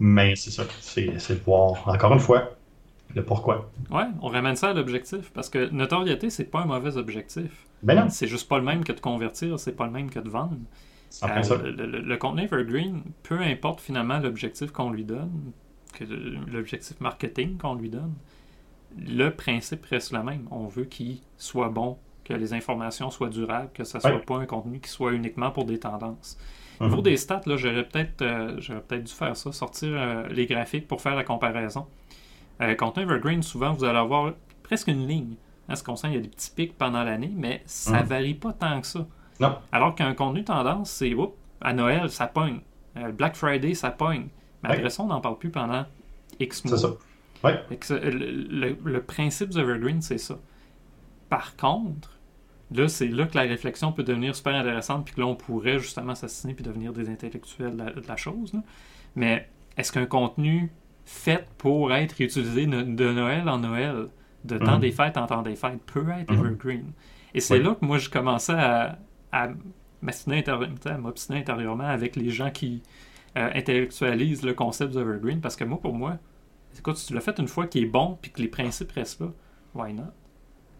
Mais 0.00 0.34
c'est 0.34 0.50
ça, 0.50 0.64
c'est 0.80 1.04
de 1.04 1.44
voir, 1.44 1.86
encore 1.86 2.14
une 2.14 2.20
fois, 2.20 2.57
le 3.14 3.24
pourquoi. 3.24 3.70
Ouais, 3.90 4.06
on 4.20 4.28
ramène 4.28 4.56
ça 4.56 4.70
à 4.70 4.74
l'objectif 4.74 5.30
parce 5.32 5.48
que 5.48 5.70
notoriété, 5.70 6.30
c'est 6.30 6.44
pas 6.44 6.60
un 6.60 6.66
mauvais 6.66 6.96
objectif. 6.96 7.66
Ben 7.82 7.94
non. 7.94 8.10
C'est 8.10 8.26
juste 8.26 8.48
pas 8.48 8.58
le 8.58 8.64
même 8.64 8.84
que 8.84 8.92
de 8.92 9.00
convertir, 9.00 9.58
c'est 9.58 9.76
pas 9.76 9.86
le 9.86 9.92
même 9.92 10.10
que 10.10 10.18
de 10.18 10.28
vendre. 10.28 10.56
Euh, 11.22 12.02
le, 12.04 12.16
contenu 12.16 12.42
Evergreen, 12.42 13.02
peu 13.22 13.40
importe 13.40 13.80
finalement 13.80 14.18
l'objectif 14.18 14.72
qu'on 14.72 14.90
lui 14.90 15.04
donne, 15.04 15.52
que 15.94 16.04
l'objectif 16.04 17.00
marketing 17.00 17.56
qu'on 17.56 17.74
lui 17.74 17.88
donne, 17.88 18.14
le 18.96 19.30
principe 19.30 19.86
reste 19.86 20.12
le 20.12 20.22
même. 20.22 20.46
On 20.50 20.66
veut 20.66 20.84
qu'il 20.84 21.20
soit 21.38 21.70
bon, 21.70 21.96
que 22.24 22.34
les 22.34 22.52
informations 22.52 23.10
soient 23.10 23.30
durables, 23.30 23.70
que 23.72 23.84
ce 23.84 23.98
soit 24.00 24.20
pas 24.20 24.36
un 24.36 24.46
contenu 24.46 24.80
qui 24.80 24.90
soit 24.90 25.12
uniquement 25.12 25.50
pour 25.50 25.64
des 25.64 25.78
tendances. 25.78 26.38
Au 26.80 26.84
niveau 26.84 26.98
mhm. 26.98 27.02
des 27.02 27.16
stats, 27.16 27.42
j'aurais 27.46 27.84
peut-être 27.84 28.22
euh, 28.22 28.80
peut 28.86 28.98
dû 28.98 29.12
faire 29.12 29.36
ça, 29.36 29.50
sortir 29.50 29.88
euh, 29.92 30.28
les 30.28 30.46
graphiques 30.46 30.86
pour 30.86 31.00
faire 31.00 31.16
la 31.16 31.24
comparaison. 31.24 31.86
Euh, 32.60 32.74
contenu 32.74 33.04
Evergreen, 33.04 33.42
souvent, 33.42 33.72
vous 33.72 33.84
allez 33.84 33.98
avoir 33.98 34.32
presque 34.62 34.88
une 34.88 35.06
ligne. 35.06 35.34
À 35.68 35.76
ce 35.76 35.84
qu'on 35.84 35.96
sent, 35.96 36.08
il 36.08 36.14
y 36.14 36.18
a 36.18 36.20
des 36.20 36.28
petits 36.28 36.50
pics 36.50 36.76
pendant 36.78 37.04
l'année, 37.04 37.32
mais 37.34 37.62
ça 37.66 37.98
ne 37.98 38.02
mhm. 38.02 38.06
varie 38.06 38.34
pas 38.34 38.52
tant 38.52 38.80
que 38.80 38.86
ça. 38.86 39.06
Non. 39.40 39.58
Alors 39.70 39.94
qu'un 39.94 40.14
contenu 40.14 40.44
tendance, 40.44 40.90
c'est 40.90 41.14
à 41.60 41.72
Noël, 41.72 42.10
ça 42.10 42.26
pogne. 42.26 42.60
Euh, 42.96 43.12
Black 43.12 43.36
Friday, 43.36 43.74
ça 43.74 43.90
pogne. 43.90 44.28
Mais 44.62 44.70
après 44.70 44.90
ça, 44.90 45.02
on 45.02 45.06
n'en 45.06 45.20
parle 45.20 45.38
plus 45.38 45.50
pendant 45.50 45.84
X 46.40 46.64
mois. 46.64 46.76
C'est 46.76 46.82
ça. 46.82 46.94
Ouais. 47.44 47.60
Le, 47.90 48.76
le, 48.84 49.02
principe 49.02 49.50
d'Evergreen, 49.50 50.02
c'est 50.02 50.18
ça. 50.18 50.38
Par 51.28 51.54
contre, 51.56 52.18
là, 52.72 52.88
c'est 52.88 53.06
là 53.06 53.26
que 53.26 53.36
la 53.36 53.42
réflexion 53.42 53.92
peut 53.92 54.02
devenir 54.02 54.34
super 54.34 54.54
intéressante, 54.54 55.04
puis 55.04 55.14
que 55.14 55.20
là, 55.20 55.26
on 55.26 55.36
pourrait 55.36 55.78
justement 55.78 56.14
s'assassiner 56.14 56.54
puis 56.54 56.64
devenir 56.64 56.92
des 56.92 57.08
intellectuels 57.08 57.76
de 57.76 58.08
la, 58.08 58.16
chose. 58.16 58.52
Mais 59.14 59.48
est-ce 59.76 59.92
qu'un 59.92 60.06
contenu 60.06 60.72
fait 61.08 61.48
pour 61.56 61.94
être 61.94 62.20
utilisé 62.20 62.66
de 62.66 63.12
Noël 63.12 63.48
en 63.48 63.58
Noël, 63.58 64.08
de 64.44 64.58
temps 64.58 64.74
mhm. 64.74 64.80
des 64.80 64.92
fêtes 64.92 65.16
en 65.16 65.26
temps 65.26 65.40
des 65.40 65.56
fêtes, 65.56 65.80
peut 65.86 66.04
être 66.10 66.30
mhm. 66.30 66.38
evergreen. 66.38 66.92
Et 67.32 67.40
c'est 67.40 67.58
là 67.60 67.74
que 67.74 67.84
moi, 67.84 67.96
je 67.96 68.10
commençais 68.10 68.52
à, 68.52 68.98
à 69.32 69.48
m'obstiner 70.02 70.44
intérieurement 71.30 71.88
avec 71.88 72.14
les 72.14 72.28
gens 72.28 72.50
qui 72.50 72.82
euh, 73.38 73.50
intellectualisent 73.54 74.44
le 74.44 74.52
concept 74.52 74.92
d'evergreen, 74.92 75.40
parce 75.40 75.56
que 75.56 75.64
moi, 75.64 75.80
pour 75.80 75.94
moi, 75.94 76.18
écoute, 76.78 76.98
si 76.98 77.06
tu 77.06 77.14
l'as 77.14 77.22
fait 77.22 77.38
une 77.38 77.48
fois 77.48 77.66
qui 77.66 77.80
est 77.80 77.86
bon, 77.86 78.18
puis 78.20 78.30
que 78.30 78.42
les 78.42 78.48
principes 78.48 78.92
restent 78.92 79.20
là, 79.20 79.28
why 79.74 79.94
not? 79.94 80.12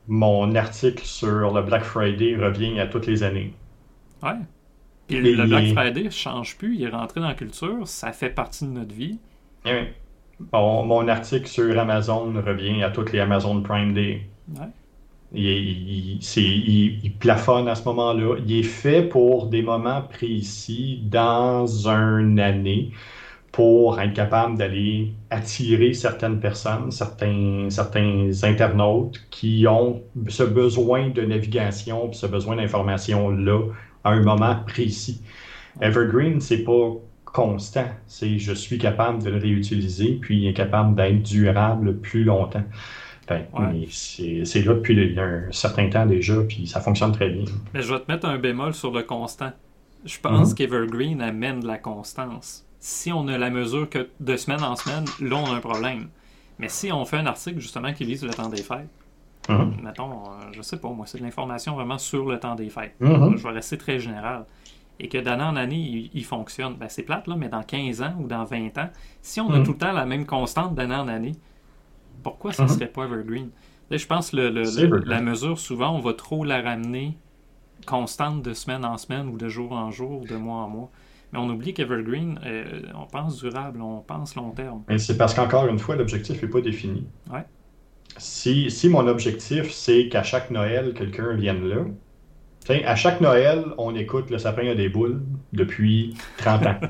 Mon 0.09 0.55
article 0.55 1.05
sur 1.05 1.55
le 1.55 1.63
Black 1.63 1.85
Friday 1.85 2.37
revient 2.37 2.79
à 2.81 2.87
toutes 2.87 3.07
les 3.07 3.23
années. 3.23 3.55
Ouais. 4.23 4.37
Puis 5.07 5.23
le 5.23 5.47
Black 5.47 5.73
Friday 5.73 6.03
ne 6.05 6.11
change 6.11 6.59
plus, 6.59 6.75
il 6.75 6.83
est 6.83 6.91
rentré 6.91 7.21
dans 7.21 7.29
la 7.29 7.35
culture, 7.35 7.89
ça 7.89 8.13
fait 8.13 8.31
partie 8.31 8.67
de 8.67 8.71
notre 8.71 8.95
vie. 8.95 9.19
Eh 9.65 9.85
mon 10.53 11.09
article 11.09 11.47
sur 11.47 11.79
Amazon 11.79 12.33
revient 12.45 12.83
à 12.83 12.91
toutes 12.91 13.13
les 13.13 13.21
Amazon 13.21 13.61
Prime 13.63 13.93
Day. 13.93 14.23
Il, 15.33 17.13
plafonne 17.19 17.69
à 17.69 17.75
ce 17.75 17.85
moment-là. 17.85 18.37
Il 18.47 18.61
est 18.61 18.63
fait 18.63 19.03
pour 19.03 19.47
des 19.47 19.63
moments 19.63 20.03
précis 20.03 21.01
dans 21.05 21.67
une 21.87 22.41
année 22.41 22.93
pour 23.53 24.01
être 24.01 24.13
capable 24.13 24.57
d'aller 24.57 25.13
attirer 25.31 25.93
certaines 25.93 26.39
personnes, 26.39 26.93
certains, 26.93 27.67
certains 27.71 28.31
internautes 28.45 29.21
qui 29.31 29.67
ont 29.67 30.03
ce 30.29 30.45
besoin 30.45 31.09
de 31.09 31.23
navigation, 31.23 32.13
ce 32.13 32.27
besoin 32.27 32.57
d'information-là 32.57 33.61
à 34.05 34.11
un 34.11 34.23
moment 34.23 34.57
précis. 34.67 35.23
Evergreen, 35.81 36.41
c'est 36.41 36.63
pas 36.63 36.93
constant. 37.39 37.87
C'est 38.07 38.39
je 38.39 38.53
suis 38.53 38.79
capable 38.79 39.23
de 39.23 39.31
le 39.31 39.39
réutiliser, 39.39 40.19
puis 40.21 40.39
il 40.39 40.49
est 40.49 40.55
capable 40.55 40.97
d'être 40.97 41.23
durable 41.23 41.99
plus 41.99 42.25
longtemps. 42.25 42.65
C'est 43.29 44.63
là 44.65 44.75
depuis 44.75 45.19
un 45.21 45.53
certain 45.53 45.89
temps 45.89 46.07
déjà, 46.07 46.43
puis 46.43 46.67
ça 46.67 46.81
fonctionne 46.81 47.13
très 47.13 47.29
bien. 47.29 47.45
Mais 47.75 47.83
je 47.83 47.93
vais 47.93 48.01
te 48.01 48.11
mettre 48.11 48.27
un 48.27 48.39
bémol 48.39 48.75
sur 48.75 48.91
le 48.91 49.03
constant. 49.03 49.53
Je 50.05 50.19
pense 50.19 50.51
mhm. 50.51 50.55
qu'Evergreen 50.55 51.23
amène 51.23 51.61
de 51.61 51.67
la 51.67 51.79
constance. 51.79 52.65
Si 52.81 53.13
on 53.13 53.29
a 53.29 53.39
la 53.39 53.51
mesure 53.51 53.89
que 53.89 54.09
de 54.19 54.37
semaine 54.37 54.63
en 54.63 54.75
semaine, 54.77 55.05
là, 55.21 55.37
on 55.37 55.53
a 55.53 55.57
un 55.57 55.61
problème. 55.61 56.09
Mais 56.59 56.69
si 56.69 56.91
on 56.91 57.05
fait 57.05 57.19
un 57.19 57.27
article 57.27 57.61
justement 57.61 57.93
qui 57.93 58.05
vise 58.05 58.25
le 58.25 58.31
temps 58.31 58.49
des 58.49 58.63
fêtes, 58.63 58.89
mhm. 59.49 59.77
mettons, 59.83 60.11
euh, 60.11 60.53
je 60.53 60.63
sais 60.63 60.79
pas, 60.79 60.89
moi, 60.89 61.07
c'est 61.07 61.19
de 61.19 61.25
l'information 61.25 61.75
vraiment 61.75 61.99
sur 61.99 62.25
le 62.27 62.39
temps 62.41 62.55
des 62.55 62.71
fêtes. 62.71 62.95
Mhm. 63.01 63.37
Je 63.37 63.43
vais 63.43 63.53
rester 63.53 63.77
très 63.77 64.01
général 64.01 64.45
et 65.01 65.09
que 65.09 65.19
d'année 65.19 65.45
en 65.45 65.57
année, 65.57 66.11
il, 66.13 66.25
fonctionne, 66.25 66.77
ben 66.77 66.89
c'est 66.89 67.03
plate, 67.05 67.27
là, 67.29 67.37
mais 67.37 67.49
dans 67.49 67.63
15 67.63 68.03
ans 68.03 68.15
ou 68.21 68.27
dans 68.27 68.45
20 68.45 68.77
ans, 68.79 68.91
si 69.23 69.41
on 69.41 69.53
a 69.53 69.61
mm. 69.61 69.65
tout 69.65 69.73
le 69.73 69.79
temps 69.79 69.93
la 69.93 70.07
même 70.07 70.27
constante 70.27 70.75
d'année 70.75 70.95
en 70.97 71.09
année, 71.09 71.33
Pourquoi 72.23 72.53
ça 72.53 72.65
ne 72.67 72.69
Mhm. 72.69 72.75
serait 72.75 72.89
pas 72.89 73.05
Evergreen? 73.05 73.51
Là, 73.91 73.97
je 73.97 74.07
pense 74.07 74.31
que 74.31 74.37
le- 74.37 74.51
le- 74.51 74.65
C'est 74.65 74.83
le- 74.87 74.87
Evergreen. 74.87 75.09
la 75.09 75.21
mesure, 75.21 75.59
souvent, 75.59 75.95
on 75.97 76.01
va 76.01 76.15
trop 76.15 76.45
la 76.45 76.61
ramener 76.63 77.19
constante 77.87 78.43
de 78.43 78.55
semaine 78.55 78.85
en 78.85 78.99
semaine 78.99 79.29
ou 79.29 79.37
de 79.39 79.49
jour 79.49 79.73
en 79.73 79.91
jour 79.91 80.23
ou 80.23 80.27
de 80.27 80.37
mois 80.37 80.59
en 80.65 80.69
mois. 80.69 80.93
Mais 81.33 81.39
on 81.41 81.49
oublie 81.51 81.75
qu'Evergreen, 81.75 82.41
euh, 82.45 82.83
on 82.95 83.07
pense 83.07 83.39
durable, 83.39 83.81
on 83.83 84.03
pense 84.03 84.35
long 84.37 84.53
terme. 84.53 84.85
Mais 84.89 84.99
c'est 84.99 85.17
parce 85.17 85.35
qu'encore 85.35 85.67
une 85.69 85.79
fois, 85.79 85.95
l'objectif 85.97 86.43
n'est 86.43 86.49
pas 86.49 86.61
défini. 86.61 87.07
Ouais. 87.31 87.47
Si, 88.19 88.71
si 88.71 88.89
mon 88.89 89.07
objectif, 89.07 89.71
c'est 89.73 90.09
qu'à 90.09 90.23
chaque 90.23 90.51
Noël, 90.51 90.93
quelqu'un 90.95 91.35
vienne 91.35 91.67
là, 91.69 91.85
À 92.85 92.95
chaque 92.97 93.21
Noël, 93.21 93.65
on 93.79 93.95
écoute 93.95 94.31
Le 94.31 94.39
sapin 94.39 94.67
a 94.69 94.75
des 94.75 94.89
boules 94.89 95.21
depuis 95.53 96.15
30 96.39 96.67
ans. 96.67 96.77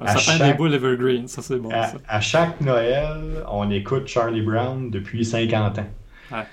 À 0.00 0.16
sapin 0.16 0.38
chaque- 0.38 0.46
des 0.52 0.54
boules 0.54 0.74
Evergreen, 0.74 1.26
ça 1.26 1.42
c'est 1.42 1.56
bon. 1.56 1.70
À, 1.70 1.88
ça. 1.88 1.96
à 2.06 2.20
chaque 2.20 2.60
Noël, 2.60 3.44
on 3.50 3.68
écoute 3.68 4.06
Charlie 4.06 4.42
Brown 4.42 4.90
depuis 4.90 5.24
50 5.24 5.80
ans. 5.80 5.86
Ouais. 6.30 6.44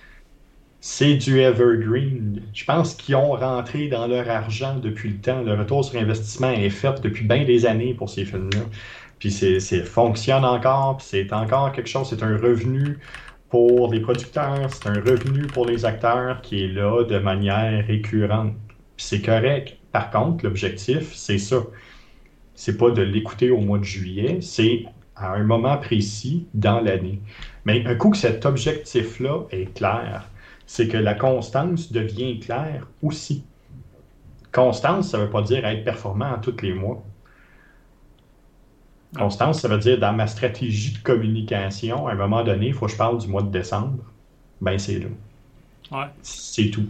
C'est 0.82 1.14
du 1.16 1.40
evergreen. 1.42 2.42
Je 2.54 2.66
pense 2.66 2.96
qu'ils 2.96 3.16
ont 3.16 3.34
rentré 3.34 3.88
dans 3.88 4.08
leur 4.08 4.28
argent 4.30 4.78
depuis 4.78 5.10
le 5.10 5.18
temps. 5.18 5.42
Le 5.44 5.54
retour 5.54 5.86
sur 5.86 6.00
investissement 6.00 6.50
est 6.52 6.70
fait 6.72 7.00
depuis 7.02 7.24
bien 7.26 7.44
des 7.46 7.68
années 7.68 7.94
pour 7.94 8.10
ces 8.10 8.26
films-là. 8.26 8.62
Puis 9.20 9.32
c'est, 9.32 9.60
fonctionne 9.84 10.44
encore, 10.44 10.98
puis 10.98 11.06
c'est 11.08 11.32
encore 11.34 11.72
quelque 11.72 11.88
chose, 11.90 12.08
c'est 12.10 12.24
un 12.24 12.38
revenu 12.38 13.00
pour 13.50 13.92
les 13.92 14.00
producteurs, 14.00 14.74
c'est 14.74 14.88
un 14.88 15.02
revenu 15.02 15.48
pour 15.48 15.66
les 15.66 15.86
acteurs 15.86 16.42
qui 16.42 16.64
est 16.64 16.68
là 16.68 17.04
de 17.04 17.20
manière 17.20 17.86
récurrente. 17.86 18.54
C'est 18.98 19.22
correct. 19.22 19.78
Par 19.92 20.12
contre, 20.12 20.44
l'objectif, 20.46 21.14
c'est 21.14 21.38
ça. 21.38 21.58
C'est 22.56 22.78
pas 22.78 22.92
de 22.92 23.02
l'écouter 23.02 23.52
au 23.52 23.60
mois 23.60 23.78
de 23.80 23.84
juillet, 23.84 24.40
c'est 24.42 24.86
à 25.16 25.34
un 25.34 25.44
moment 25.44 25.78
précis 25.78 26.48
dans 26.54 26.80
l'année. 26.82 27.22
Mais 27.66 27.86
un 27.86 27.96
coup 27.96 28.10
que 28.12 28.18
cet 28.18 28.46
objectif-là 28.46 29.46
est 29.52 29.74
clair, 29.74 30.30
c'est 30.66 30.88
que 30.88 30.98
la 30.98 31.14
constance 31.14 31.92
devient 31.92 32.40
claire 32.40 32.88
aussi. 33.02 33.46
Constance, 34.52 35.12
ça 35.12 35.18
ne 35.18 35.24
veut 35.24 35.30
pas 35.30 35.42
dire 35.42 35.66
être 35.66 35.84
performant 35.84 36.38
tous 36.42 36.62
les 36.62 36.74
mois. 36.74 37.04
Constance, 39.18 39.62
ça 39.62 39.68
veut 39.68 39.78
dire 39.78 40.00
dans 40.00 40.14
ma 40.14 40.28
stratégie 40.28 40.94
de 40.94 40.98
communication, 41.00 42.08
à 42.08 42.12
un 42.12 42.16
moment 42.16 42.44
donné, 42.44 42.68
il 42.68 42.74
faut 42.74 42.86
que 42.86 42.92
je 42.92 42.98
parle 42.98 43.18
du 43.20 43.28
mois 43.28 43.42
de 43.44 43.50
décembre. 43.52 43.98
Ben, 44.62 44.78
c'est 44.78 45.00
là. 45.00 45.08
Ouais. 45.92 46.08
C'est 46.22 46.70
tout. 46.70 46.86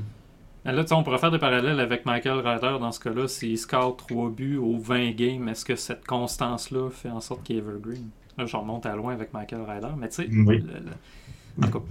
Là, 0.63 0.81
tu 0.83 0.87
sais, 0.89 0.93
on 0.95 1.03
pourrait 1.03 1.19
faire 1.19 1.29
des 1.31 1.37
parallèles 1.37 1.79
avec 1.79 2.05
Michael 2.07 2.39
Ryder 2.39 2.77
dans 2.79 2.91
ce 2.91 2.99
cas-là. 2.99 3.27
S'il 3.27 3.57
score 3.57 3.95
3 3.97 4.29
buts 4.31 4.57
aux 4.57 4.77
20 4.79 5.11
games, 5.11 5.47
est-ce 5.49 5.63
que 5.63 5.75
cette 5.75 6.05
constance-là 6.07 6.89
fait 6.89 7.09
en 7.09 7.19
sorte 7.21 7.43
qu'il 7.43 7.57
est 7.57 7.59
evergreen? 7.59 8.09
Là, 8.37 8.45
je 8.47 8.57
remonte 8.57 8.85
à 8.87 8.95
loin 8.95 9.13
avec 9.13 9.31
Michael 9.33 9.61
Ryder, 9.67 9.89
mais 9.97 10.09
tu 10.09 10.15
sais, 10.23 10.27
Oui. 10.31 10.57
le- 10.65 11.63
en 11.63 11.69
tout 11.69 11.79
cas, 11.79 11.85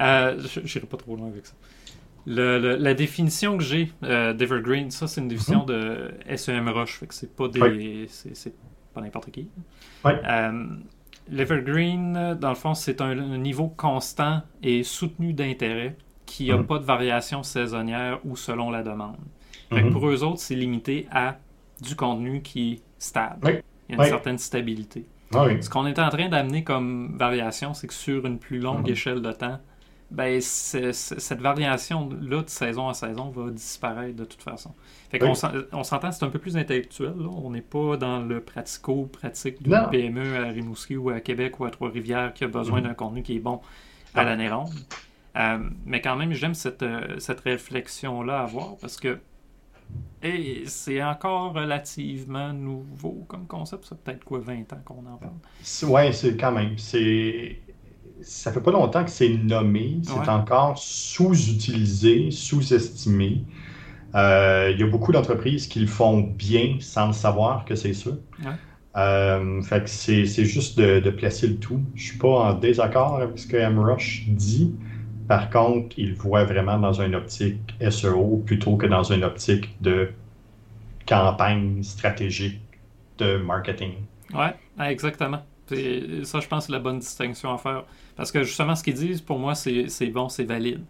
euh, 0.00 0.40
je 0.52 0.60
n'irai 0.60 0.86
pas 0.86 0.96
trop 0.96 1.14
loin 1.16 1.28
avec 1.28 1.46
ça. 1.46 1.54
Le- 2.26 2.58
le- 2.58 2.76
la 2.76 2.92
définition 2.94 3.56
que 3.56 3.62
j'ai 3.64 3.90
euh, 4.02 4.34
d'Evergreen, 4.34 4.90
ça 4.90 5.06
c'est 5.06 5.20
une 5.20 5.28
définition 5.28 5.64
de 5.64 6.10
SEM 6.36 6.68
Rush, 6.68 6.98
fait 6.98 7.06
que 7.06 7.14
c'est 7.14 7.34
pas 7.34 7.48
des, 7.48 8.06
c'est 8.08 8.52
pas 8.98 9.04
n'importe 9.04 9.30
qui. 9.30 9.48
Euh, 10.06 10.66
L'Evergreen, 11.30 12.36
dans 12.40 12.48
le 12.48 12.54
fond, 12.54 12.74
c'est 12.74 13.00
un, 13.00 13.18
un 13.18 13.38
niveau 13.38 13.68
constant 13.68 14.42
et 14.62 14.82
soutenu 14.82 15.32
d'intérêt 15.34 15.96
qui 16.24 16.48
n'a 16.48 16.56
Mhm. 16.56 16.66
pas 16.66 16.78
de 16.78 16.84
variation 16.84 17.42
saisonnière 17.42 18.18
ou 18.24 18.34
selon 18.36 18.70
la 18.70 18.82
demande. 18.82 19.16
Fait 19.70 19.82
que 19.82 19.86
Mhm. 19.86 19.92
pour 19.92 20.08
eux 20.08 20.22
autres, 20.24 20.40
c'est 20.40 20.54
limité 20.54 21.06
à 21.12 21.36
du 21.82 21.94
contenu 21.96 22.40
qui 22.42 22.72
est 22.72 22.82
stable. 22.98 23.38
Oui. 23.44 23.52
Il 23.88 23.92
y 23.92 23.92
a 23.92 23.94
une 23.96 24.00
Oui. 24.02 24.08
certaine 24.08 24.38
stabilité. 24.38 25.04
Ah 25.34 25.44
oui. 25.46 25.62
Ce 25.62 25.68
qu'on 25.68 25.86
est 25.86 25.98
en 25.98 26.08
train 26.08 26.28
d'amener 26.30 26.64
comme 26.64 27.16
variation, 27.18 27.74
c'est 27.74 27.86
que 27.86 27.94
sur 27.94 28.24
une 28.26 28.38
plus 28.38 28.58
longue 28.58 28.86
Mhm. 28.86 28.92
échelle 28.92 29.20
de 29.22 29.32
temps, 29.32 29.58
ben, 30.10 30.40
c'est- 30.40 30.92
c'est- 30.92 31.20
cette 31.20 31.40
variation-là 31.40 32.42
de 32.42 32.48
saison 32.48 32.88
à 32.88 32.94
saison 32.94 33.28
va 33.30 33.50
disparaître 33.50 34.16
de 34.16 34.24
toute 34.24 34.42
façon. 34.42 34.74
Fait 35.10 35.18
qu'on 35.18 35.30
Oui. 35.30 35.36
s'en- 35.36 35.52
on 35.72 35.84
s'entend, 35.84 36.10
c'est 36.12 36.24
un 36.24 36.30
peu 36.30 36.38
plus 36.38 36.56
intellectuel. 36.56 37.14
là. 37.18 37.28
On 37.28 37.50
n'est 37.50 37.60
pas 37.60 37.96
dans 37.96 38.20
le 38.20 38.40
pratico-pratique 38.40 39.62
d'une. 39.62 39.86
PME 39.90 40.36
à 40.38 40.48
Rimouski 40.48 40.96
ou 40.96 41.10
à 41.10 41.20
Québec 41.20 41.60
ou 41.60 41.64
à 41.66 41.70
Trois-Rivières 41.70 42.32
qui 42.32 42.44
a 42.44 42.48
besoin 42.48 42.80
Mhm. 42.80 42.86
d'un 42.88 42.94
contenu 42.94 43.22
qui 43.22 43.36
est 43.36 43.40
bon 43.40 43.60
à 44.14 44.20
Ah. 44.20 44.24
l'année 44.24 44.50
ronde. 44.50 44.70
Euh, 45.36 45.58
mais 45.84 46.00
quand 46.00 46.16
même, 46.16 46.32
j'aime 46.32 46.54
cette, 46.54 46.82
euh, 46.82 47.18
cette 47.18 47.40
réflexion-là 47.40 48.40
à 48.40 48.42
avoir 48.44 48.76
parce 48.78 48.96
que 48.96 49.18
c'est 50.66 51.02
encore 51.02 51.52
relativement 51.54 52.52
nouveau 52.52 53.24
comme 53.28 53.46
concept. 53.46 53.84
Ça 53.84 53.96
fait 53.96 54.02
peut-être 54.04 54.24
quoi, 54.24 54.40
20 54.40 54.72
ans 54.72 54.80
qu'on 54.84 55.06
en 55.06 55.16
parle? 55.16 55.32
C'est- 55.62 55.86
Ouais, 55.86 56.12
c'est 56.12 56.36
quand 56.36 56.52
même. 56.52 56.76
C'est. 56.78 57.60
Ça 58.22 58.52
fait 58.52 58.60
pas 58.60 58.72
longtemps 58.72 59.04
que 59.04 59.10
c'est 59.10 59.28
nommé. 59.28 59.98
C'est 60.02 60.12
Ouais. 60.12 60.28
encore 60.28 60.76
sous-utilisé, 60.78 62.30
sous-estimé. 62.30 63.42
Euh, 64.14 64.70
Il 64.74 64.80
y 64.80 64.82
a 64.82 64.86
beaucoup 64.86 65.12
d'entreprises 65.12 65.66
qui 65.66 65.80
le 65.80 65.86
font 65.86 66.20
bien 66.20 66.76
sans 66.80 67.08
le 67.08 67.12
savoir 67.12 67.64
que 67.64 67.74
c'est 67.74 67.92
ça. 67.94 68.10
Ouais. 68.44 68.52
Euh, 68.96 69.62
fait 69.62 69.84
que 69.84 69.90
c'est 69.90 70.26
c'est 70.26 70.44
juste 70.46 70.78
de, 70.78 70.98
de 71.00 71.10
placer 71.10 71.46
le 71.46 71.56
tout. 71.56 71.80
Je 71.94 72.04
suis 72.04 72.18
pas 72.18 72.28
en 72.28 72.54
désaccord 72.54 73.16
avec 73.16 73.38
ce 73.38 73.46
que 73.46 73.56
MRush 73.68 74.24
dit. 74.28 74.74
Par 75.28 75.50
contre, 75.50 75.94
il 75.98 76.14
voit 76.14 76.44
vraiment 76.44 76.78
dans 76.78 76.94
une 77.02 77.14
optique 77.14 77.74
SEO 77.90 78.42
plutôt 78.46 78.76
que 78.76 78.86
dans 78.86 79.02
une 79.04 79.24
optique 79.24 79.76
de 79.82 80.10
campagne 81.06 81.82
stratégique 81.82 82.60
de 83.18 83.36
marketing. 83.36 83.92
Ouais, 84.34 84.54
exactement. 84.80 85.42
C'est- 85.68 86.24
Ça, 86.24 86.40
je 86.40 86.48
pense, 86.48 86.66
c'est 86.66 86.72
la 86.72 86.78
bonne 86.78 86.98
distinction 86.98 87.52
à 87.52 87.58
faire. 87.58 87.84
Parce 88.16 88.32
que 88.32 88.42
justement, 88.42 88.74
ce 88.74 88.82
qu'ils 88.82 88.94
disent, 88.94 89.20
pour 89.20 89.38
moi, 89.38 89.54
c'est 89.54 90.06
bon, 90.12 90.28
c'est 90.28 90.44
valide. 90.44 90.82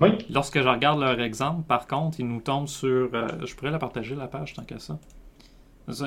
Oui, 0.00 0.10
Lorsque 0.30 0.60
je 0.60 0.68
regarde 0.68 1.00
leur 1.00 1.18
exemple, 1.20 1.62
par 1.66 1.86
contre, 1.86 2.20
ils 2.20 2.26
nous 2.28 2.40
tombent 2.40 2.68
sur. 2.68 3.08
euh, 3.14 3.28
je 3.46 3.54
pourrais 3.54 3.70
la 3.70 3.78
partager, 3.78 4.14
la 4.14 4.26
page, 4.28 4.52
tant 4.54 4.62
qu'à 4.64 4.78
ça. 4.78 4.98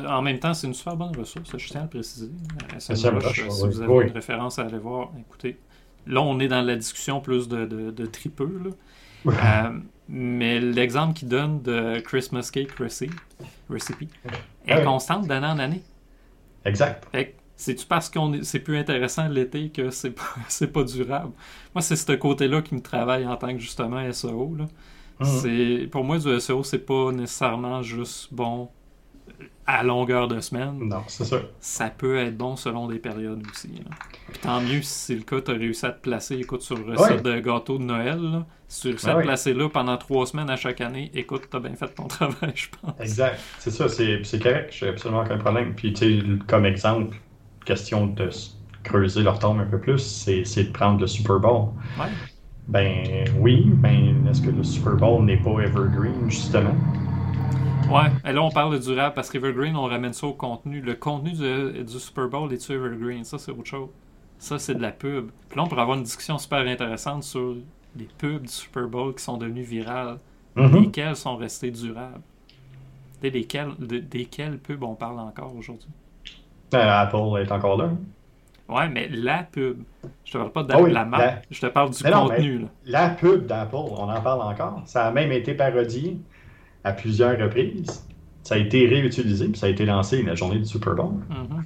En 0.08 0.22
même 0.22 0.40
temps, 0.40 0.54
c'est 0.54 0.68
une 0.68 0.74
super 0.74 0.96
bonne 0.98 1.16
ressource, 1.18 1.58
je 1.58 1.68
tiens 1.70 1.82
à 1.82 1.84
le 1.86 1.90
préciser. 1.90 2.30
Euh, 2.76 2.80
SEMrush, 2.80 3.02
SEMrush, 3.02 3.40
euh, 3.40 3.50
si 3.50 3.64
oui. 3.64 3.70
vous 3.72 3.82
avez 3.82 3.94
Oui. 3.94 4.06
une 4.08 4.12
référence 4.12 4.60
à 4.60 4.64
aller 4.64 4.78
voir, 4.78 5.10
écoutez. 5.20 5.58
Là, 6.06 6.22
on 6.22 6.40
est 6.40 6.48
dans 6.50 6.62
la 6.62 6.76
discussion 6.76 7.22
plus 7.22 7.48
de, 7.48 7.66
de, 7.66 7.90
de 7.92 8.06
tripeux. 8.06 8.62
là. 8.66 8.72
Euh, 9.70 9.80
mais 10.10 10.60
l'exemple 10.60 11.14
qu'ils 11.14 11.28
donne 11.30 11.62
de 11.62 12.00
Christmas 12.00 12.50
Cake 12.52 12.72
Recipe, 12.78 13.14
recipe 13.70 14.10
est 14.68 14.76
Ouais. 14.76 14.84
constante 14.84 15.28
d'année 15.28 15.48
en 15.48 15.60
année. 15.60 15.82
exact. 16.66 17.08
Fait 17.12 17.28
que, 17.30 17.36
c'est-tu 17.62 17.86
parce 17.86 18.10
qu'on 18.10 18.32
est- 18.34 18.44
c'est 18.44 18.60
plus 18.60 18.78
intéressant 18.78 19.28
l'été 19.28 19.70
que 19.70 19.90
c'est 19.90 20.12
pas, 20.12 20.24
c'est 20.48 20.72
pas 20.72 20.84
durable? 20.84 21.34
Moi, 21.76 21.82
c'est 21.82 21.96
ce 21.98 22.12
côté-là 22.14 22.62
qui 22.62 22.74
me 22.76 22.82
travaille 22.82 23.28
en 23.28 23.36
tant 23.36 23.52
que 23.54 23.60
justement 23.60 24.00
SEO. 24.12 24.56
Là. 24.58 24.66
C'est, 25.22 25.90
pour 25.92 26.06
moi, 26.06 26.18
du 26.18 26.40
SEO, 26.40 26.64
c'est 26.64 26.86
pas 26.86 27.12
nécessairement 27.12 27.82
juste 27.82 28.34
bon 28.34 28.70
à 29.68 29.84
longueur 29.84 30.28
de 30.30 30.40
semaine. 30.40 30.80
Non, 30.80 31.04
c'est 31.08 31.26
ça. 31.26 31.42
Ça 31.60 31.90
peut 31.90 32.18
être 32.18 32.38
bon 32.38 32.56
selon 32.56 32.88
des 32.88 32.98
périodes 33.00 33.44
aussi. 33.52 33.68
là. 33.68 33.96
Puis 34.32 34.40
tant 34.42 34.62
mieux 34.62 34.82
si 34.82 34.94
c'est 34.94 35.16
le 35.16 35.22
cas, 35.22 35.42
tu 35.42 35.52
as 35.52 35.56
réussi 35.56 35.86
à 35.86 35.92
te 35.92 36.02
placer, 36.02 36.36
écoute, 36.38 36.62
sur 36.62 36.78
le 36.78 36.96
recette 36.96 37.22
de 37.24 37.40
gâteau 37.40 37.78
de 37.78 37.84
Noël. 37.84 38.20
Là. 38.20 38.46
Si 38.70 38.82
tu 38.82 38.88
réussis 38.88 39.08
à 39.08 39.10
Ah 39.10 39.14
te 39.14 39.18
ouais. 39.20 39.24
placer 39.26 39.54
là 39.54 39.70
pendant 39.70 39.98
trois 39.98 40.26
semaines 40.26 40.50
à 40.50 40.56
chaque 40.56 40.80
année, 40.82 41.12
écoute, 41.14 41.44
t'as 41.52 41.60
bien 41.60 41.76
fait 41.76 41.90
ton 41.90 42.08
travail, 42.08 42.54
je 42.56 42.70
pense. 42.82 42.94
Exact. 43.00 43.40
C'est 43.60 43.72
ça, 43.72 43.90
c'est 43.90 44.24
c'est 44.24 44.40
correct. 44.42 44.74
J'ai 44.76 44.88
absolument 44.88 45.22
aucun 45.22 45.38
problème. 45.38 45.76
Puis, 45.76 45.92
tu 45.94 46.20
sais, 46.22 46.26
comme 46.48 46.66
exemple, 46.66 47.16
question 47.66 48.08
de 48.08 48.30
creuser 48.84 49.24
leur 49.24 49.40
tombe 49.40 49.60
un 49.60 49.66
peu 49.66 49.80
plus, 49.80 50.00
c'est 50.00 50.44
c'est 50.46 50.66
de 50.66 50.72
prendre 50.72 51.00
le 51.02 51.08
Super 51.08 51.40
Bowl. 51.40 51.70
Ouais. 51.96 52.14
Ben 52.68 53.26
oui, 53.40 53.66
ben 53.76 54.28
est-ce 54.30 54.42
que 54.42 54.50
le 54.52 54.64
Super 54.64 54.96
Bowl 54.96 55.26
n'est 55.26 55.38
pas 55.42 55.60
evergreen, 55.62 56.30
justement? 56.30 56.76
Ouais, 57.88 58.12
et 58.24 58.32
là 58.34 58.44
on 58.44 58.52
parle 58.52 58.74
de 58.74 58.80
durable 58.84 59.16
parce 59.16 59.30
qu'Evergreen, 59.32 59.76
on 59.76 59.86
ramène 59.86 60.14
ça 60.14 60.28
au 60.28 60.34
contenu. 60.34 60.82
Le 60.82 60.96
contenu 60.96 61.32
du, 61.32 61.84
du 61.84 62.00
Super 62.00 62.28
Bowl 62.30 62.52
est-tu 62.54 62.74
Evergreen? 62.74 63.24
Ça, 63.24 63.38
c'est 63.40 63.52
autre 63.52 63.66
chose. 63.66 63.90
Ça, 64.38 64.60
c'est 64.60 64.76
de 64.76 64.82
la 64.82 64.92
pub. 64.92 65.32
Puis 65.50 65.58
là, 65.58 65.64
on 65.64 65.68
pourrait 65.68 65.82
avoir 65.82 65.98
une 65.98 66.04
discussion 66.04 66.38
super 66.38 66.60
intéressante 66.68 67.24
sur 67.24 67.56
les 67.96 68.08
pubs 68.18 68.44
du 68.44 68.48
Super 68.52 68.88
Bowl 68.88 69.16
qui 69.16 69.24
sont 69.24 69.38
devenues 69.38 69.64
virales. 69.64 70.20
Lesquelles 70.56 71.16
sont 71.16 71.38
restées 71.38 71.72
durables? 71.72 72.22
Et 73.24 73.32
desquelles, 73.32 73.76
de- 73.80 74.00
desquelles 74.00 74.60
pubs 74.60 74.84
on 74.84 74.96
parle 74.96 75.20
encore 75.20 75.56
aujourd'hui? 75.56 75.90
Euh, 76.74 76.78
Apple 77.02 77.42
est 77.42 77.52
encore 77.52 77.78
là. 77.78 77.90
Ouais, 78.68 78.88
mais 78.90 79.08
la 79.10 79.44
pub. 79.44 79.80
Je 80.24 80.32
te 80.34 80.38
parle 80.38 80.52
pas 80.52 80.64
de 80.64 80.74
Ah 80.74 80.82
oui, 80.82 80.92
la 80.92 81.04
marque, 81.06 81.24
la- 81.24 81.42
je 81.50 81.60
te 81.60 81.66
parle 81.66 81.90
du 81.90 82.04
Mais 82.04 82.12
contenu. 82.12 82.58
là. 82.60 82.68
La 82.86 83.10
pub 83.10 83.48
d'Apple, 83.48 83.76
on 83.76 84.10
en 84.10 84.22
parle 84.22 84.42
encore. 84.42 84.82
Ça 84.86 85.08
a 85.08 85.12
même 85.12 85.32
été 85.32 85.56
parodié 85.56 86.18
à 86.84 86.92
plusieurs 86.94 87.40
reprises. 87.40 88.06
Ça 88.44 88.56
a 88.56 88.58
été 88.60 88.88
réutilisé, 88.88 89.48
puis 89.48 89.58
ça 89.58 89.66
a 89.66 89.70
été 89.70 89.86
lancé 89.86 90.22
la 90.22 90.36
journée 90.36 90.60
du 90.60 90.66
Super 90.66 90.94
Bowl. 90.94 91.14
Mhm. 91.30 91.58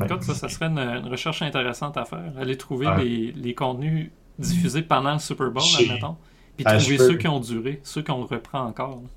Ouais. 0.00 0.06
Écoute, 0.06 0.22
ça, 0.22 0.34
ça 0.34 0.48
serait 0.48 0.66
une, 0.66 0.78
une 0.78 1.06
recherche 1.08 1.42
intéressante 1.42 1.96
à 1.96 2.04
faire. 2.04 2.32
Aller 2.40 2.56
trouver 2.56 2.86
Ouais. 2.86 3.04
les, 3.04 3.32
les 3.32 3.54
contenus 3.54 4.10
diffusés 4.38 4.82
pendant 4.82 5.12
le 5.12 5.18
Super 5.18 5.50
Bowl, 5.50 5.62
admettons. 5.78 6.16
Puis 6.56 6.64
Ah, 6.66 6.76
trouver 6.78 6.96
peux- 6.96 7.08
ceux 7.08 7.16
qui 7.16 7.28
ont 7.28 7.40
duré, 7.40 7.80
ceux 7.82 8.02
qu'on 8.02 8.24
reprend 8.24 8.60
encore. 8.66 8.96
là. 9.02 9.08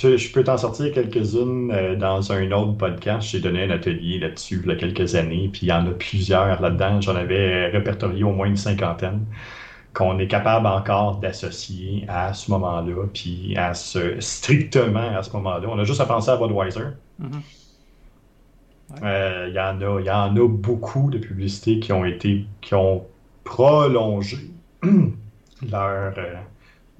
Je 0.00 0.32
peux 0.32 0.42
t'en 0.42 0.56
sortir 0.56 0.92
quelques-unes 0.92 1.70
euh, 1.70 1.96
dans 1.96 2.32
un 2.32 2.50
autre 2.52 2.78
podcast. 2.78 3.28
J'ai 3.28 3.40
donné 3.40 3.64
un 3.64 3.70
atelier 3.70 4.18
là-dessus 4.18 4.60
il 4.64 4.70
y 4.70 4.72
a 4.72 4.76
quelques 4.76 5.14
années, 5.14 5.50
puis 5.52 5.62
il 5.62 5.68
y 5.68 5.72
en 5.72 5.86
a 5.86 5.90
plusieurs 5.90 6.60
là-dedans. 6.60 7.00
J'en 7.00 7.14
avais 7.14 7.68
répertorié 7.68 8.24
au 8.24 8.32
moins 8.32 8.46
une 8.46 8.56
cinquantaine 8.56 9.26
qu'on 9.92 10.18
est 10.18 10.28
capable 10.28 10.66
encore 10.66 11.18
d'associer 11.18 12.06
à 12.08 12.32
ce 12.32 12.50
moment-là, 12.50 13.06
puis 13.12 13.54
à 13.56 13.74
ce 13.74 14.18
strictement 14.20 15.16
à 15.16 15.22
ce 15.22 15.30
moment-là. 15.34 15.68
On 15.68 15.78
a 15.78 15.84
juste 15.84 16.00
à 16.00 16.06
penser 16.06 16.30
à 16.30 16.36
Budweiser. 16.36 16.80
Mm-hmm. 17.20 17.40
Euh, 19.02 19.46
il 19.48 19.54
y, 19.54 19.60
en 19.60 19.80
a, 19.80 20.00
y 20.00 20.10
en 20.10 20.36
a 20.36 20.48
beaucoup 20.48 21.10
de 21.10 21.18
publicités 21.18 21.80
qui 21.80 21.92
ont 21.92 22.04
été 22.04 22.46
qui 22.60 22.74
ont 22.74 23.06
prolongé 23.44 24.38
leur 25.70 26.12
euh, 26.18 26.34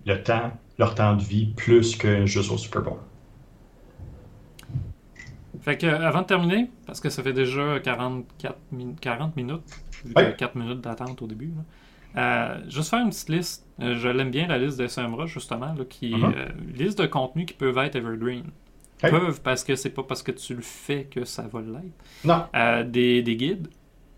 le 0.07 0.23
temps, 0.23 0.53
leur 0.79 0.95
temps 0.95 1.15
de 1.15 1.23
vie 1.23 1.47
plus 1.47 1.97
que 1.97 2.27
juste 2.27 2.51
au 2.51 2.59
Super 2.59 2.83
Bowl. 2.83 2.99
Fait 5.61 5.79
que, 5.79 5.87
avant 5.87 6.23
de 6.23 6.27
terminer, 6.27 6.71
parce 6.87 7.01
que 7.01 7.09
ça 7.09 7.23
fait 7.23 7.33
déjà 7.33 7.79
44 7.79 8.59
40 9.01 9.37
minutes, 9.37 9.63
4 10.15 10.57
minutes 10.57 10.81
d'attente 10.81 11.23
au 11.23 11.27
début, 11.27 11.53
euh, 12.17 12.59
juste 12.69 12.91
faire 12.91 13.01
une 13.01 13.11
petite 13.11 13.29
liste. 13.29 13.67
Euh, 13.81 13.95
je 13.95 14.09
l'aime 14.09 14.31
bien, 14.31 14.47
la 14.49 14.59
liste 14.59 14.79
de 14.79 14.87
SMRA, 14.87 15.27
justement, 15.27 15.73
là, 15.73 15.85
qui 15.89 16.11
uh-huh. 16.11 16.35
euh, 16.37 16.49
liste 16.75 16.99
de 16.99 17.07
contenus 17.07 17.47
qui 17.47 17.55
peuvent 17.55 17.79
être 17.79 17.97
evergreen. 17.97 18.45
Peuvent 19.01 19.41
parce 19.43 19.65
que 19.65 19.75
c'est 19.75 19.91
pas 19.91 20.05
parce 20.05 20.23
que 20.23 20.31
tu 20.31 20.55
le 20.55 20.63
fais 20.63 21.05
que 21.05 21.25
ça 21.25 21.43
va 21.43 21.61
l'être. 21.61 21.85
Non. 22.25 22.47
Des, 22.85 23.23
des, 23.23 23.37
guides, 23.37 23.67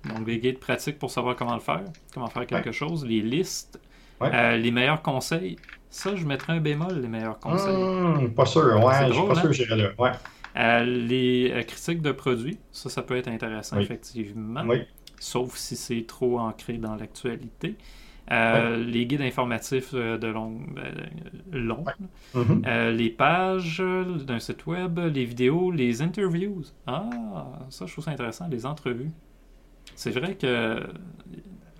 donc 0.04 0.26
des 0.26 0.38
guides 0.38 0.58
pratiques 0.58 0.98
pour 0.98 1.10
savoir 1.10 1.36
comment 1.36 1.54
le 1.54 1.60
faire, 1.60 1.84
comment 2.12 2.26
faire 2.26 2.46
quelque 2.46 2.70
chose, 2.70 3.04
les 3.06 3.22
listes, 3.22 3.80
les 4.20 4.70
meilleurs 4.70 5.00
conseils. 5.00 5.56
Ça, 5.94 6.16
je 6.16 6.26
mettrais 6.26 6.54
un 6.54 6.60
bémol, 6.60 7.00
les 7.00 7.08
meilleurs 7.08 7.38
conseils. 7.38 7.76
Hmm, 7.76 8.30
pas 8.34 8.46
sûr, 8.46 8.82
ouais, 8.84 9.08
je 9.08 9.12
suis 9.12 9.26
pas 9.26 9.34
sûr 9.34 9.48
que 9.48 9.52
j'irai 9.52 9.76
là. 9.76 9.90
Ouais. 9.98 10.84
les 10.84 11.64
critiques 11.66 12.02
de 12.02 12.12
produits, 12.12 12.58
ça, 12.72 12.88
ça 12.88 13.02
peut 13.02 13.16
être 13.16 13.28
intéressant, 13.28 13.78
effectivement. 13.78 14.62
Oui 14.66 14.82
sauf 15.24 15.56
si 15.56 15.76
c'est 15.76 16.04
trop 16.06 16.38
ancré 16.38 16.74
dans 16.74 16.94
l'actualité. 16.94 17.76
Euh, 18.30 18.76
les 18.82 19.04
guides 19.04 19.20
informatifs 19.20 19.90
euh, 19.92 20.16
de 20.16 20.28
long, 20.28 20.60
euh, 20.78 20.92
long 21.52 21.84
mm-hmm. 22.34 22.90
les 22.90 23.10
pages 23.10 23.82
d'un 24.26 24.38
site 24.38 24.64
web, 24.66 24.98
les 24.98 25.24
vidéos, 25.24 25.70
les 25.70 26.00
interviews. 26.00 26.62
Ah, 26.86 27.10
ça, 27.68 27.84
je 27.84 27.92
trouve 27.92 28.04
ça 28.04 28.12
intéressant, 28.12 28.48
les 28.48 28.64
entrevues. 28.64 29.10
C'est 29.94 30.10
vrai 30.10 30.36
que. 30.36 30.82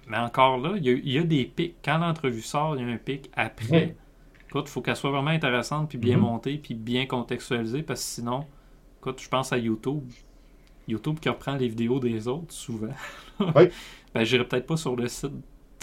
Mais 0.07 0.19
encore 0.19 0.59
là, 0.59 0.75
il 0.77 1.09
y, 1.09 1.19
a 1.19 1.23
des 1.23 1.47
pics. 1.47 1.77
Quand 1.83 1.97
l'entrevue 1.97 2.43
sort, 2.43 2.77
il 2.77 2.87
y 2.87 2.91
a 2.91 2.93
un 2.93 2.99
pic. 2.99 3.31
Après, 3.35 3.97
il 4.61 4.69
faut 4.69 4.81
qu'elle 4.81 4.97
soit 4.97 5.11
vraiment 5.11 5.31
intéressante, 5.31 5.89
puis 5.89 5.99
bien 5.99 6.17
mm-hmm. 6.17 6.21
montée, 6.21 6.59
puis 6.59 6.75
bien 6.75 7.07
contextualisée, 7.07 7.83
parce 7.83 8.01
que 8.01 8.07
sinon, 8.07 8.47
écoute, 9.01 9.21
je 9.21 9.29
pense 9.29 9.53
à 9.53 9.59
YouTube. 9.59 10.05
YouTube 10.87 11.19
qui 11.19 11.29
reprend 11.29 11.57
les 11.57 11.69
vidéos 11.69 11.99
des 11.99 12.29
autres, 12.29 12.53
souvent. 12.53 12.93
oui. 13.41 13.69
ben, 14.15 14.25
j'irai 14.25 14.45
peut-être 14.45 14.67
pas 14.67 14.77
sur 14.77 14.97
le 14.97 15.09
site 15.09 15.33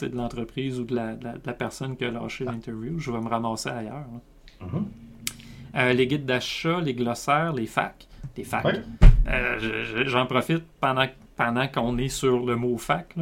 de 0.01 0.15
l'entreprise 0.15 0.79
ou 0.79 0.83
de 0.83 0.95
la, 0.95 1.53
personne 1.53 1.95
qui 1.95 2.05
a 2.05 2.11
lâché 2.11 2.45
l'interview. 2.45 2.99
Je 2.99 3.11
vais 3.11 3.19
me 3.19 3.27
ramasser 3.27 3.69
ailleurs. 3.69 4.05
Mm-hmm. 4.61 4.83
Euh, 5.75 5.93
les 5.93 6.07
guides 6.07 6.25
d'achat, 6.25 6.79
les 6.81 6.93
glossaires, 6.93 7.53
les 7.53 7.65
facs. 7.65 8.07
Les 8.37 8.43
facs. 8.43 8.81
Euh, 9.27 10.05
j'en 10.05 10.25
profite 10.25 10.63
pendant, 10.79 11.07
pendant 11.35 11.67
qu'on 11.67 11.97
est 11.97 12.09
sur 12.09 12.45
le 12.45 12.55
mot 12.55 12.77
fac. 12.77 13.15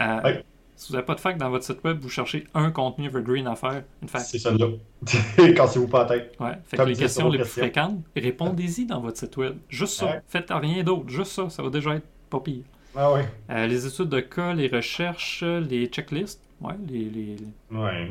Euh, 0.00 0.42
si 0.80 0.88
vous 0.88 0.94
n'avez 0.94 1.04
pas 1.04 1.14
de 1.14 1.20
fac 1.20 1.36
dans 1.36 1.50
votre 1.50 1.62
site 1.62 1.84
web, 1.84 1.98
vous 2.00 2.08
cherchez 2.08 2.46
un 2.54 2.70
contenu 2.70 3.04
evergreen 3.04 3.46
à 3.46 3.54
faire, 3.54 3.82
une 4.00 4.08
fac. 4.08 4.22
C'est 4.22 4.38
ça 4.38 4.50
là. 4.50 4.66
Cassez-vous 5.54 5.88
pas 5.88 6.04
la 6.04 6.08
tête. 6.08 6.36
Ouais. 6.40 6.54
Fait 6.64 6.82
les 6.86 6.94
questions 6.94 7.28
les 7.28 7.40
plus 7.40 7.48
fréquentes, 7.48 7.98
répondez-y 8.16 8.86
dans 8.86 8.98
votre 8.98 9.18
site 9.18 9.36
web. 9.36 9.58
Juste 9.68 9.98
ça. 9.98 10.22
Faites 10.26 10.48
rien 10.48 10.82
d'autre. 10.82 11.06
Juste 11.10 11.32
ça. 11.32 11.50
Ça 11.50 11.62
va 11.62 11.68
déjà 11.68 11.96
être 11.96 12.06
pas 12.30 12.40
pire. 12.40 12.62
Ah 12.96 13.12
oui. 13.12 13.20
Euh, 13.50 13.66
les 13.66 13.86
études 13.86 14.08
de 14.08 14.20
cas, 14.20 14.54
les 14.54 14.68
recherches, 14.68 15.42
les 15.42 15.84
checklists. 15.86 16.40
Ouais, 16.62 16.74
les, 16.88 17.10
les... 17.10 17.36
Ouais. 17.70 18.10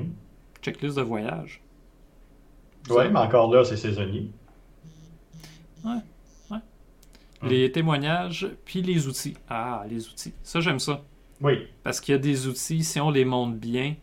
checklists 0.62 0.98
de 0.98 1.02
voyage. 1.02 1.64
Oui, 2.88 3.06
mais 3.12 3.20
encore 3.20 3.52
là, 3.52 3.64
c'est 3.64 3.78
saisonnier. 3.78 4.30
Ouais. 5.84 5.92
ouais. 6.52 6.58
Hum. 7.42 7.50
Les 7.50 7.72
témoignages, 7.72 8.48
puis 8.64 8.84
les 8.84 9.08
outils. 9.08 9.36
Ah, 9.50 9.84
les 9.90 10.08
outils. 10.08 10.34
Ça, 10.44 10.60
j'aime 10.60 10.80
ça. 10.80 11.02
Oui. 11.42 11.68
Parce 11.84 12.02
qu'il 12.02 12.14
y 12.14 12.16
a 12.16 12.20
des 12.20 12.48
outils, 12.48 12.84
si 12.84 13.00
on 13.00 13.10
les 13.10 13.26
monte 13.26 13.58
bien, 13.58 13.96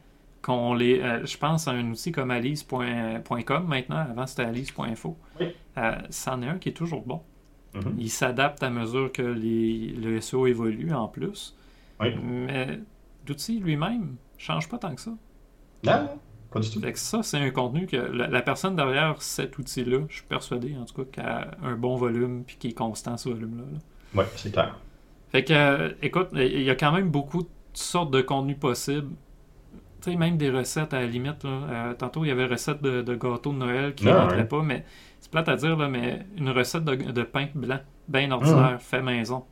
qu'on 0.43 0.74
les. 0.74 1.01
Euh, 1.01 1.26
je 1.26 1.37
pense 1.37 1.68
à 1.68 1.72
un 1.72 1.91
outil 1.91 2.12
comme 2.12 2.30
alice.com 2.30 3.66
maintenant, 3.66 3.97
avant 3.97 4.26
c'était 4.26 4.45
alice.info. 4.45 5.16
Oui. 5.41 5.55
Euh, 5.76 5.95
c'en 6.11 6.41
est 6.43 6.49
un 6.49 6.59
qui 6.59 6.68
est 6.70 6.72
toujours 6.72 7.03
bon. 7.03 7.20
Mm-hmm. 7.74 7.95
Il 7.99 8.11
s'adapte 8.11 8.62
à 8.62 8.70
mesure 8.70 9.12
que 9.12 9.22
les, 9.22 9.89
le 9.89 10.20
SEO 10.20 10.47
évolue 10.47 10.93
en 10.93 11.09
plus. 11.09 11.57
Oui. 12.01 12.14
Mais 12.22 12.78
l'outil 13.28 13.59
lui-même 13.59 14.03
ne 14.03 14.39
change 14.39 14.68
pas 14.68 14.78
tant 14.78 14.95
que 14.95 15.01
ça. 15.01 15.12
Non, 15.84 16.09
pas 16.53 16.61
du 16.61 16.70
tout. 16.70 16.80
Fait 16.80 16.93
que 16.93 16.99
ça, 16.99 17.22
c'est 17.22 17.39
un 17.39 17.51
contenu 17.51 17.87
que 17.87 17.97
la, 17.97 18.43
personne 18.43 18.76
derrière 18.76 19.20
cet 19.20 19.59
outil-là, 19.59 20.01
je 20.09 20.16
suis 20.16 20.24
persuadé 20.24 20.76
en 20.76 20.84
tout 20.84 21.05
cas, 21.05 21.11
qu'il 21.12 21.22
a 21.22 21.51
un 21.62 21.76
bon 21.76 21.97
volume 21.97 22.45
puis 22.45 22.57
qui 22.57 22.68
est 22.68 22.72
constant 22.72 23.16
ce 23.16 23.28
volume-là. 23.28 23.64
Oui, 24.14 24.24
c'est 24.37 24.53
clair. 24.53 24.78
Fait 25.29 25.45
que, 25.45 25.53
euh, 25.53 25.89
écoute, 26.03 26.29
il 26.35 26.62
y 26.62 26.70
a 26.70 26.74
quand 26.74 26.93
même 26.93 27.11
beaucoup 27.11 27.43
de 27.43 27.49
sortes 27.72 28.11
de 28.11 28.20
contenus 28.20 28.59
possibles. 28.59 29.09
Tu 30.01 30.12
sais, 30.12 30.16
même 30.16 30.37
des 30.37 30.51
recettes 30.51 30.95
à 30.95 31.01
la 31.01 31.07
limite. 31.07 31.45
Euh, 31.45 31.95
tantôt, 31.95 32.24
il 32.24 32.29
y 32.29 32.31
avait 32.31 32.47
recette 32.47 32.83
de, 32.83 33.03
de 33.03 33.14
gâteau 33.14 33.53
de 33.53 33.59
Noël 33.59 33.95
qui 33.95 34.07
ne 34.07 34.11
ah, 34.11 34.22
rentrait 34.22 34.47
pas, 34.47 34.62
mais 34.62 34.85
c'est 35.20 35.31
plate 35.31 35.49
à 35.49 35.57
dire, 35.57 35.77
là, 35.77 35.89
mais 35.89 36.20
une 36.37 36.51
recette 36.51 36.85
de, 36.85 37.22
pain 37.22 37.49
blanc, 37.55 37.79
bien 38.09 38.31
ordinaire, 38.31 38.74
ah. 38.74 38.79
fait 38.79 39.03
maison. 39.03 39.45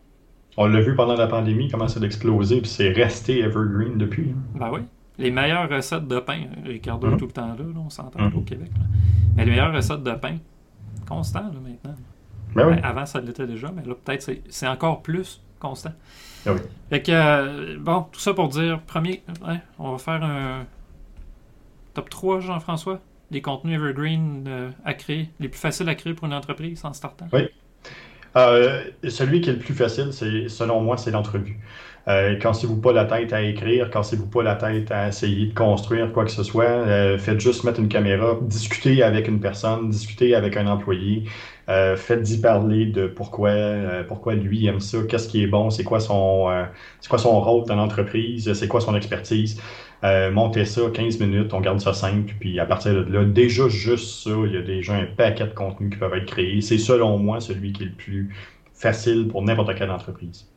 On 0.56 0.66
l'a 0.66 0.80
vu 0.80 0.94
pendant 0.94 1.16
la 1.16 1.26
pandémie, 1.26 1.68
comment 1.68 1.88
ça 1.88 1.98
a 2.00 2.04
explosé, 2.04 2.60
puis 2.60 2.70
c'est 2.70 2.92
resté 2.92 3.40
evergreen 3.40 3.98
depuis. 3.98 4.30
Hein. 4.30 4.58
Ben 4.58 4.70
oui. 4.72 4.80
Les 5.18 5.30
meilleures 5.30 5.68
recettes 5.68 6.06
de 6.06 6.18
pain, 6.18 6.42
Ricardo 6.64 7.08
est 7.12 7.16
tout 7.16 7.26
le 7.26 7.32
temps 7.32 7.48
là, 7.48 7.64
on 7.76 7.90
s'entend 7.90 8.24
au 8.36 8.40
Québec. 8.40 8.70
Mais 9.36 9.44
les 9.44 9.50
meilleures 9.50 9.72
recettes 9.72 10.02
de 10.02 10.12
pain, 10.12 10.36
constant 11.08 11.40
là, 11.40 11.60
maintenant. 11.62 11.94
Ben 12.54 12.68
oui. 12.68 12.74
Ben, 12.76 12.84
avant, 12.84 13.06
ça 13.06 13.20
l'était 13.20 13.46
déjà, 13.46 13.72
mais 13.74 13.82
là, 13.84 13.94
peut-être 13.94 14.30
c'est 14.48 14.68
encore 14.68 15.02
plus 15.02 15.43
constant. 15.64 15.92
Ah 16.46 16.52
oui. 16.52 16.60
Fait 16.90 17.02
que, 17.02 17.12
euh, 17.12 17.76
bon, 17.78 18.06
tout 18.12 18.20
ça 18.20 18.34
pour 18.34 18.48
dire, 18.48 18.80
premier, 18.82 19.22
on 19.78 19.92
va 19.92 19.98
faire 19.98 20.22
un 20.22 20.66
top 21.94 22.10
3, 22.10 22.40
Jean-François, 22.40 23.00
les 23.30 23.40
contenus 23.40 23.76
evergreen 23.76 24.44
euh, 24.46 24.70
à 24.84 24.94
créer, 24.94 25.30
les 25.40 25.48
plus 25.48 25.58
faciles 25.58 25.88
à 25.88 25.94
créer 25.94 26.12
pour 26.12 26.26
une 26.26 26.34
entreprise 26.34 26.84
en 26.84 26.92
startant. 26.92 27.28
Oui. 27.32 27.48
Euh, 28.36 28.82
celui 29.08 29.40
qui 29.40 29.50
est 29.50 29.54
le 29.54 29.58
plus 29.58 29.74
facile, 29.74 30.08
c'est 30.12 30.48
selon 30.48 30.80
moi, 30.80 30.96
c'est 30.96 31.12
l'entrevue. 31.12 31.58
Euh, 32.06 32.36
cassez-vous 32.38 32.80
pas 32.80 32.92
la 32.92 33.06
tête 33.06 33.32
à 33.32 33.40
écrire, 33.42 33.88
cassez-vous 33.90 34.26
pas 34.26 34.42
la 34.42 34.56
tête 34.56 34.90
à 34.90 35.08
essayer 35.08 35.46
de 35.46 35.54
construire 35.54 36.12
quoi 36.12 36.24
que 36.24 36.30
ce 36.30 36.42
soit. 36.42 36.64
Euh, 36.64 37.16
faites 37.16 37.40
juste 37.40 37.64
mettre 37.64 37.80
une 37.80 37.88
caméra, 37.88 38.36
discutez 38.42 39.02
avec 39.02 39.28
une 39.28 39.40
personne, 39.40 39.88
discutez 39.88 40.34
avec 40.34 40.56
un 40.56 40.66
employé, 40.66 41.24
euh, 41.68 41.96
faites-y 41.96 42.40
parler 42.40 42.86
de 42.86 43.06
pourquoi, 43.06 43.50
euh, 43.50 44.04
pourquoi 44.04 44.34
lui 44.34 44.66
aime 44.66 44.80
ça, 44.80 44.98
qu'est-ce 45.08 45.28
qui 45.28 45.42
est 45.42 45.46
bon, 45.46 45.70
c'est 45.70 45.84
quoi 45.84 46.00
son, 46.00 46.48
c'est 47.00 47.08
quoi 47.08 47.18
son 47.18 47.40
rôle 47.40 47.66
dans 47.66 47.76
l'entreprise, 47.76 48.52
c'est 48.52 48.68
quoi 48.68 48.80
son 48.80 48.94
expertise. 48.94 49.60
montez 50.02 50.64
ça 50.64 50.82
15 50.92 51.20
minutes, 51.20 51.54
on 51.54 51.60
garde 51.60 51.80
ça 51.80 51.94
simple, 51.94 52.34
puis 52.40 52.60
à 52.60 52.66
partir 52.66 52.92
de 52.92 53.12
là, 53.12 53.24
déjà 53.24 53.68
juste 53.68 54.24
ça, 54.24 54.36
il 54.46 54.52
y 54.52 54.56
a 54.56 54.62
déjà 54.62 54.94
un 54.94 55.06
paquet 55.06 55.46
de 55.46 55.54
contenus 55.54 55.90
qui 55.90 55.98
peuvent 55.98 56.14
être 56.14 56.26
créés. 56.26 56.60
C'est 56.60 56.78
selon 56.78 57.18
moi 57.18 57.40
celui 57.40 57.72
qui 57.72 57.84
est 57.84 57.86
le 57.86 57.92
plus 57.92 58.34
facile 58.74 59.28
pour 59.28 59.42
n'importe 59.42 59.74
quelle 59.76 59.90
entreprise. 59.90 60.48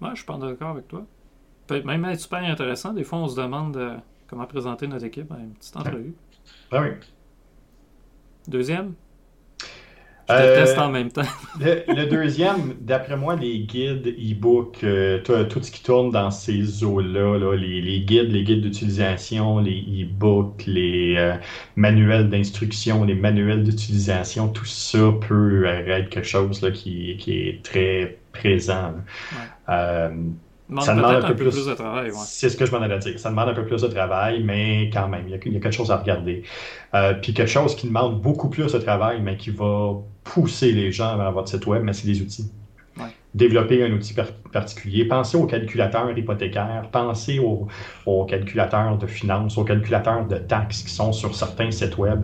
Moi, 0.00 0.10
je 0.10 0.16
suis 0.16 0.26
pas 0.26 0.38
d'accord 0.38 0.70
avec 0.70 0.88
toi. 0.88 1.04
Peut 1.66 1.82
même 1.82 2.04
être 2.06 2.20
super 2.20 2.42
intéressant. 2.42 2.92
Des 2.92 3.04
fois, 3.04 3.18
on 3.18 3.28
se 3.28 3.40
demande 3.40 3.76
euh, 3.76 3.96
comment 4.26 4.46
présenter 4.46 4.86
notre 4.86 5.04
équipe 5.04 5.30
à 5.30 5.38
une 5.38 5.52
petite 5.52 5.76
entrevue. 5.76 6.14
Ah 6.72 6.82
oui. 6.82 6.90
Deuxième 8.48 8.94
Je 10.38 10.42
te 10.42 10.54
teste 10.54 10.78
euh, 10.78 10.82
en 10.82 10.88
même 10.90 11.10
temps. 11.10 11.22
le, 11.60 12.04
deuxième, 12.04 12.74
d'après 12.80 13.16
moi, 13.16 13.36
les 13.36 13.60
guides 13.60 14.06
e-book, 14.06 14.78
euh, 14.82 15.18
tout 15.22 15.62
ce 15.62 15.70
qui 15.70 15.82
tourne 15.82 16.10
dans 16.10 16.30
ces 16.30 16.84
eaux-là, 16.84 17.54
les, 17.56 18.00
guides, 18.00 18.30
les 18.30 18.44
guides 18.44 18.62
d'utilisation, 18.62 19.58
les 19.58 20.04
e-books, 20.04 20.64
les 20.66 21.34
manuels 21.76 22.28
d'instruction, 22.28 23.04
les 23.04 23.14
manuels 23.14 23.62
d'utilisation, 23.62 24.48
tout 24.48 24.64
ça 24.64 25.12
peut 25.28 25.66
être 25.66 26.08
quelque 26.08 26.26
chose 26.26 26.62
là, 26.62 26.70
qui, 26.70 27.16
qui 27.18 27.32
est 27.32 27.62
très 27.62 28.18
présent. 28.32 28.94
Ça 30.80 30.94
demande 30.94 31.16
un 31.16 31.28
peu, 31.28 31.34
plus, 31.34 31.66
de 31.66 31.74
travail. 31.74 32.10
C'est 32.24 32.48
ce 32.48 32.56
que 32.56 32.64
je 32.64 32.72
m'en 32.72 32.80
allais 32.80 32.98
dire. 32.98 33.18
Ça 33.18 33.30
demande 33.30 33.48
un 33.48 33.54
peu 33.54 33.64
plus 33.64 33.82
de 33.82 33.88
travail, 33.88 34.42
mais 34.44 34.90
quand 34.92 35.08
même, 35.08 35.24
il 35.26 35.32
y 35.32 35.34
a, 35.34 35.38
quelque 35.38 35.70
chose 35.70 35.90
à 35.90 35.96
regarder. 35.96 36.44
Euh, 36.94 37.14
puis 37.14 37.34
quelque 37.34 37.50
chose 37.50 37.74
qui 37.74 37.88
demande 37.88 38.20
beaucoup 38.20 38.48
plus 38.48 38.72
de 38.72 38.78
travail, 38.78 39.20
mais 39.22 39.36
qui 39.36 39.50
va 39.50 39.94
pousser 40.22 40.72
les 40.72 40.92
gens 40.92 41.16
vers 41.16 41.32
votre 41.32 41.48
site 41.48 41.66
web, 41.66 41.82
mais 41.82 41.92
c'est 41.92 42.06
des 42.06 42.22
outils. 42.22 42.50
Développer 43.34 43.84
un 43.84 43.92
outil 43.92 44.14
particulier. 44.52 45.04
Pensez 45.04 45.36
aux 45.36 45.46
calculateurs 45.46 46.16
hypothécaires, 46.16 46.88
pensez 46.90 47.38
aux, 47.38 48.24
calculateurs 48.24 48.98
de 48.98 49.06
finances, 49.06 49.56
aux 49.56 49.64
calculateurs 49.64 50.26
de 50.26 50.36
taxes 50.36 50.82
qui 50.82 50.92
sont 50.92 51.12
sur 51.12 51.34
certains 51.34 51.70
sites 51.70 51.96
web. 51.96 52.22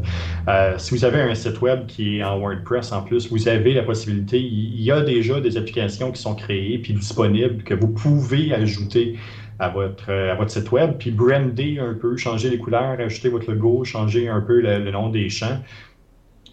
Euh, 0.49 0.75
si 0.79 0.95
vous 0.95 1.05
avez 1.05 1.21
un 1.21 1.35
site 1.35 1.61
web 1.61 1.87
qui 1.87 2.19
est 2.19 2.25
en 2.25 2.39
WordPress 2.39 2.93
en 2.93 3.03
plus, 3.03 3.31
vous 3.31 3.49
avez 3.49 3.73
la 3.73 3.83
possibilité, 3.83 4.41
il 4.41 4.81
y 4.81 4.91
a 4.91 5.01
déjà 5.01 5.41
des 5.41 5.57
applications 5.57 6.11
qui 6.11 6.21
sont 6.21 6.35
créées 6.35 6.79
puis 6.79 6.95
disponibles 6.95 7.63
que 7.63 7.75
vous 7.75 7.89
pouvez 7.89 8.53
ajouter 8.53 9.17
à 9.59 9.69
votre, 9.69 10.13
à 10.13 10.35
votre 10.35 10.51
site 10.51 10.71
web, 10.73 10.97
puis 10.99 11.11
brander 11.11 11.79
un 11.79 11.95
peu, 11.95 12.17
changer 12.17 12.51
les 12.51 12.59
couleurs, 12.59 13.01
ajouter 13.01 13.29
votre 13.29 13.51
logo, 13.51 13.85
changer 13.85 14.29
un 14.29 14.41
peu 14.41 14.61
le 14.61 14.91
nom 14.91 15.09
des 15.09 15.31
champs. 15.31 15.63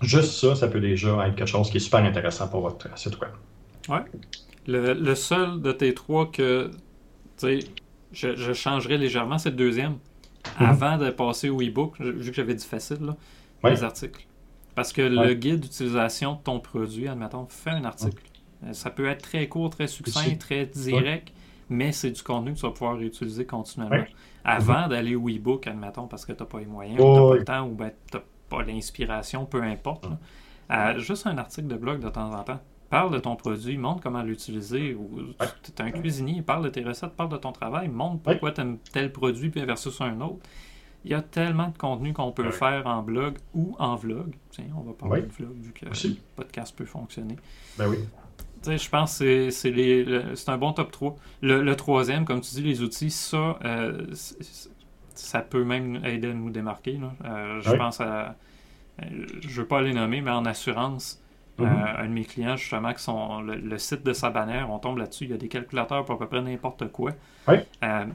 Juste 0.01 0.33
ça, 0.33 0.55
ça 0.55 0.67
peut 0.67 0.79
déjà 0.79 1.27
être 1.27 1.35
quelque 1.35 1.47
chose 1.47 1.69
qui 1.69 1.77
est 1.77 1.81
super 1.81 2.03
intéressant 2.03 2.47
pour 2.47 2.61
votre 2.61 2.97
site 2.97 3.19
web. 3.19 3.31
Ouais. 3.89 4.03
Le, 4.67 4.93
le, 4.93 5.15
seul 5.15 5.61
de 5.61 5.71
tes 5.71 5.93
trois 5.93 6.31
que 6.31 6.71
je, 7.41 8.35
je 8.35 8.53
changerais 8.53 8.97
légèrement, 8.97 9.37
c'est 9.37 9.49
le 9.49 9.55
deuxième. 9.55 9.93
Mm-hmm. 10.43 10.65
Avant 10.65 10.97
de 10.97 11.09
passer 11.09 11.49
au 11.49 11.61
e-book, 11.61 11.99
vu 11.99 12.29
que 12.29 12.35
j'avais 12.35 12.55
dit 12.55 12.65
facile, 12.65 12.99
là, 13.01 13.15
ouais. 13.63 13.71
les 13.71 13.83
articles. 13.83 14.25
Parce 14.75 14.93
que 14.93 15.01
ouais. 15.01 15.27
le 15.27 15.33
guide 15.33 15.61
d'utilisation 15.61 16.33
de 16.33 16.39
ton 16.39 16.59
produit, 16.59 17.07
admettons, 17.07 17.45
fait 17.47 17.71
un 17.71 17.85
article. 17.85 18.23
Mm. 18.61 18.73
Ça 18.73 18.89
peut 18.89 19.07
être 19.07 19.21
très 19.21 19.47
court, 19.47 19.69
très 19.69 19.87
succinct, 19.87 20.35
très 20.37 20.65
direct, 20.65 21.33
mais 21.69 21.91
c'est 21.91 22.11
du 22.11 22.21
contenu 22.23 22.53
que 22.53 22.59
tu 22.59 22.65
vas 22.65 22.71
pouvoir 22.71 22.97
réutiliser 22.97 23.45
continuellement. 23.45 24.05
Avant 24.45 24.73
mm-hmm. 24.73 24.89
d'aller 24.89 25.15
au 25.15 25.29
e-book, 25.29 25.67
admettons, 25.67 26.07
parce 26.07 26.25
que 26.25 26.33
tu 26.33 26.43
n'as 26.43 26.47
pas 26.47 26.59
les 26.59 26.65
moyens, 26.65 26.99
ou 26.99 27.03
tu 27.03 27.19
n'as 27.19 27.29
pas 27.29 27.35
le 27.35 27.45
temps, 27.45 27.67
ou 27.67 27.73
ben, 27.73 27.91
tu 28.11 28.17
n'as 28.17 28.23
pas 28.49 28.63
l'inspiration, 28.63 29.45
peu 29.45 29.61
importe. 29.61 30.07
Euh, 30.71 30.97
juste 30.99 31.27
un 31.27 31.37
article 31.37 31.67
de 31.67 31.75
blog 31.75 32.01
de 32.01 32.09
temps 32.09 32.31
en 32.33 32.43
temps 32.43 32.59
parle 32.89 33.11
de 33.13 33.19
ton 33.19 33.35
produit, 33.35 33.77
montre 33.77 34.01
comment 34.01 34.23
l'utiliser. 34.23 34.93
Ou 34.93 35.09
ouais. 35.39 35.47
tu 35.63 35.71
es 35.71 35.81
un 35.81 35.91
cuisinier, 35.91 36.41
parle 36.41 36.65
de 36.65 36.69
tes 36.69 36.83
recettes, 36.83 37.15
parle 37.15 37.29
de 37.29 37.37
ton 37.37 37.51
travail, 37.51 37.87
montre 37.87 38.21
pourquoi 38.21 38.49
ouais. 38.49 38.55
tu 38.55 38.61
aimes 38.61 38.77
tel 38.91 39.11
produit 39.11 39.49
versus 39.49 39.99
un 40.01 40.19
autre. 40.21 40.39
Il 41.05 41.11
y 41.11 41.13
a 41.13 41.21
tellement 41.21 41.67
de 41.67 41.77
contenu 41.77 42.13
qu'on 42.13 42.31
peut 42.31 42.45
ouais. 42.45 42.51
faire 42.51 42.87
en 42.87 43.03
blog 43.03 43.37
ou 43.53 43.75
en 43.77 43.95
vlog. 43.95 44.33
Tiens, 44.51 44.65
on 44.77 44.81
va 44.81 44.93
parler 44.93 45.23
de 45.23 45.31
vlog 45.31 45.55
vu 45.59 45.71
que 45.73 45.89
Aussi. 45.89 46.09
le 46.09 46.15
podcast 46.35 46.75
peut 46.77 46.85
fonctionner. 46.85 47.35
Ben 47.77 47.89
oui. 47.89 47.97
je 48.65 48.89
pense 48.89 49.19
que 49.19 49.49
c'est 49.49 50.49
un 50.49 50.57
bon 50.57 50.71
top 50.71 50.91
3. 50.91 51.15
Le, 51.41 51.61
le, 51.61 51.75
troisième, 51.75 52.23
comme 52.23 52.39
tu 52.39 52.55
dis, 52.55 52.61
les 52.61 52.81
outils, 52.81 53.11
ça, 53.11 53.59
euh, 53.65 54.05
ça 55.13 55.41
peut 55.41 55.63
même 55.63 56.03
aider 56.05 56.29
à 56.29 56.33
nous 56.33 56.49
démarquer. 56.49 56.99
Euh, 57.25 57.59
je 57.61 57.71
pense 57.73 57.99
à. 57.99 58.35
Je 59.01 59.47
ne 59.47 59.53
veux 59.53 59.65
pas 59.65 59.81
les 59.81 59.93
nommer, 59.93 60.21
mais 60.21 60.31
en 60.31 60.45
assurance, 60.45 61.22
Mm 61.57 61.65
-hmm. 61.65 61.67
euh, 61.67 62.03
un 62.03 62.07
de 62.07 62.13
mes 62.13 62.25
clients, 62.25 62.55
justement, 62.55 62.93
qui 62.93 63.03
sont 63.03 63.41
le, 63.41 63.55
le, 63.55 63.77
site 63.77 64.03
de 64.03 64.13
sa 64.13 64.29
bannière, 64.31 64.71
on 64.71 64.79
tombe 64.79 64.97
là-dessus, 64.97 65.25
il 65.25 65.31
y 65.31 65.33
a 65.33 65.37
des 65.37 65.49
calculateurs 65.49 66.03
pour 66.03 66.15
à 66.15 66.19
peu 66.19 66.27
près 66.27 66.41
n'importe 66.41 66.91
quoi. 66.91 67.11
Oui. 67.47 67.57
Euh, 67.83 68.05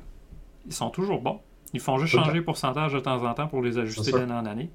ils 0.67 0.73
sont 0.73 0.91
toujours 0.91 1.21
bons. 1.21 1.41
Ils 1.73 1.81
font 1.81 1.99
juste 1.99 2.15
changer 2.15 2.33
le 2.33 2.45
pourcentage 2.45 2.93
de 2.93 3.01
temps 3.01 3.23
en 3.25 3.35
temps 3.35 3.47
pour 3.47 3.63
les 3.63 3.79
ajuster 3.79 4.13
d'année 4.13 4.33
en 4.33 4.47
année. 4.47 4.71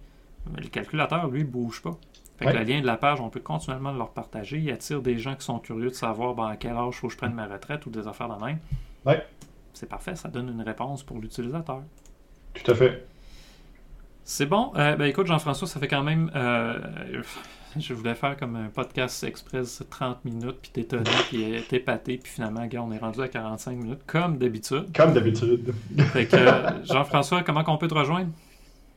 Mais 0.52 0.62
le 0.62 0.70
calculateur, 0.70 1.28
lui, 1.28 1.44
ne 1.44 1.50
bouge 1.50 1.82
pas. 1.82 1.98
Fait 2.38 2.46
que 2.46 2.58
le 2.58 2.64
lien 2.64 2.82
de 2.82 2.86
la 2.86 2.98
page, 2.98 3.22
on 3.22 3.30
peut 3.30 3.40
continuellement 3.40 3.92
leur 3.92 4.10
partager. 4.10 4.58
Il 4.58 4.72
attire 4.72 5.02
des 5.02 5.18
gens 5.18 5.36
qui 5.36 5.44
sont 5.44 5.60
curieux 5.60 5.90
de 5.90 5.96
savoir 5.96 6.34
ben, 6.34 6.48
à 6.48 6.58
quel 6.58 6.76
âge 6.76 6.96
faut 6.96 7.08
que 7.08 7.14
je 7.14 7.18
prenne 7.18 7.34
ma 7.34 7.48
retraite 7.48 7.86
ou 7.86 7.90
des 7.90 8.08
affaires 8.08 8.30
de 8.30 8.44
même. 8.44 8.60
Oui. 9.06 9.14
C'est 9.74 9.90
parfait, 9.90 10.16
ça 10.16 10.30
donne 10.30 10.50
une 10.50 10.62
réponse 10.62 11.04
pour 11.04 11.20
l'utilisateur. 11.20 11.82
Tout 12.54 12.72
à 12.72 12.76
fait. 12.76 13.08
C'est 14.24 14.46
bon. 14.46 14.72
Euh, 14.76 14.96
ben, 14.96 15.06
écoute, 15.06 15.28
Jean-François, 15.28 15.68
ça 15.68 15.80
fait 15.80 15.88
quand 15.88 16.04
même. 16.04 16.32
Euh, 16.36 16.80
je 17.80 17.94
voulais 17.94 18.16
faire 18.16 18.38
comme 18.38 18.56
un 18.56 18.68
podcast 18.68 19.24
express 19.24 19.84
30 19.90 20.26
minutes, 20.26 20.58
puis 20.62 20.72
t'étonner, 20.72 21.10
puis 21.30 21.64
t'épater, 21.68 22.18
puis 22.18 22.32
finalement, 22.32 22.66
gars, 22.66 22.82
on 22.82 22.92
est 22.92 22.98
rendu 22.98 23.22
à 23.22 23.28
45 23.28 23.78
minutes, 23.78 24.00
comme 24.06 24.38
d'habitude. 24.38 24.88
Comme 24.96 25.14
d'habitude. 25.14 25.74
Fait 26.12 26.26
que, 26.26 26.36
euh, 26.36 26.84
Jean-François, 26.86 27.44
comment 27.44 27.64
on 27.68 27.78
peut 27.78 27.88
te 27.88 27.94
rejoindre? 27.94 28.30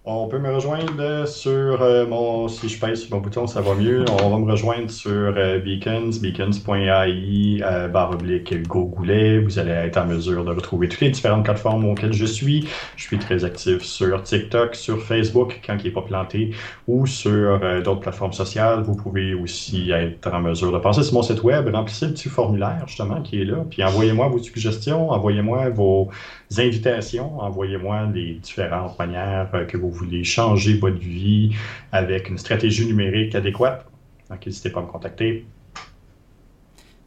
On 0.09 0.29
peut 0.29 0.39
me 0.39 0.55
rejoindre 0.55 1.27
sur 1.27 1.83
euh, 1.83 2.07
mon. 2.07 2.47
Si 2.47 2.69
je 2.69 2.79
pèse 2.79 3.03
sur 3.03 3.17
mon 3.17 3.21
bouton, 3.21 3.49
ça 3.49 3.61
va 3.61 3.75
mieux. 3.75 4.05
On 4.23 4.31
va 4.31 4.39
me 4.39 4.49
rejoindre 4.49 4.89
sur 4.89 5.11
euh, 5.11 5.59
Beacons, 5.59 6.11
beacons.ai, 6.23 7.61
euh, 7.65 7.89
barre 7.89 8.13
oblique 8.13 8.69
Gogoulet. 8.69 9.41
Vous 9.41 9.59
allez 9.59 9.73
être 9.73 9.97
en 9.97 10.07
mesure 10.07 10.45
de 10.45 10.53
retrouver 10.53 10.89
toutes 10.89 11.01
les 11.01 11.11
différentes 11.11 11.43
plateformes 11.43 11.85
auxquelles 11.87 12.13
je 12.13 12.25
suis. 12.25 12.69
Je 12.95 13.03
suis 13.03 13.19
très 13.19 13.45
actif 13.45 13.83
sur 13.83 14.23
TikTok, 14.23 14.77
sur 14.77 15.03
Facebook 15.03 15.61
quand 15.67 15.77
il 15.81 15.87
n'est 15.87 15.91
pas 15.91 16.03
planté, 16.03 16.53
ou 16.87 17.05
sur 17.07 17.59
euh, 17.65 17.83
d'autres 17.83 18.03
plateformes 18.03 18.33
sociales. 18.33 18.83
Vous 18.83 18.95
pouvez 18.95 19.35
aussi 19.35 19.91
être 19.91 20.33
en 20.33 20.41
mesure 20.41 20.71
de 20.71 20.79
passer 20.79 21.03
sur 21.03 21.15
mon 21.15 21.23
site 21.23 21.43
web, 21.43 21.69
remplissez 21.75 22.07
le 22.07 22.13
petit 22.13 22.29
formulaire 22.29 22.85
justement 22.87 23.23
qui 23.23 23.41
est 23.41 23.45
là, 23.45 23.65
puis 23.69 23.83
envoyez-moi 23.83 24.29
vos 24.29 24.39
suggestions, 24.39 25.11
envoyez-moi 25.11 25.71
vos 25.71 26.11
invitations, 26.59 27.41
envoyez-moi 27.41 28.09
les 28.15 28.35
différentes 28.35 28.97
manières 29.01 29.51
que 29.67 29.77
vous 29.77 29.96
voulez 29.97 30.25
changer 30.25 30.79
votre 30.79 30.99
vie 30.99 31.55
avec 31.93 32.29
une 32.29 32.39
stratégie 32.39 32.87
numérique 32.87 33.35
adéquate. 33.35 33.87
Donc, 34.31 34.45
n'hésitez 34.45 34.71
pas 34.71 34.81
à 34.81 34.83
me 34.83 34.89
contacter. 34.89 35.47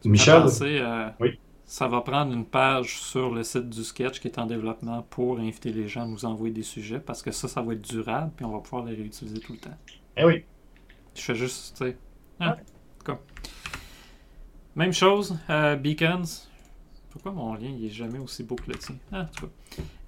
Tu 0.01 0.09
Michel? 0.09 0.41
Penser, 0.43 0.79
euh, 0.79 1.09
oui. 1.19 1.39
Ça 1.65 1.87
va 1.87 2.01
prendre 2.01 2.33
une 2.33 2.45
page 2.45 2.99
sur 2.99 3.31
le 3.31 3.43
site 3.43 3.69
du 3.69 3.83
sketch 3.83 4.19
qui 4.19 4.27
est 4.27 4.39
en 4.39 4.47
développement 4.47 5.05
pour 5.07 5.39
inviter 5.39 5.71
les 5.71 5.87
gens 5.87 6.01
à 6.01 6.07
nous 6.07 6.25
envoyer 6.25 6.51
des 6.51 6.63
sujets 6.63 6.99
parce 6.99 7.21
que 7.21 7.31
ça, 7.31 7.47
ça 7.47 7.61
va 7.61 7.73
être 7.73 7.87
durable 7.87 8.31
puis 8.35 8.43
on 8.43 8.51
va 8.51 8.59
pouvoir 8.59 8.85
les 8.85 8.95
réutiliser 8.95 9.39
tout 9.39 9.53
le 9.53 9.59
temps. 9.59 9.77
Eh 10.17 10.25
oui. 10.25 10.43
Je 11.15 11.21
fais 11.21 11.35
juste, 11.35 11.77
tu 11.77 11.85
sais. 11.85 11.97
Ouais. 12.39 13.15
Même 14.75 14.93
chose, 14.93 15.37
euh, 15.49 15.75
Beacons, 15.75 16.47
pourquoi 17.21 17.43
mon 17.43 17.53
lien 17.53 17.69
il 17.77 17.85
est 17.85 17.89
jamais 17.89 18.19
aussi 18.19 18.43
beau 18.43 18.55
que 18.55 18.71
le 18.71 18.75
tien? 18.75 18.95
Ah, 19.11 19.25
tu 19.33 19.41
vois. 19.41 19.49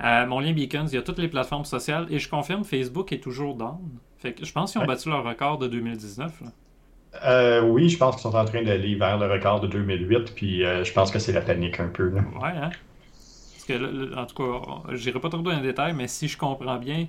Euh, 0.04 0.26
mon 0.28 0.40
lien 0.40 0.54
Beacons, 0.54 0.88
il 0.88 0.96
y 0.96 0.98
a 0.98 1.02
toutes 1.02 1.20
les 1.20 1.28
plateformes 1.28 1.66
sociales 1.66 2.08
et 2.10 2.20
je 2.20 2.30
confirme, 2.30 2.64
Facebook 2.64 3.12
est 3.12 3.20
toujours 3.20 3.56
down. 3.56 3.80
Fait 4.18 4.34
que 4.34 4.46
je 4.46 4.52
pense 4.52 4.72
qu'ils 4.72 4.80
ont 4.80 4.84
ouais. 4.84 4.88
battu 4.88 5.10
leur 5.10 5.24
record 5.24 5.58
de 5.58 5.68
2019. 5.68 6.42
Là. 6.42 6.48
Euh, 7.26 7.62
oui, 7.62 7.90
je 7.90 7.98
pense 7.98 8.16
qu'ils 8.16 8.24
sont 8.24 8.36
en 8.36 8.46
train 8.46 8.64
d'aller 8.64 8.96
vers 8.96 9.18
le 9.18 9.32
record 9.32 9.60
de 9.60 9.68
2008, 9.68 10.34
puis 10.34 10.64
euh, 10.64 10.84
je 10.84 10.94
pense 10.94 11.12
que 11.12 11.20
c'est 11.20 11.34
la 11.34 11.42
panique 11.42 11.80
un 11.80 11.88
peu. 11.88 12.10
Là. 12.10 12.22
Ouais, 12.42 12.50
hein? 12.56 12.70
Parce 13.54 13.66
que, 13.68 13.74
là, 13.74 14.22
en 14.22 14.26
tout 14.26 14.36
cas, 14.36 14.94
je 14.94 15.06
n'irai 15.06 15.20
pas 15.20 15.30
trop 15.30 15.42
dans 15.42 15.52
les 15.52 15.62
détails, 15.62 15.94
mais 15.94 16.08
si 16.08 16.28
je 16.28 16.38
comprends 16.38 16.78
bien, 16.78 17.08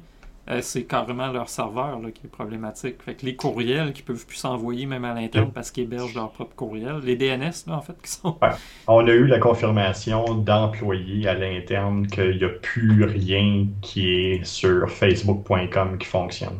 c'est 0.60 0.84
carrément 0.84 1.30
leur 1.30 1.48
serveur 1.48 2.00
là, 2.00 2.10
qui 2.10 2.26
est 2.26 2.30
problématique. 2.30 3.02
Fait 3.02 3.14
que 3.14 3.24
les 3.24 3.36
courriels 3.36 3.92
qui 3.92 4.02
peuvent 4.02 4.26
plus 4.26 4.36
s'envoyer 4.36 4.86
même 4.86 5.04
à 5.04 5.14
l'interne 5.14 5.52
parce 5.52 5.70
qu'ils 5.70 5.84
hébergent 5.84 6.14
leur 6.14 6.30
propre 6.30 6.54
courriel, 6.54 6.98
les 7.04 7.16
DNS 7.16 7.66
là, 7.68 7.74
en 7.74 7.80
fait, 7.80 7.94
qui 8.02 8.10
sont. 8.10 8.36
Ouais. 8.42 8.50
On 8.88 9.06
a 9.06 9.12
eu 9.12 9.26
la 9.26 9.38
confirmation 9.38 10.24
d'employés 10.34 11.28
à 11.28 11.34
l'interne 11.34 12.06
qu'il 12.08 12.38
n'y 12.38 12.44
a 12.44 12.48
plus 12.48 13.04
rien 13.04 13.66
qui 13.80 14.10
est 14.10 14.44
sur 14.44 14.90
Facebook.com 14.90 15.98
qui 15.98 16.06
fonctionne. 16.06 16.58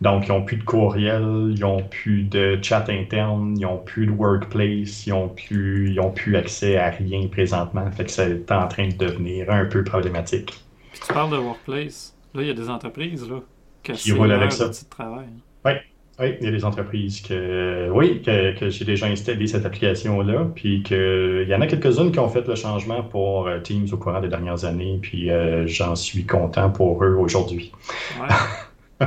Donc, 0.00 0.26
ils 0.26 0.30
n'ont 0.30 0.42
plus 0.42 0.56
de 0.56 0.64
courriel, 0.64 1.52
ils 1.54 1.60
n'ont 1.60 1.82
plus 1.82 2.22
de 2.22 2.58
chat 2.62 2.88
interne, 2.88 3.54
ils 3.58 3.62
n'ont 3.62 3.76
plus 3.78 4.06
de 4.06 4.12
workplace, 4.12 5.06
ils 5.06 5.10
n'ont 5.10 5.28
plus, 5.28 5.90
ils 5.90 6.00
ont 6.00 6.10
plus 6.10 6.36
accès 6.36 6.78
à 6.78 6.88
rien 6.88 7.26
présentement. 7.28 7.90
Fait 7.90 8.04
que 8.04 8.10
c'est 8.10 8.50
en 8.50 8.66
train 8.66 8.88
de 8.88 8.94
devenir 8.94 9.50
un 9.50 9.66
peu 9.66 9.84
problématique. 9.84 10.64
Puis 10.92 11.00
tu 11.06 11.12
parles 11.12 11.30
de 11.30 11.36
workplace. 11.36 12.14
Là, 12.34 12.42
il 12.42 12.48
y 12.48 12.50
a 12.50 12.54
des 12.54 12.68
entreprises 12.68 13.28
là, 13.28 13.40
que 13.82 13.92
qui 13.92 14.12
roulent 14.12 14.32
avec 14.32 14.52
ça. 14.52 14.68
De 14.68 14.74
travail. 14.88 15.28
Oui. 15.64 15.72
Oui, 16.20 16.36
il 16.38 16.44
y 16.44 16.48
a 16.48 16.50
des 16.50 16.66
entreprises 16.66 17.22
que, 17.22 17.88
oui, 17.90 18.20
que, 18.20 18.54
que 18.54 18.68
j'ai 18.68 18.84
déjà 18.84 19.06
installé 19.06 19.46
cette 19.46 19.64
application-là, 19.64 20.50
puis 20.54 20.82
qu'il 20.82 21.46
y 21.48 21.54
en 21.54 21.62
a 21.62 21.66
quelques-unes 21.66 22.12
qui 22.12 22.18
ont 22.18 22.28
fait 22.28 22.46
le 22.46 22.56
changement 22.56 23.02
pour 23.02 23.46
euh, 23.46 23.58
Teams 23.60 23.86
au 23.90 23.96
courant 23.96 24.20
des 24.20 24.28
dernières 24.28 24.66
années, 24.66 24.98
puis 25.00 25.30
euh, 25.30 25.66
j'en 25.66 25.94
suis 25.94 26.26
content 26.26 26.68
pour 26.68 27.02
eux 27.02 27.14
aujourd'hui. 27.14 27.72
Ouais. 28.20 29.06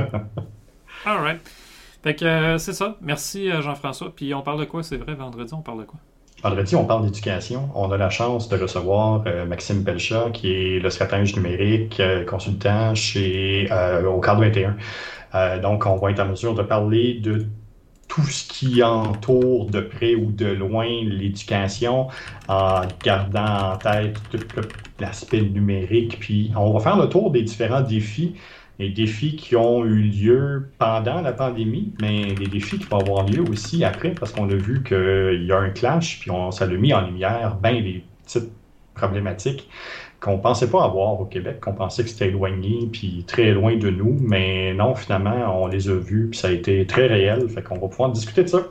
All 1.04 1.18
right. 1.18 1.40
Fait 2.02 2.16
que 2.16 2.24
euh, 2.24 2.58
c'est 2.58 2.72
ça. 2.72 2.98
Merci 3.00 3.48
Jean-François. 3.62 4.12
Puis 4.14 4.34
on 4.34 4.42
parle 4.42 4.58
de 4.58 4.64
quoi, 4.64 4.82
c'est 4.82 4.96
vrai, 4.96 5.14
vendredi, 5.14 5.54
on 5.54 5.62
parle 5.62 5.82
de 5.82 5.84
quoi? 5.84 6.00
Vendredi, 6.44 6.76
on 6.76 6.84
parle 6.84 7.06
d'éducation. 7.06 7.70
On 7.74 7.90
a 7.90 7.96
la 7.96 8.10
chance 8.10 8.50
de 8.50 8.58
recevoir 8.58 9.22
euh, 9.26 9.46
Maxime 9.46 9.82
Pelchat, 9.82 10.28
qui 10.30 10.52
est 10.52 10.78
le 10.78 10.90
stratège 10.90 11.34
numérique, 11.36 11.98
euh, 12.00 12.22
consultant 12.26 12.94
chez 12.94 13.66
euh, 13.70 14.04
au 14.04 14.20
cadre 14.20 14.42
21. 14.42 15.60
donc, 15.60 15.86
on 15.86 15.96
va 15.96 16.10
être 16.10 16.20
en 16.20 16.26
mesure 16.26 16.54
de 16.54 16.62
parler 16.62 17.14
de 17.14 17.46
tout 18.08 18.26
ce 18.26 18.46
qui 18.46 18.82
entoure 18.82 19.70
de 19.70 19.80
près 19.80 20.16
ou 20.16 20.32
de 20.32 20.44
loin 20.44 20.86
l'éducation, 20.86 22.08
en 22.46 22.82
gardant 23.02 23.72
en 23.72 23.76
tête 23.78 24.18
tout 24.30 24.60
l'aspect 25.00 25.40
numérique. 25.40 26.18
Puis, 26.20 26.52
on 26.54 26.74
va 26.74 26.80
faire 26.80 26.98
le 26.98 27.08
tour 27.08 27.30
des 27.30 27.40
différents 27.40 27.80
défis 27.80 28.34
les 28.78 28.90
défis 28.90 29.36
qui 29.36 29.56
ont 29.56 29.84
eu 29.84 30.02
lieu 30.02 30.70
pendant 30.78 31.20
la 31.20 31.32
pandémie, 31.32 31.92
mais 32.00 32.34
des 32.34 32.46
défis 32.46 32.78
qui 32.78 32.86
vont 32.86 32.98
avoir 32.98 33.26
lieu 33.26 33.42
aussi 33.42 33.84
après, 33.84 34.10
parce 34.10 34.32
qu'on 34.32 34.48
a 34.50 34.54
vu 34.54 34.82
qu'il 34.82 35.44
y 35.46 35.52
a 35.52 35.58
un 35.58 35.70
clash, 35.70 36.20
puis 36.20 36.30
on, 36.30 36.50
ça 36.50 36.66
l'a 36.66 36.76
mis 36.76 36.92
en 36.92 37.06
lumière 37.06 37.56
bien 37.56 37.80
des 37.80 38.04
petites 38.24 38.50
problématiques 38.94 39.68
qu'on 40.20 40.38
pensait 40.38 40.70
pas 40.70 40.84
avoir 40.84 41.20
au 41.20 41.26
Québec, 41.26 41.60
qu'on 41.60 41.74
pensait 41.74 42.02
que 42.02 42.08
c'était 42.08 42.28
éloigné, 42.28 42.88
puis 42.90 43.24
très 43.26 43.52
loin 43.52 43.76
de 43.76 43.90
nous, 43.90 44.16
mais 44.22 44.72
non, 44.72 44.94
finalement, 44.94 45.62
on 45.62 45.66
les 45.66 45.90
a 45.90 45.94
vus, 45.94 46.28
puis 46.30 46.38
ça 46.38 46.48
a 46.48 46.52
été 46.52 46.86
très 46.86 47.06
réel, 47.06 47.46
fait 47.50 47.62
qu'on 47.62 47.78
va 47.78 47.88
pouvoir 47.88 48.10
discuter 48.10 48.42
de 48.42 48.48
ça. 48.48 48.66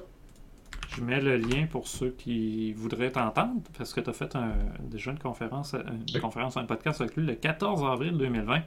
Je 0.96 1.02
mets 1.02 1.22
le 1.22 1.38
lien 1.38 1.68
pour 1.70 1.88
ceux 1.88 2.10
qui 2.10 2.74
voudraient 2.74 3.12
t'entendre, 3.12 3.62
parce 3.78 3.94
que 3.94 4.02
tu 4.02 4.10
as 4.10 4.14
fait 4.14 4.36
un, 4.36 4.54
déjà 4.82 5.12
une 5.12 5.20
conférence, 5.20 5.76
une 6.14 6.22
conférence, 6.22 6.58
un 6.58 6.66
podcast 6.66 7.02
avec 7.02 7.16
lui 7.16 7.26
le 7.26 7.36
14 7.36 7.84
avril 7.84 8.18
2020. 8.18 8.62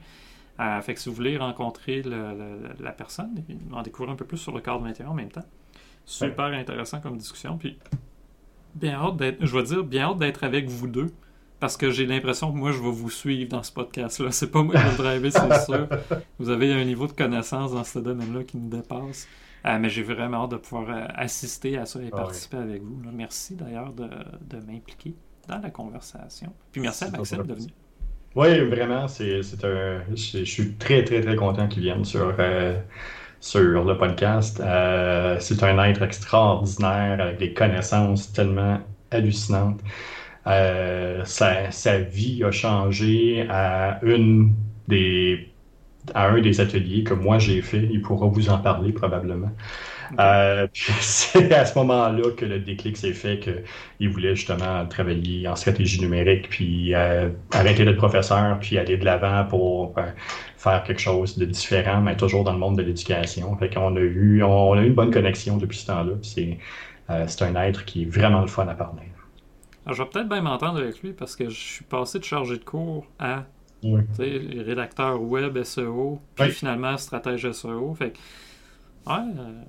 Euh, 0.59 0.81
fait 0.81 0.93
que 0.95 0.99
si 0.99 1.09
vous 1.09 1.15
voulez 1.15 1.37
rencontrer 1.37 2.01
la 2.01 2.91
personne, 2.91 3.35
en 3.71 3.81
découvrir 3.81 4.13
un 4.13 4.15
peu 4.15 4.25
plus 4.25 4.37
sur 4.37 4.53
le 4.53 4.61
cadre 4.61 4.79
21 4.79 5.07
en 5.07 5.13
même 5.13 5.31
temps. 5.31 5.45
Super 6.05 6.45
intéressant 6.45 6.99
comme 6.99 7.17
discussion. 7.17 7.57
Puis 7.57 7.77
bien 8.75 8.93
hâte 8.93 9.17
d'être, 9.17 9.45
je 9.45 9.57
vais 9.57 9.63
dire, 9.63 9.83
bien 9.83 10.09
hâte 10.09 10.17
d'être 10.17 10.43
avec 10.43 10.67
vous 10.67 10.87
deux. 10.87 11.11
Parce 11.59 11.75
que 11.75 11.89
j'ai 11.89 12.05
l'impression 12.05 12.51
que 12.51 12.57
moi, 12.57 12.71
je 12.71 12.79
vais 12.79 12.91
vous 12.91 13.09
suivre 13.09 13.49
dans 13.49 13.63
ce 13.63 13.71
podcast-là. 13.71 14.31
C'est 14.31 14.51
pas 14.51 14.61
moi 14.61 14.75
qui 14.75 14.83
vais 14.83 14.91
le 14.91 14.97
driver, 14.97 15.31
c'est 15.31 15.65
sûr. 15.65 15.87
Vous 16.37 16.49
avez 16.49 16.71
un 16.71 16.83
niveau 16.83 17.07
de 17.07 17.13
connaissance 17.13 17.73
dans 17.73 17.83
ce 17.83 17.97
domaine-là 17.97 18.43
qui 18.43 18.57
nous 18.57 18.69
dépasse. 18.69 19.27
Euh, 19.65 19.79
mais 19.79 19.89
j'ai 19.89 20.03
vraiment 20.03 20.43
hâte 20.43 20.51
de 20.51 20.57
pouvoir 20.57 20.89
euh, 20.89 21.05
assister 21.15 21.77
à 21.77 21.85
ça 21.85 22.01
et 22.01 22.09
participer 22.09 22.57
avec 22.57 22.83
vous. 22.83 23.01
Merci 23.11 23.55
d'ailleurs 23.55 23.91
de, 23.91 24.07
m'impliquer 24.67 25.15
dans 25.47 25.57
la 25.57 25.71
conversation. 25.71 26.53
Puis 26.71 26.81
merci 26.81 27.05
à 27.05 27.09
Maxime 27.09 27.43
de 27.43 27.53
venir. 27.53 27.71
Oui, 28.37 28.59
vraiment, 28.59 29.07
c'est, 29.07 29.41
un. 29.65 30.01
Je, 30.11 30.43
suis 30.43 30.73
très, 30.75 31.03
très, 31.03 31.21
très 31.21 31.35
content 31.35 31.67
qu'il 31.67 31.81
vienne 31.81 32.05
sur, 32.05 32.35
euh, 32.37 32.79
sur 33.39 33.83
le 33.83 33.97
podcast. 33.97 34.57
c'est 35.39 35.63
un 35.63 35.83
être 35.83 36.03
extraordinaire 36.03 37.19
avec 37.19 37.39
des 37.39 37.53
connaissances 37.53 38.31
tellement 38.33 38.79
hallucinantes. 39.09 39.81
sa, 40.45 41.71
sa, 41.71 41.97
vie 41.99 42.43
a 42.43 42.51
changé 42.51 43.47
à 43.49 43.99
une 44.03 44.53
des 44.87 45.49
à 46.13 46.29
un 46.29 46.39
des 46.39 46.61
ateliers 46.61 47.03
que 47.03 47.15
moi 47.15 47.39
j'ai 47.39 47.61
fait. 47.63 47.89
Il 47.91 48.01
pourra 48.03 48.27
vous 48.27 48.49
en 48.49 48.59
parler 48.59 48.91
probablement. 48.93 49.51
Euh, 50.19 50.67
c'est 50.73 51.51
à 51.53 51.65
ce 51.65 51.77
moment-là 51.79 52.31
que 52.35 52.45
le 52.45 52.59
déclic 52.59 52.97
s'est 52.97 53.13
fait 53.13 53.39
qu'il 53.39 54.09
voulait 54.09 54.35
justement 54.35 54.85
travailler 54.85 55.47
en 55.47 55.55
stratégie 55.55 56.01
numérique, 56.01 56.49
puis 56.49 56.93
euh, 56.93 57.29
arrêter 57.53 57.85
d'être 57.85 57.97
professeur, 57.97 58.57
puis 58.59 58.77
aller 58.77 58.97
de 58.97 59.05
l'avant 59.05 59.45
pour 59.45 59.97
euh, 59.97 60.03
faire 60.57 60.83
quelque 60.83 61.01
chose 61.01 61.37
de 61.37 61.45
différent, 61.45 62.01
mais 62.01 62.15
toujours 62.15 62.43
dans 62.43 62.53
le 62.53 62.59
monde 62.59 62.77
de 62.77 62.83
l'éducation. 62.83 63.55
Fait 63.57 63.73
qu'on 63.73 63.95
a 63.95 63.99
eu, 63.99 64.43
on, 64.43 64.73
a 64.73 64.81
eu 64.81 64.87
une 64.87 64.93
bonne 64.93 65.11
connexion 65.11 65.57
depuis 65.57 65.77
ce 65.77 65.87
temps-là. 65.87 66.13
C'est, 66.21 66.57
c'est 67.27 67.41
un 67.43 67.55
être 67.55 67.85
qui 67.85 68.03
est 68.03 68.05
vraiment 68.05 68.41
le 68.41 68.47
fun 68.47 68.67
à 68.67 68.73
parler. 68.73 69.03
Alors, 69.85 69.95
je 69.95 70.03
vais 70.03 70.09
peut-être 70.09 70.27
bien 70.27 70.41
m'entendre 70.41 70.79
avec 70.79 71.01
lui 71.01 71.13
parce 71.13 71.37
que 71.37 71.49
je 71.49 71.57
suis 71.57 71.85
passé 71.85 72.19
de 72.19 72.25
chargé 72.25 72.57
de 72.57 72.63
cours 72.63 73.05
à 73.19 73.45
oui. 73.83 74.01
Rédacteur 74.19 75.21
web 75.21 75.61
SEO, 75.63 76.19
puis 76.35 76.49
finalement 76.49 76.97
stratège 76.97 77.51
SEO. 77.51 77.93
Fait 77.93 78.13
ouais, 79.05 79.13
euh, 79.13 79.61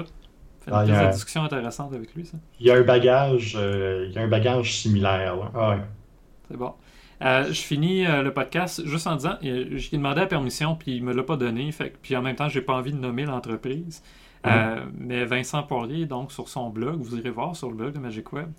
écoute, 0.00 0.12
fait 0.60 0.70
une 0.70 0.90
ah, 0.90 1.08
discussion 1.08 1.44
intéressante 1.44 1.94
avec 1.94 2.14
lui, 2.14 2.24
ça. 2.26 2.38
Il 2.58 2.66
y 2.66 2.70
a 2.70 2.74
un 2.74 2.82
bagage, 2.82 3.56
euh, 3.58 4.06
il 4.08 4.14
y 4.14 4.18
a 4.18 4.22
un 4.22 4.28
bagage 4.28 4.76
similaire. 4.76 5.50
Ah, 5.54 5.78
C'est 6.48 6.56
bon. 6.56 6.74
Euh, 7.22 7.46
je 7.46 7.60
finis 7.62 8.04
le 8.04 8.30
podcast 8.30 8.86
juste 8.86 9.06
en 9.06 9.16
disant, 9.16 9.38
j'ai 9.40 9.96
demandé 9.96 10.20
la 10.20 10.26
permission, 10.26 10.74
puis 10.74 10.96
il 10.96 11.04
me 11.04 11.14
l'a 11.14 11.22
pas 11.22 11.36
donné. 11.36 11.70
Fait, 11.72 11.94
puis 12.02 12.16
en 12.16 12.22
même 12.22 12.36
temps, 12.36 12.48
j'ai 12.48 12.60
pas 12.60 12.74
envie 12.74 12.92
de 12.92 12.98
nommer 12.98 13.24
l'entreprise. 13.24 14.02
mais 14.94 15.24
Vincent 15.24 15.62
Poirier, 15.62 16.06
donc 16.06 16.32
sur 16.32 16.48
son 16.48 16.70
blog, 16.70 17.00
vous 17.00 17.16
irez 17.16 17.30
voir 17.30 17.56
sur 17.56 17.70
le 17.70 17.76
blog 17.76 17.94
de 17.94 18.00
Magic 18.00 18.32
Web, 18.32 18.50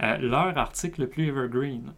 leur 0.00 0.58
article 0.58 1.02
le 1.02 1.08
plus 1.08 1.28
evergreen 1.28 1.92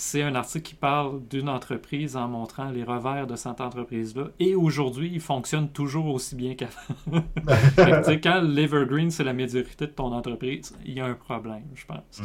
c'est 0.00 0.22
un 0.22 0.34
article 0.34 0.70
qui 0.70 0.74
parle 0.74 1.20
d'une 1.28 1.50
entreprise 1.50 2.16
en 2.16 2.26
montrant 2.26 2.70
les 2.70 2.84
revers 2.84 3.26
de 3.26 3.36
cette 3.36 3.60
entreprise-là. 3.60 4.28
Et 4.38 4.54
aujourd'hui, 4.54 5.10
il 5.12 5.20
fonctionne 5.20 5.68
toujours 5.68 6.06
aussi 6.06 6.36
bien 6.36 6.54
qu'avant. 6.54 7.22
quand 8.22 8.40
l'Evergreen, 8.40 9.10
c'est 9.10 9.24
la 9.24 9.34
médiocrité 9.34 9.86
de 9.86 9.92
ton 9.92 10.10
entreprise, 10.12 10.74
il 10.86 10.94
y 10.94 11.00
a 11.00 11.04
un 11.04 11.12
problème, 11.12 11.64
je 11.74 11.84
pense. 11.84 12.18
Mmh, 12.18 12.24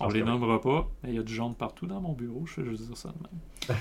On 0.00 0.08
les 0.08 0.22
nommera 0.22 0.60
pas, 0.60 0.86
mais 1.02 1.10
il 1.10 1.14
y 1.14 1.18
a 1.18 1.22
du 1.22 1.32
jaune 1.32 1.54
partout 1.54 1.86
dans 1.86 2.00
mon 2.00 2.12
bureau, 2.12 2.44
je 2.44 2.60
vais 2.60 2.68
juste 2.68 2.88
dire 2.88 2.96
ça 2.96 3.08
de 3.08 3.16
même. 3.22 3.78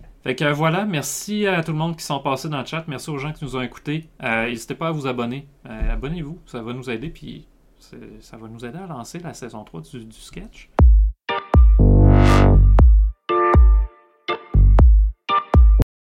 fait 0.22 0.36
que 0.36 0.52
voilà, 0.52 0.84
merci 0.84 1.48
à 1.48 1.64
tout 1.64 1.72
le 1.72 1.78
monde 1.78 1.96
qui 1.96 2.04
sont 2.04 2.20
passés 2.20 2.48
dans 2.48 2.60
le 2.60 2.66
chat. 2.66 2.84
Merci 2.86 3.10
aux 3.10 3.18
gens 3.18 3.32
qui 3.32 3.44
nous 3.44 3.56
ont 3.56 3.62
écoutés. 3.62 4.08
Euh, 4.22 4.46
n'hésitez 4.46 4.76
pas 4.76 4.88
à 4.88 4.92
vous 4.92 5.08
abonner. 5.08 5.48
Euh, 5.68 5.94
abonnez-vous, 5.94 6.38
ça 6.46 6.62
va 6.62 6.72
nous 6.72 6.88
aider, 6.88 7.08
puis 7.08 7.48
ça 7.80 8.36
va 8.36 8.46
nous 8.46 8.64
aider 8.64 8.78
à 8.78 8.86
lancer 8.86 9.18
la 9.18 9.34
saison 9.34 9.64
3 9.64 9.80
du 9.80 10.12
sketch. 10.12 10.70